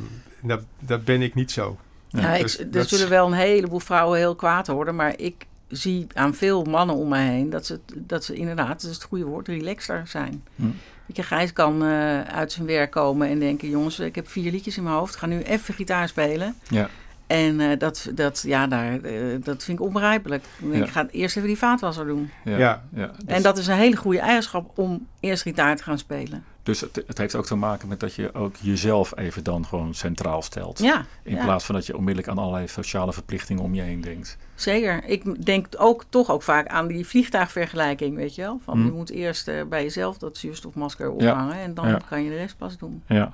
dat, 0.41 0.61
dat 0.79 1.05
ben 1.05 1.21
ik 1.21 1.33
niet 1.33 1.51
zo. 1.51 1.77
Ja, 2.07 2.37
dus, 2.37 2.57
ik, 2.57 2.75
er 2.75 2.85
zullen 2.85 3.09
wel 3.09 3.27
een 3.27 3.33
heleboel 3.33 3.79
vrouwen 3.79 4.17
heel 4.17 4.35
kwaad 4.35 4.67
worden, 4.67 4.95
maar 4.95 5.19
ik 5.19 5.45
zie 5.67 6.07
aan 6.13 6.33
veel 6.33 6.63
mannen 6.63 6.95
om 6.95 7.07
mij 7.07 7.27
heen 7.27 7.49
dat 7.49 7.65
ze, 7.65 7.79
dat 7.95 8.23
ze 8.23 8.35
inderdaad, 8.35 8.81
dat 8.81 8.89
is 8.89 8.95
het 8.95 9.03
goede 9.03 9.25
woord, 9.25 9.47
relaxter 9.47 10.07
zijn. 10.07 10.43
Hm. 10.55 10.65
Je, 11.05 11.23
Gijs 11.23 11.53
kan 11.53 11.83
uh, 11.83 12.21
uit 12.21 12.51
zijn 12.51 12.65
werk 12.65 12.91
komen 12.91 13.29
en 13.29 13.39
denken: 13.39 13.69
jongens, 13.69 13.99
ik 13.99 14.15
heb 14.15 14.27
vier 14.27 14.51
liedjes 14.51 14.77
in 14.77 14.83
mijn 14.83 14.95
hoofd, 14.95 15.15
ga 15.15 15.25
nu 15.25 15.41
even 15.41 15.73
gitaar 15.73 16.07
spelen. 16.07 16.55
Ja. 16.69 16.89
En 17.31 17.59
uh, 17.59 17.77
dat, 17.77 18.09
dat, 18.13 18.43
ja, 18.45 18.67
daar, 18.67 18.99
uh, 18.99 19.43
dat 19.43 19.63
vind 19.63 19.79
ik 19.79 19.85
onbegrijpelijk. 19.85 20.43
Ja. 20.71 20.83
Ik 20.83 20.89
ga 20.89 21.07
eerst 21.11 21.37
even 21.37 21.47
die 21.47 21.57
vaatwasser 21.57 22.05
doen. 22.05 22.31
Ja. 22.43 22.57
ja. 22.57 22.83
ja 22.95 23.11
En 23.25 23.41
dat 23.41 23.57
is 23.57 23.67
een 23.67 23.75
hele 23.75 23.95
goede 23.95 24.19
eigenschap 24.19 24.77
om 24.77 25.07
eerst 25.19 25.41
gitaar 25.41 25.75
te 25.75 25.83
gaan 25.83 25.97
spelen. 25.97 26.43
Dus 26.63 26.81
het, 26.81 27.03
het, 27.07 27.17
heeft 27.17 27.35
ook 27.35 27.45
te 27.45 27.55
maken 27.55 27.87
met 27.87 27.99
dat 27.99 28.13
je 28.13 28.33
ook 28.33 28.55
jezelf 28.55 29.17
even 29.17 29.43
dan 29.43 29.65
gewoon 29.65 29.93
centraal 29.93 30.41
stelt. 30.41 30.79
Ja, 30.79 31.05
in 31.23 31.37
plaats 31.37 31.65
van 31.65 31.75
dat 31.75 31.85
je 31.85 31.97
onmiddellijk 31.97 32.27
aan 32.27 32.37
allerlei 32.37 32.67
sociale 32.67 33.13
verplichtingen 33.13 33.63
om 33.63 33.73
je 33.73 33.81
heen 33.81 34.01
denkt. 34.01 34.37
Zeker. 34.55 35.03
Ik 35.05 35.45
denk 35.45 35.67
ook 35.77 36.05
toch 36.09 36.31
ook 36.31 36.43
vaak 36.43 36.67
aan 36.67 36.87
die 36.87 37.07
vliegtuigvergelijking, 37.07 38.15
weet 38.15 38.35
je 38.35 38.41
wel. 38.41 38.59
Van 38.63 38.77
hm. 38.77 38.85
je 38.85 38.91
moet 38.91 39.09
eerst 39.09 39.47
uh, 39.47 39.63
bij 39.63 39.83
jezelf 39.83 40.17
dat 40.17 40.37
zuurstofmasker 40.37 41.11
ophangen 41.11 41.55
en 41.55 41.73
dan 41.73 42.01
kan 42.09 42.23
je 42.23 42.29
de 42.29 42.37
rest 42.37 42.57
pas 42.57 42.77
doen. 42.77 43.03
Ja. 43.07 43.33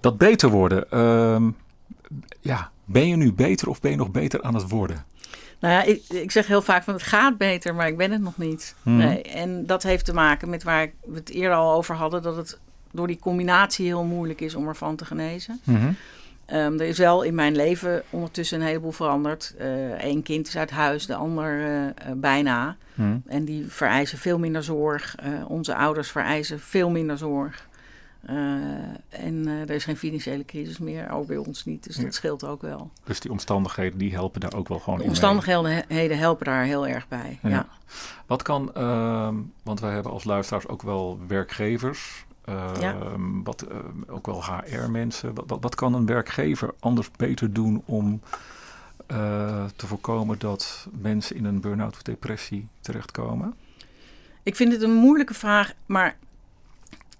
Dat 0.00 0.18
beter 0.18 0.48
worden. 0.48 0.86
Uh, 0.90 1.48
ja, 2.40 2.70
ben 2.92 3.08
je 3.08 3.16
nu 3.16 3.32
beter 3.32 3.68
of 3.68 3.80
ben 3.80 3.90
je 3.90 3.96
nog 3.96 4.10
beter 4.10 4.42
aan 4.42 4.54
het 4.54 4.68
worden? 4.68 5.04
Nou 5.60 5.74
ja, 5.74 5.82
ik, 5.82 6.02
ik 6.08 6.30
zeg 6.30 6.46
heel 6.46 6.62
vaak 6.62 6.82
van 6.82 6.94
het 6.94 7.02
gaat 7.02 7.36
beter, 7.36 7.74
maar 7.74 7.88
ik 7.88 7.96
ben 7.96 8.10
het 8.10 8.20
nog 8.20 8.38
niet. 8.38 8.74
Hmm. 8.82 8.96
Nee, 8.96 9.22
en 9.22 9.66
dat 9.66 9.82
heeft 9.82 10.04
te 10.04 10.14
maken 10.14 10.50
met 10.50 10.62
waar 10.62 10.90
we 11.04 11.14
het 11.14 11.30
eerder 11.30 11.56
al 11.56 11.74
over 11.74 11.94
hadden, 11.94 12.22
dat 12.22 12.36
het 12.36 12.58
door 12.90 13.06
die 13.06 13.18
combinatie 13.18 13.86
heel 13.86 14.04
moeilijk 14.04 14.40
is 14.40 14.54
om 14.54 14.68
ervan 14.68 14.96
te 14.96 15.04
genezen. 15.04 15.60
Mm 15.64 15.96
er 16.50 16.80
is 16.80 16.98
wel 16.98 17.22
in 17.22 17.34
mijn 17.34 17.56
leven 17.56 18.02
ondertussen 18.10 18.60
een 18.60 18.66
heleboel 18.66 18.92
veranderd. 18.92 19.54
Eén 19.98 20.16
uh, 20.16 20.22
kind 20.22 20.46
is 20.48 20.56
uit 20.56 20.70
huis, 20.70 21.06
de 21.06 21.14
ander 21.14 21.58
uh, 21.58 21.84
uh, 21.84 21.90
bijna. 22.16 22.76
Hmm. 22.94 23.22
En 23.26 23.44
die 23.44 23.64
vereisen 23.68 24.18
veel 24.18 24.38
minder 24.38 24.64
zorg. 24.64 25.14
onze 25.48 25.74
ouders 25.74 26.10
vereisen 26.10 26.60
veel 26.60 26.90
minder 26.90 27.18
zorg. 27.18 27.68
Uh, 28.28 28.34
en 29.08 29.34
uh, 29.34 29.60
er 29.60 29.70
is 29.70 29.84
geen 29.84 29.96
financiële 29.96 30.44
crisis 30.44 30.78
meer, 30.78 31.10
ook 31.10 31.26
bij 31.26 31.36
ons 31.36 31.64
niet. 31.64 31.84
Dus 31.84 31.96
dat 31.96 32.14
scheelt 32.14 32.44
ook 32.44 32.62
wel. 32.62 32.90
Dus 33.04 33.20
die 33.20 33.30
omstandigheden 33.30 33.98
die 33.98 34.12
helpen 34.12 34.40
daar 34.40 34.54
ook 34.54 34.68
wel 34.68 34.78
gewoon 34.78 34.98
de 34.98 35.04
in 35.04 35.10
omstandigheden 35.10 36.18
helpen 36.18 36.44
daar 36.44 36.64
heel 36.64 36.86
erg 36.86 37.08
bij, 37.08 37.38
ja. 37.42 37.66
Wat 38.26 38.42
kan, 38.42 38.72
uh, 38.76 39.28
want 39.62 39.80
wij 39.80 39.92
hebben 39.92 40.12
als 40.12 40.24
luisteraars 40.24 40.68
ook 40.68 40.82
wel 40.82 41.18
werkgevers. 41.26 42.24
ehm, 42.44 43.42
wat, 43.42 43.66
ook 44.06 44.26
wel 44.26 44.44
HR-mensen. 44.44 45.34
Wat, 45.34 45.58
wat, 45.60 45.74
kan 45.74 45.94
een 45.94 46.06
werkgever 46.06 46.74
anders 46.80 47.10
beter 47.10 47.52
doen 47.52 47.82
om 47.84 48.20
te 49.76 49.86
voorkomen 49.86 50.38
dat 50.38 50.88
mensen 51.00 51.36
in 51.36 51.44
een 51.44 51.60
burn-out 51.60 51.94
of 51.94 52.02
depressie 52.02 52.68
terechtkomen? 52.80 53.54
Ik 54.42 54.56
vind 54.56 54.72
het 54.72 54.82
een 54.82 54.94
moeilijke 54.94 55.34
vraag, 55.34 55.72
maar 55.86 56.16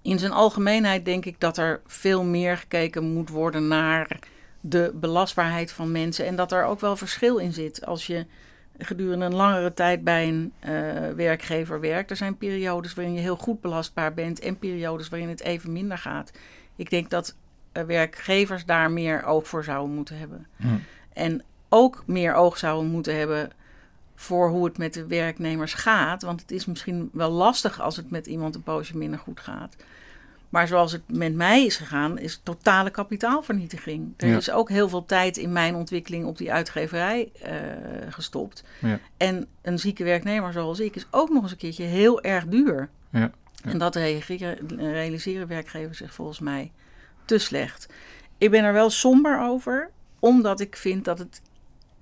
in 0.01 0.19
zijn 0.19 0.31
algemeenheid 0.31 1.05
denk 1.05 1.25
ik 1.25 1.39
dat 1.39 1.57
er 1.57 1.81
veel 1.85 2.23
meer 2.23 2.57
gekeken 2.57 3.03
moet 3.13 3.29
worden 3.29 3.67
naar 3.67 4.19
de 4.61 4.91
belastbaarheid 4.93 5.71
van 5.71 5.91
mensen. 5.91 6.25
En 6.25 6.35
dat 6.35 6.51
er 6.51 6.63
ook 6.63 6.79
wel 6.79 6.95
verschil 6.95 7.37
in 7.37 7.53
zit. 7.53 7.85
Als 7.85 8.07
je 8.07 8.25
gedurende 8.77 9.25
een 9.25 9.35
langere 9.35 9.73
tijd 9.73 10.03
bij 10.03 10.27
een 10.27 10.53
uh, 10.65 10.69
werkgever 11.15 11.79
werkt. 11.79 12.09
Er 12.09 12.15
zijn 12.15 12.37
periodes 12.37 12.93
waarin 12.93 13.13
je 13.13 13.19
heel 13.19 13.35
goed 13.35 13.61
belastbaar 13.61 14.13
bent 14.13 14.39
en 14.39 14.57
periodes 14.57 15.09
waarin 15.09 15.29
het 15.29 15.41
even 15.41 15.71
minder 15.71 15.97
gaat. 15.97 16.31
Ik 16.75 16.89
denk 16.89 17.09
dat 17.09 17.35
uh, 17.73 17.83
werkgevers 17.83 18.65
daar 18.65 18.91
meer 18.91 19.23
oog 19.23 19.47
voor 19.47 19.63
zouden 19.63 19.95
moeten 19.95 20.17
hebben. 20.17 20.47
Hm. 20.55 20.67
En 21.13 21.43
ook 21.69 22.03
meer 22.05 22.33
oog 22.33 22.57
zouden 22.57 22.91
moeten 22.91 23.17
hebben 23.17 23.51
voor 24.21 24.49
hoe 24.49 24.65
het 24.65 24.77
met 24.77 24.93
de 24.93 25.07
werknemers 25.07 25.73
gaat. 25.73 26.21
Want 26.21 26.41
het 26.41 26.51
is 26.51 26.65
misschien 26.65 27.09
wel 27.13 27.29
lastig 27.29 27.81
als 27.81 27.95
het 27.95 28.11
met 28.11 28.27
iemand 28.27 28.55
een 28.55 28.63
poosje 28.63 28.97
minder 28.97 29.19
goed 29.19 29.39
gaat. 29.39 29.75
Maar 30.49 30.67
zoals 30.67 30.91
het 30.91 31.01
met 31.07 31.35
mij 31.35 31.65
is 31.65 31.75
gegaan, 31.75 32.17
is 32.17 32.39
totale 32.43 32.89
kapitaalvernietiging. 32.89 34.13
Er 34.17 34.37
is 34.37 34.51
ook 34.51 34.69
heel 34.69 34.89
veel 34.89 35.05
tijd 35.05 35.37
in 35.37 35.51
mijn 35.51 35.75
ontwikkeling 35.75 36.25
op 36.25 36.37
die 36.37 36.51
uitgeverij 36.51 37.31
uh, 37.45 37.49
gestopt. 38.09 38.63
Ja. 38.79 38.99
En 39.17 39.47
een 39.61 39.79
zieke 39.79 40.03
werknemer 40.03 40.53
zoals 40.53 40.79
ik 40.79 40.95
is 40.95 41.07
ook 41.09 41.29
nog 41.29 41.41
eens 41.43 41.51
een 41.51 41.57
keertje 41.57 41.83
heel 41.83 42.21
erg 42.21 42.45
duur. 42.45 42.89
Ja. 43.09 43.31
En 43.63 43.77
dat 43.77 43.95
realiseren 44.77 45.47
werkgevers 45.47 45.97
zich 45.97 46.13
volgens 46.13 46.39
mij 46.39 46.71
te 47.25 47.37
slecht. 47.37 47.87
Ik 48.37 48.51
ben 48.51 48.63
er 48.63 48.73
wel 48.73 48.89
somber 48.89 49.41
over, 49.41 49.89
omdat 50.19 50.59
ik 50.59 50.75
vind 50.75 51.05
dat 51.05 51.19
het 51.19 51.41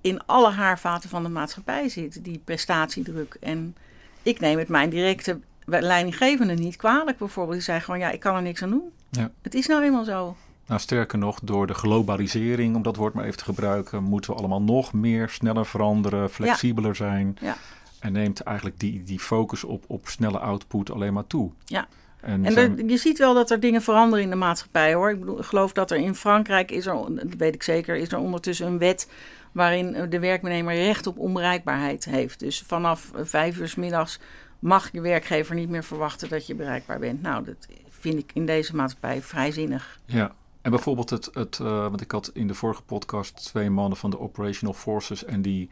in 0.00 0.26
alle 0.26 0.50
haarvaten 0.50 1.08
van 1.08 1.22
de 1.22 1.28
maatschappij 1.28 1.88
zit, 1.88 2.24
die 2.24 2.40
prestatiedruk. 2.44 3.36
En 3.40 3.76
ik 4.22 4.40
neem 4.40 4.58
het 4.58 4.68
mijn 4.68 4.90
directe 4.90 5.40
leidinggevende 5.64 6.54
niet 6.54 6.76
kwalijk 6.76 7.18
bijvoorbeeld. 7.18 7.56
Die 7.56 7.64
zei 7.64 7.80
gewoon, 7.80 8.00
ja, 8.00 8.10
ik 8.10 8.20
kan 8.20 8.36
er 8.36 8.42
niks 8.42 8.62
aan 8.62 8.70
doen. 8.70 8.92
Ja. 9.10 9.30
Het 9.42 9.54
is 9.54 9.66
nou 9.66 9.82
eenmaal 9.82 10.04
zo. 10.04 10.36
Nou, 10.66 10.80
sterker 10.80 11.18
nog, 11.18 11.40
door 11.42 11.66
de 11.66 11.74
globalisering, 11.74 12.76
om 12.76 12.82
dat 12.82 12.96
woord 12.96 13.14
maar 13.14 13.24
even 13.24 13.38
te 13.38 13.44
gebruiken, 13.44 14.02
moeten 14.02 14.30
we 14.30 14.38
allemaal 14.38 14.62
nog 14.62 14.92
meer 14.92 15.28
sneller 15.28 15.66
veranderen, 15.66 16.30
flexibeler 16.30 16.96
zijn. 16.96 17.36
Ja. 17.40 17.56
En 17.98 18.12
neemt 18.12 18.40
eigenlijk 18.40 18.80
die, 18.80 19.04
die 19.04 19.18
focus 19.18 19.64
op, 19.64 19.84
op 19.86 20.08
snelle 20.08 20.38
output 20.38 20.90
alleen 20.90 21.12
maar 21.12 21.26
toe. 21.26 21.50
Ja. 21.64 21.88
En, 22.22 22.44
en 22.44 22.88
je 22.88 22.96
ziet 22.96 23.18
wel 23.18 23.34
dat 23.34 23.50
er 23.50 23.60
dingen 23.60 23.82
veranderen 23.82 24.24
in 24.24 24.30
de 24.30 24.36
maatschappij 24.36 24.94
hoor. 24.94 25.10
Ik, 25.10 25.20
bedoel, 25.20 25.38
ik 25.38 25.44
geloof 25.44 25.72
dat 25.72 25.90
er 25.90 25.96
in 25.96 26.14
Frankrijk 26.14 26.70
is 26.70 26.86
er, 26.86 26.94
dat 27.14 27.34
weet 27.38 27.54
ik 27.54 27.62
zeker, 27.62 27.96
is 27.96 28.12
er 28.12 28.18
ondertussen 28.18 28.66
een 28.66 28.78
wet 28.78 29.08
waarin 29.52 30.06
de 30.10 30.18
werknemer 30.18 30.74
recht 30.74 31.06
op 31.06 31.18
onbereikbaarheid 31.18 32.04
heeft. 32.04 32.38
Dus 32.38 32.62
vanaf 32.66 33.10
vijf 33.14 33.58
uur 33.58 33.68
s 33.68 33.74
middags 33.74 34.18
mag 34.58 34.92
je 34.92 35.00
werkgever 35.00 35.54
niet 35.54 35.68
meer 35.68 35.84
verwachten 35.84 36.28
dat 36.28 36.46
je 36.46 36.54
bereikbaar 36.54 36.98
bent. 36.98 37.22
Nou, 37.22 37.44
dat 37.44 37.66
vind 37.88 38.18
ik 38.18 38.30
in 38.34 38.46
deze 38.46 38.76
maatschappij 38.76 39.22
vrijzinnig. 39.22 39.98
Ja, 40.04 40.34
en 40.62 40.70
bijvoorbeeld 40.70 41.10
het, 41.10 41.30
het 41.32 41.58
uh, 41.62 41.68
want 41.68 42.00
ik 42.00 42.10
had 42.10 42.30
in 42.34 42.46
de 42.46 42.54
vorige 42.54 42.82
podcast 42.82 43.44
twee 43.44 43.70
mannen 43.70 43.98
van 43.98 44.10
de 44.10 44.18
Operational 44.18 44.74
Forces 44.74 45.24
en 45.24 45.42
die, 45.42 45.70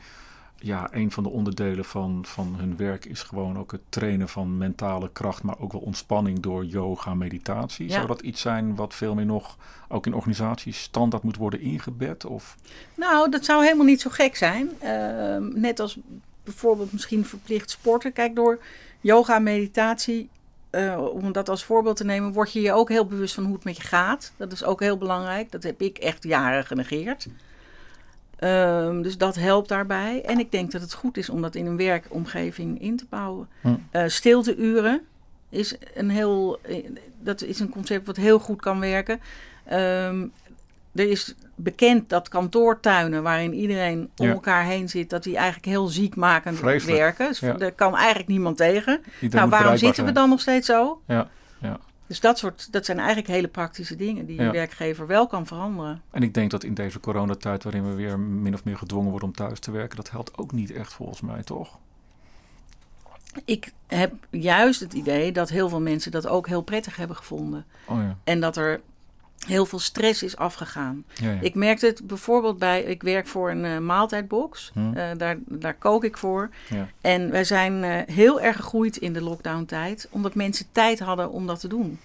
ja, 0.61 0.89
een 0.91 1.11
van 1.11 1.23
de 1.23 1.29
onderdelen 1.29 1.85
van, 1.85 2.25
van 2.27 2.55
hun 2.59 2.77
werk 2.77 3.05
is 3.05 3.23
gewoon 3.23 3.59
ook 3.59 3.73
het 3.73 3.81
trainen 3.89 4.29
van 4.29 4.59
mentale 4.59 5.11
kracht, 5.13 5.43
maar 5.43 5.59
ook 5.59 5.73
wel 5.73 5.81
ontspanning 5.81 6.41
door 6.41 6.65
yoga, 6.65 7.15
meditatie. 7.15 7.91
Zou 7.91 8.07
dat 8.07 8.21
iets 8.21 8.41
zijn 8.41 8.75
wat 8.75 8.95
veel 8.95 9.15
meer 9.15 9.27
nog 9.27 9.57
ook 9.89 10.07
in 10.07 10.15
organisaties 10.15 10.83
standaard 10.83 11.23
moet 11.23 11.37
worden 11.37 11.61
ingebed? 11.61 12.25
Of? 12.25 12.57
Nou, 12.95 13.31
dat 13.31 13.45
zou 13.45 13.65
helemaal 13.65 13.87
niet 13.87 14.01
zo 14.01 14.11
gek 14.11 14.37
zijn. 14.37 14.71
Uh, 14.83 15.37
net 15.61 15.81
als 15.81 15.99
bijvoorbeeld 16.45 16.93
misschien 16.93 17.25
verplicht 17.25 17.71
sporten. 17.71 18.13
Kijk, 18.13 18.37
door 18.37 18.59
yoga, 19.01 19.39
meditatie, 19.39 20.29
uh, 20.71 21.05
om 21.13 21.33
dat 21.33 21.49
als 21.49 21.65
voorbeeld 21.65 21.97
te 21.97 22.05
nemen, 22.05 22.33
word 22.33 22.53
je 22.53 22.61
je 22.61 22.73
ook 22.73 22.89
heel 22.89 23.07
bewust 23.07 23.35
van 23.35 23.45
hoe 23.45 23.55
het 23.55 23.65
met 23.65 23.77
je 23.77 23.83
gaat. 23.83 24.33
Dat 24.37 24.53
is 24.53 24.65
ook 24.65 24.81
heel 24.81 24.99
belangrijk. 24.99 25.51
Dat 25.51 25.63
heb 25.63 25.81
ik 25.81 25.99
echt 25.99 26.25
jaren 26.25 26.65
genegeerd. 26.65 27.29
Um, 28.45 29.03
dus 29.03 29.19
dat 29.19 29.35
helpt 29.35 29.69
daarbij. 29.69 30.23
En 30.25 30.39
ik 30.39 30.53
denk 30.53 30.73
dat 30.73 30.81
het 30.81 30.93
goed 30.93 31.17
is 31.17 31.29
om 31.29 31.43
dat 31.43 31.55
in 31.55 31.67
een 31.67 31.77
werkomgeving 31.77 32.81
in 32.81 32.97
te 32.97 33.07
bouwen. 33.09 33.49
Hm. 33.61 33.69
Uh, 33.93 34.03
stilteuren 34.07 35.01
is 35.49 35.77
een 35.95 36.11
heel, 36.11 36.59
eh, 36.63 36.85
dat 37.21 37.43
is 37.43 37.61
een 37.61 37.69
concept 37.69 38.07
wat 38.07 38.17
heel 38.17 38.39
goed 38.39 38.61
kan 38.61 38.81
werken. 38.81 39.21
Um, 39.73 40.33
er 40.95 41.11
is 41.11 41.35
bekend 41.55 42.09
dat 42.09 42.29
kantoortuinen 42.29 43.23
waarin 43.23 43.55
iedereen 43.55 44.11
om 44.17 44.29
elkaar 44.29 44.65
heen 44.65 44.89
zit, 44.89 45.11
dat 45.11 45.23
die 45.23 45.37
eigenlijk 45.37 45.67
heel 45.67 45.87
ziekmakend 45.87 46.61
werken. 46.85 47.29
Dus 47.29 47.41
Daar 47.41 47.73
kan 47.73 47.97
eigenlijk 47.97 48.29
niemand 48.29 48.57
tegen. 48.57 49.01
nou, 49.21 49.49
waarom 49.49 49.77
zitten 49.77 50.05
we 50.05 50.13
dan 50.13 50.29
nog 50.29 50.41
steeds 50.41 50.67
zo? 50.67 51.01
Ja. 51.07 51.29
Ja. 51.61 51.79
Dus 52.09 52.21
dat, 52.21 52.39
soort, 52.39 52.73
dat 52.73 52.85
zijn 52.85 52.99
eigenlijk 52.99 53.29
hele 53.29 53.49
praktische 53.49 53.97
dingen 53.97 54.27
die 54.27 54.41
een 54.41 54.53
werkgever 54.53 55.07
wel 55.07 55.27
kan 55.27 55.47
veranderen. 55.47 56.03
En 56.11 56.23
ik 56.23 56.35
denk 56.35 56.51
dat 56.51 56.65
in 56.65 56.75
deze 56.75 57.01
coronatijd, 57.01 57.63
waarin 57.63 57.89
we 57.89 57.95
weer 57.95 58.19
min 58.19 58.55
of 58.55 58.65
meer 58.65 58.77
gedwongen 58.77 59.11
worden 59.11 59.29
om 59.29 59.35
thuis 59.35 59.59
te 59.59 59.71
werken, 59.71 59.97
dat 59.97 60.11
helpt 60.11 60.39
ook 60.39 60.53
niet 60.53 60.71
echt 60.71 60.93
volgens 60.93 61.21
mij, 61.21 61.43
toch? 61.43 61.79
Ik 63.45 63.73
heb 63.87 64.15
juist 64.31 64.81
het 64.81 64.93
idee 64.93 65.33
dat 65.33 65.49
heel 65.49 65.69
veel 65.69 65.81
mensen 65.81 66.11
dat 66.11 66.27
ook 66.27 66.47
heel 66.47 66.63
prettig 66.63 66.97
hebben 66.97 67.17
gevonden. 67.17 67.67
Oh 67.87 67.97
ja. 67.97 68.17
En 68.25 68.41
dat 68.41 68.57
er 68.57 68.81
heel 69.47 69.67
veel 69.67 69.79
stress 69.79 70.23
is 70.23 70.37
afgegaan. 70.37 71.05
Ja, 71.15 71.31
ja. 71.31 71.41
Ik 71.41 71.55
merkte 71.55 71.87
het 71.87 72.07
bijvoorbeeld 72.07 72.59
bij, 72.59 72.83
ik 72.83 73.03
werk 73.03 73.27
voor 73.27 73.51
een 73.51 73.65
uh, 73.65 73.79
maaltijdbox, 73.79 74.71
hm. 74.75 74.79
uh, 74.79 75.05
daar, 75.17 75.37
daar 75.47 75.75
kook 75.75 76.05
ik 76.05 76.17
voor. 76.17 76.51
Ja. 76.69 76.89
En 77.01 77.31
wij 77.31 77.45
zijn 77.45 77.83
uh, 77.83 78.15
heel 78.15 78.41
erg 78.41 78.57
gegroeid 78.57 78.97
in 78.97 79.13
de 79.13 79.23
lockdown-tijd, 79.23 80.09
omdat 80.11 80.35
mensen 80.35 80.67
tijd 80.73 80.99
hadden 80.99 81.31
om 81.31 81.47
dat 81.47 81.61
te 81.61 81.69
doen. 81.69 81.99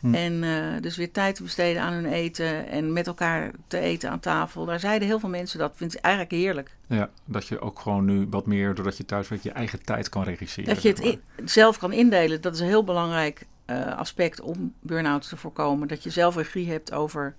Hm. 0.00 0.14
En 0.14 0.42
dus 0.80 0.96
weer 0.96 1.12
tijd 1.12 1.34
te 1.34 1.42
besteden 1.42 1.82
aan 1.82 1.92
hun 1.92 2.06
eten 2.06 2.68
en 2.68 2.92
met 2.92 3.06
elkaar 3.06 3.50
te 3.66 3.78
eten 3.78 4.10
aan 4.10 4.20
tafel. 4.20 4.64
Daar 4.64 4.80
zeiden 4.80 5.08
heel 5.08 5.18
veel 5.18 5.28
mensen 5.28 5.58
dat. 5.58 5.72
Vind 5.74 5.94
ik 5.94 6.00
eigenlijk 6.00 6.34
heerlijk. 6.34 6.76
Ja, 6.86 7.10
dat 7.24 7.46
je 7.46 7.60
ook 7.60 7.78
gewoon 7.78 8.04
nu 8.04 8.26
wat 8.30 8.46
meer, 8.46 8.74
doordat 8.74 8.96
je 8.96 9.04
thuis 9.04 9.28
werkt, 9.28 9.44
je 9.44 9.52
eigen 9.52 9.84
tijd 9.84 10.08
kan 10.08 10.22
regisseren. 10.22 10.74
Dat 10.74 10.82
je 10.82 10.88
het 10.88 11.50
zelf 11.50 11.78
kan 11.78 11.92
indelen. 11.92 12.40
Dat 12.40 12.54
is 12.54 12.60
heel 12.60 12.84
belangrijk 12.84 13.46
uh, 13.66 13.96
aspect 13.96 14.40
om 14.40 14.74
burn-out 14.80 15.28
te 15.28 15.36
voorkomen. 15.36 15.88
Dat 15.88 16.02
je 16.02 16.10
zelf 16.10 16.36
regie 16.36 16.70
hebt 16.70 16.92
over 16.92 17.34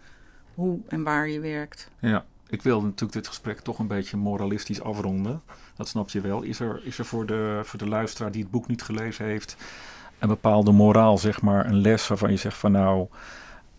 hoe 0.54 0.80
en 0.88 1.04
waar 1.04 1.28
je 1.30 1.40
werkt. 1.40 1.90
Ja, 2.00 2.26
ik 2.48 2.62
wil 2.62 2.82
natuurlijk 2.82 3.14
dit 3.14 3.28
gesprek 3.28 3.60
toch 3.60 3.80
een 3.80 3.88
beetje 3.88 4.18
moralistisch 4.18 4.82
afronden. 4.82 5.42
Dat 5.76 5.88
snap 5.88 6.10
je 6.10 6.22
wel. 6.22 6.42
Is 6.42 6.60
er, 6.60 6.82
is 6.84 6.98
er 6.98 7.06
voor, 7.06 7.26
de, 7.26 7.60
voor 7.64 7.80
de 7.80 7.88
luisteraar 7.88 8.32
die 8.32 8.42
het 8.42 8.52
boek 8.52 8.68
niet 8.68 8.82
gelezen 8.82 9.26
heeft... 9.26 9.56
een 10.20 10.28
bepaalde 10.28 10.72
moraal, 10.72 11.18
zeg 11.18 11.42
maar, 11.42 11.66
een 11.66 11.82
les 11.82 12.08
waarvan 12.08 12.32
je 12.32 12.38
zegt 12.38 12.58
van 12.58 12.72
nou... 12.72 13.08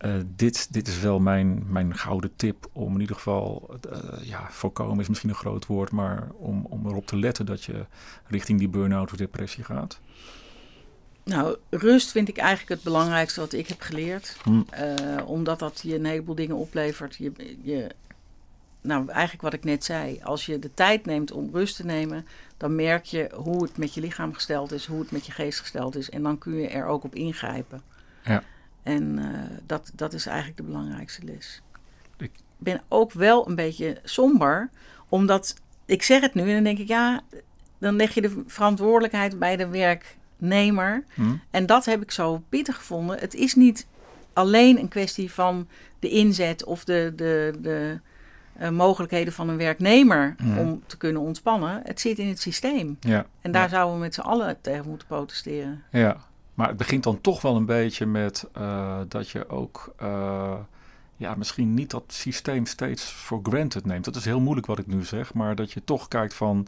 Uh, 0.05 0.13
dit, 0.35 0.73
dit 0.73 0.87
is 0.87 0.99
wel 0.99 1.19
mijn, 1.19 1.63
mijn 1.67 1.97
gouden 1.97 2.35
tip 2.35 2.69
om 2.71 2.93
in 2.93 2.99
ieder 2.99 3.15
geval, 3.15 3.69
uh, 3.91 3.99
ja, 4.21 4.47
voorkomen 4.49 4.99
is 4.99 5.07
misschien 5.07 5.29
een 5.29 5.35
groot 5.35 5.65
woord, 5.65 5.91
maar 5.91 6.27
om, 6.33 6.65
om 6.69 6.87
erop 6.87 7.05
te 7.05 7.17
letten 7.17 7.45
dat 7.45 7.63
je 7.63 7.85
richting 8.27 8.59
die 8.59 8.69
burn-out 8.69 9.11
of 9.11 9.17
depressie 9.17 9.63
gaat. 9.63 9.99
Nou, 11.27 11.57
rust 11.69 12.11
vind 12.11 12.27
ik 12.27 12.37
eigenlijk 12.37 12.69
het 12.69 12.83
belangrijkste 12.83 13.39
wat 13.39 13.53
ik 13.53 13.67
heb 13.67 13.81
geleerd. 13.81 14.37
Hm. 14.43 14.51
Uh, 14.51 15.29
omdat 15.29 15.59
dat 15.59 15.79
je 15.83 15.95
een 15.95 16.05
heleboel 16.05 16.35
dingen 16.35 16.55
oplevert. 16.55 17.15
Je, 17.15 17.31
je, 17.61 17.87
nou, 18.81 19.09
eigenlijk 19.09 19.41
wat 19.41 19.53
ik 19.53 19.63
net 19.63 19.83
zei. 19.83 20.19
Als 20.23 20.45
je 20.45 20.59
de 20.59 20.73
tijd 20.73 21.05
neemt 21.05 21.31
om 21.31 21.49
rust 21.53 21.75
te 21.75 21.85
nemen, 21.85 22.25
dan 22.57 22.75
merk 22.75 23.05
je 23.05 23.31
hoe 23.33 23.63
het 23.63 23.77
met 23.77 23.93
je 23.93 24.01
lichaam 24.01 24.33
gesteld 24.33 24.71
is, 24.71 24.85
hoe 24.85 24.99
het 24.99 25.11
met 25.11 25.25
je 25.25 25.31
geest 25.31 25.59
gesteld 25.59 25.95
is. 25.95 26.09
En 26.09 26.23
dan 26.23 26.37
kun 26.37 26.53
je 26.53 26.67
er 26.67 26.85
ook 26.85 27.03
op 27.03 27.15
ingrijpen. 27.15 27.81
Ja. 28.23 28.43
En 28.83 29.17
uh, 29.17 29.39
dat, 29.65 29.91
dat 29.95 30.13
is 30.13 30.25
eigenlijk 30.25 30.57
de 30.57 30.63
belangrijkste 30.63 31.23
les. 31.23 31.61
Ik 32.17 32.31
ben 32.57 32.81
ook 32.87 33.11
wel 33.11 33.47
een 33.47 33.55
beetje 33.55 33.97
somber, 34.03 34.69
omdat 35.09 35.55
ik 35.85 36.03
zeg 36.03 36.21
het 36.21 36.33
nu 36.33 36.41
en 36.41 36.53
dan 36.53 36.63
denk 36.63 36.77
ik, 36.77 36.87
ja, 36.87 37.21
dan 37.77 37.95
leg 37.95 38.13
je 38.13 38.21
de 38.21 38.43
verantwoordelijkheid 38.45 39.39
bij 39.39 39.55
de 39.55 39.67
werk 39.67 40.17
nemer. 40.37 41.03
Hmm. 41.13 41.41
En 41.51 41.65
dat 41.65 41.85
heb 41.85 42.01
ik 42.01 42.11
zo 42.11 42.43
pittig 42.49 42.75
gevonden. 42.75 43.19
Het 43.19 43.33
is 43.33 43.55
niet 43.55 43.87
alleen 44.33 44.79
een 44.79 44.87
kwestie 44.87 45.31
van 45.31 45.67
de 45.99 46.09
inzet 46.09 46.63
of 46.63 46.83
de, 46.83 47.13
de, 47.15 47.53
de 47.61 47.99
uh, 48.61 48.69
mogelijkheden 48.69 49.33
van 49.33 49.49
een 49.49 49.57
werknemer 49.57 50.35
hmm. 50.37 50.57
om 50.57 50.83
te 50.85 50.97
kunnen 50.97 51.21
ontspannen. 51.21 51.81
Het 51.83 52.01
zit 52.01 52.19
in 52.19 52.27
het 52.27 52.39
systeem. 52.39 52.97
Ja. 52.99 53.25
En 53.41 53.51
daar 53.51 53.69
zouden 53.69 53.93
we 53.95 53.99
met 54.01 54.13
z'n 54.13 54.21
allen 54.21 54.61
tegen 54.61 54.89
moeten 54.89 55.07
protesteren. 55.07 55.83
Ja, 55.91 56.17
maar 56.53 56.67
het 56.67 56.77
begint 56.77 57.03
dan 57.03 57.21
toch 57.21 57.41
wel 57.41 57.55
een 57.55 57.65
beetje 57.65 58.05
met 58.05 58.45
uh, 58.57 58.99
dat 59.07 59.29
je 59.29 59.49
ook. 59.49 59.93
Uh, 60.01 60.53
ja, 61.17 61.35
misschien 61.35 61.73
niet 61.73 61.91
dat 61.91 62.03
systeem 62.07 62.65
steeds 62.65 63.11
voor 63.11 63.39
granted 63.43 63.85
neemt. 63.85 64.05
Dat 64.05 64.15
is 64.15 64.25
heel 64.25 64.39
moeilijk 64.39 64.67
wat 64.67 64.79
ik 64.79 64.87
nu 64.87 65.03
zeg, 65.03 65.33
maar 65.33 65.55
dat 65.55 65.71
je 65.71 65.83
toch 65.83 66.07
kijkt 66.07 66.33
van 66.33 66.67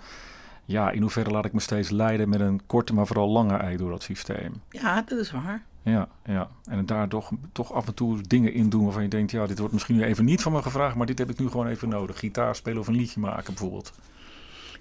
ja, 0.70 0.92
in 0.92 1.02
hoeverre 1.02 1.30
laat 1.30 1.46
ik 1.46 1.54
me 1.54 1.60
steeds 1.60 1.90
leiden 1.90 2.30
met 2.30 2.40
een 2.40 2.62
korte, 2.66 2.94
maar 2.94 3.08
vooral 3.08 3.30
lange 3.30 3.58
ei 3.58 3.78
door 3.78 3.90
dat 3.90 4.04
systeem? 4.04 4.62
Ja, 4.70 5.02
dat 5.02 5.20
is 5.20 5.32
waar. 5.32 5.64
Ja, 5.82 6.08
ja. 6.26 6.50
En 6.70 6.86
daar 6.86 7.08
toch, 7.08 7.32
toch 7.52 7.74
af 7.74 7.88
en 7.88 7.94
toe 7.94 8.22
dingen 8.22 8.54
in 8.54 8.70
doen 8.70 8.84
waarvan 8.84 9.04
je 9.04 9.10
denkt, 9.10 9.32
ja, 9.32 9.46
dit 9.46 9.60
wordt 9.60 9.74
misschien 9.74 9.96
nu 9.96 10.04
even 10.04 10.26
niet 10.26 10.42
van 10.42 10.52
me 10.52 10.62
gevraagd, 10.62 10.96
maar 10.96 11.06
dit 11.06 11.18
heb 11.18 11.30
ik 11.30 11.40
nu 11.40 11.50
gewoon 11.50 11.68
even 11.68 11.90
nodig. 11.90 12.20
Gitaar 12.20 12.56
spelen 12.56 12.80
of 12.80 12.88
een 12.88 12.96
liedje 12.96 13.20
maken 13.20 13.54
bijvoorbeeld. 13.54 13.94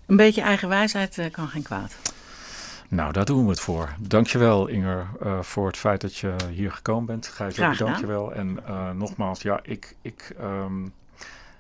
Een 0.07 0.17
beetje 0.17 0.41
eigen 0.41 0.69
wijsheid 0.69 1.19
uh, 1.19 1.31
kan 1.31 1.49
geen 1.49 1.63
kwaad. 1.63 1.97
Nou, 2.89 3.13
daar 3.13 3.25
doen 3.25 3.45
we 3.45 3.51
het 3.51 3.61
voor. 3.61 3.95
Dankjewel 4.01 4.67
Inger 4.67 5.07
uh, 5.23 5.41
voor 5.41 5.67
het 5.67 5.77
feit 5.77 6.01
dat 6.01 6.17
je 6.17 6.35
hier 6.51 6.73
gekomen 6.73 7.07
bent. 7.07 7.27
Gijs 7.27 7.61
ook 7.61 7.79
dankjewel. 7.79 8.35
En 8.35 8.59
uh, 8.69 8.91
nogmaals, 8.91 9.43
ja, 9.43 9.61
ik... 9.63 9.97
ik 10.03 10.37
um, 10.41 10.93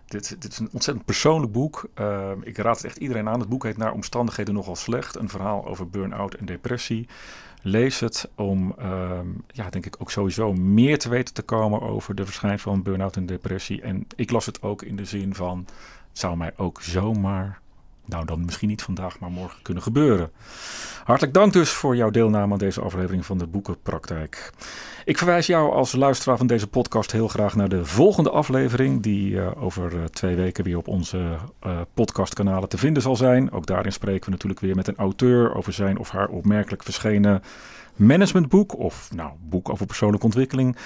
dit, 0.09 0.43
dit, 0.43 0.53
is 0.53 0.59
een 0.59 0.69
ontzettend 0.73 1.07
persoonlijk 1.07 1.53
boek. 1.53 1.89
Uh, 2.01 2.31
ik 2.41 2.57
raad 2.57 2.77
het 2.77 2.85
echt 2.85 2.97
iedereen 2.97 3.29
aan. 3.29 3.41
Het 3.41 3.49
boek 3.49 3.63
heet 3.63 3.77
Naar 3.77 3.93
omstandigheden 3.93 4.55
nogal 4.55 4.77
slecht. 4.77 5.17
Een 5.17 5.29
verhaal 5.29 5.67
over 5.67 5.91
burn-out 5.91 6.35
en 6.35 6.47
depressie. 6.47 7.09
Lees 7.63 8.01
het 8.01 8.31
om, 8.35 8.75
uh, 8.79 9.21
ja, 9.47 9.71
denk 9.71 9.87
ik 9.87 9.97
ook 9.99 10.11
sowieso 10.11 10.53
meer 10.53 10.99
te 10.99 11.09
weten 11.09 11.35
te 11.35 11.43
komen 11.43 11.81
over 11.81 12.15
de 12.15 12.25
verschijning 12.25 12.61
van 12.61 12.83
burn-out 12.83 13.17
en 13.17 13.27
depressie. 13.27 13.83
En 13.83 14.07
ik 14.17 14.31
las 14.31 14.47
het 14.47 14.63
ook 14.63 14.83
in 14.83 14.97
de 14.97 15.05
zin 15.05 15.35
van, 15.35 15.67
zou 16.13 16.37
mij 16.37 16.53
ook 16.57 16.83
zomaar 16.83 17.61
nou, 18.09 18.25
dan 18.25 18.45
misschien 18.45 18.69
niet 18.69 18.83
vandaag, 18.83 19.19
maar 19.19 19.31
morgen 19.31 19.63
kunnen 19.63 19.83
gebeuren. 19.83 20.31
Hartelijk 21.05 21.35
dank 21.35 21.53
dus 21.53 21.71
voor 21.71 21.97
jouw 21.97 22.11
deelname 22.11 22.53
aan 22.53 22.59
deze 22.59 22.81
aflevering 22.81 23.27
van 23.27 23.39
de 23.39 23.47
Boekenpraktijk. 23.47 24.53
Ik 25.05 25.19
verwijs 25.19 25.47
jou 25.47 25.73
als 25.73 25.93
luisteraar 25.93 26.37
van 26.37 26.47
deze 26.47 26.67
podcast 26.67 27.13
heel 27.13 27.29
graag 27.29 27.55
naar 27.55 27.69
de 27.69 27.85
volgende 27.85 28.31
aflevering, 28.31 29.03
die 29.03 29.31
uh, 29.31 29.63
over 29.63 29.93
uh, 29.93 30.05
twee 30.05 30.37
weken 30.37 30.65
weer 30.65 30.77
op 30.77 30.89
onze 30.89 31.19
uh, 31.67 31.81
podcastkanalen 31.95 32.69
te 32.69 32.79
vinden 32.79 33.03
zal 33.03 33.17
zijn. 33.17 33.53
Ook 33.53 33.67
daarin 33.67 33.93
spreken 33.93 34.25
we 34.25 34.31
natuurlijk 34.31 34.61
weer 34.61 34.75
met 34.75 34.89
een 34.89 34.97
auteur 34.97 35.55
over 35.55 35.73
zijn 35.73 35.99
of 35.99 36.11
haar 36.11 36.29
opmerkelijk 36.29 36.83
verschenen 36.83 37.43
managementboek 37.99 38.79
of 38.79 39.09
nou, 39.15 39.31
boek 39.41 39.69
over 39.69 39.87
persoonlijke 39.87 40.27
ontwikkeling. 40.27 40.77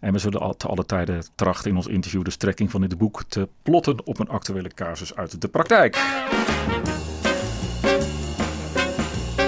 En 0.00 0.12
we 0.12 0.18
zullen 0.18 0.56
te 0.56 0.66
alle 0.66 0.86
tijden 0.86 1.24
trachten 1.34 1.70
in 1.70 1.76
ons 1.76 1.86
interview 1.86 2.24
de 2.24 2.30
strekking 2.30 2.70
van 2.70 2.80
dit 2.80 2.98
boek 2.98 3.22
te 3.28 3.48
plotten 3.62 4.06
op 4.06 4.18
een 4.18 4.28
actuele 4.28 4.70
casus 4.74 5.14
uit 5.14 5.40
de 5.40 5.48
praktijk. 5.48 6.00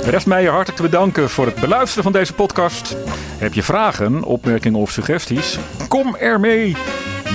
Rest 0.05 0.27
mij 0.27 0.43
je 0.43 0.49
hartelijk 0.49 0.77
te 0.77 0.83
bedanken 0.83 1.31
voor 1.31 1.47
het 1.47 1.61
beluisteren 1.61 2.03
van 2.03 2.13
deze 2.13 2.35
podcast. 2.35 2.97
Heb 3.39 3.55
je 3.55 3.63
vragen, 3.63 4.23
opmerkingen 4.23 4.81
of 4.81 4.91
suggesties? 4.91 5.59
Kom 5.89 6.17
ermee! 6.17 6.77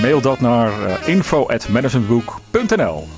Mail 0.00 0.20
dat 0.20 0.40
naar 0.40 0.88
uh, 0.88 1.08
info.managementboek.nl 1.08 3.08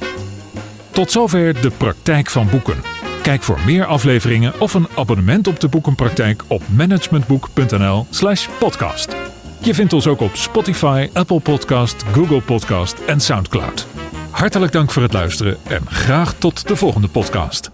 Tot 0.91 1.11
zover 1.11 1.61
de 1.61 1.71
praktijk 1.71 2.31
van 2.31 2.51
boeken. 2.51 3.02
Kijk 3.23 3.43
voor 3.43 3.61
meer 3.67 3.85
afleveringen 3.85 4.61
of 4.61 4.75
een 4.75 4.89
abonnement 4.97 5.47
op 5.47 5.61
de 5.61 5.69
boekenpraktijk 5.69 6.43
op 6.47 6.63
managementboek.nl/slash 6.69 8.49
podcast. 8.59 9.17
Je 9.59 9.75
vindt 9.75 9.93
ons 9.93 10.07
ook 10.07 10.21
op 10.21 10.37
Spotify, 10.37 11.09
Apple 11.13 11.41
Podcast, 11.41 12.03
Google 12.03 12.41
Podcast 12.41 12.99
en 13.07 13.21
Soundcloud. 13.21 13.87
Hartelijk 14.31 14.73
dank 14.73 14.91
voor 14.91 15.03
het 15.03 15.13
luisteren 15.13 15.57
en 15.69 15.87
graag 15.87 16.35
tot 16.35 16.69
de 16.69 16.77
volgende 16.77 17.09
podcast. 17.09 17.71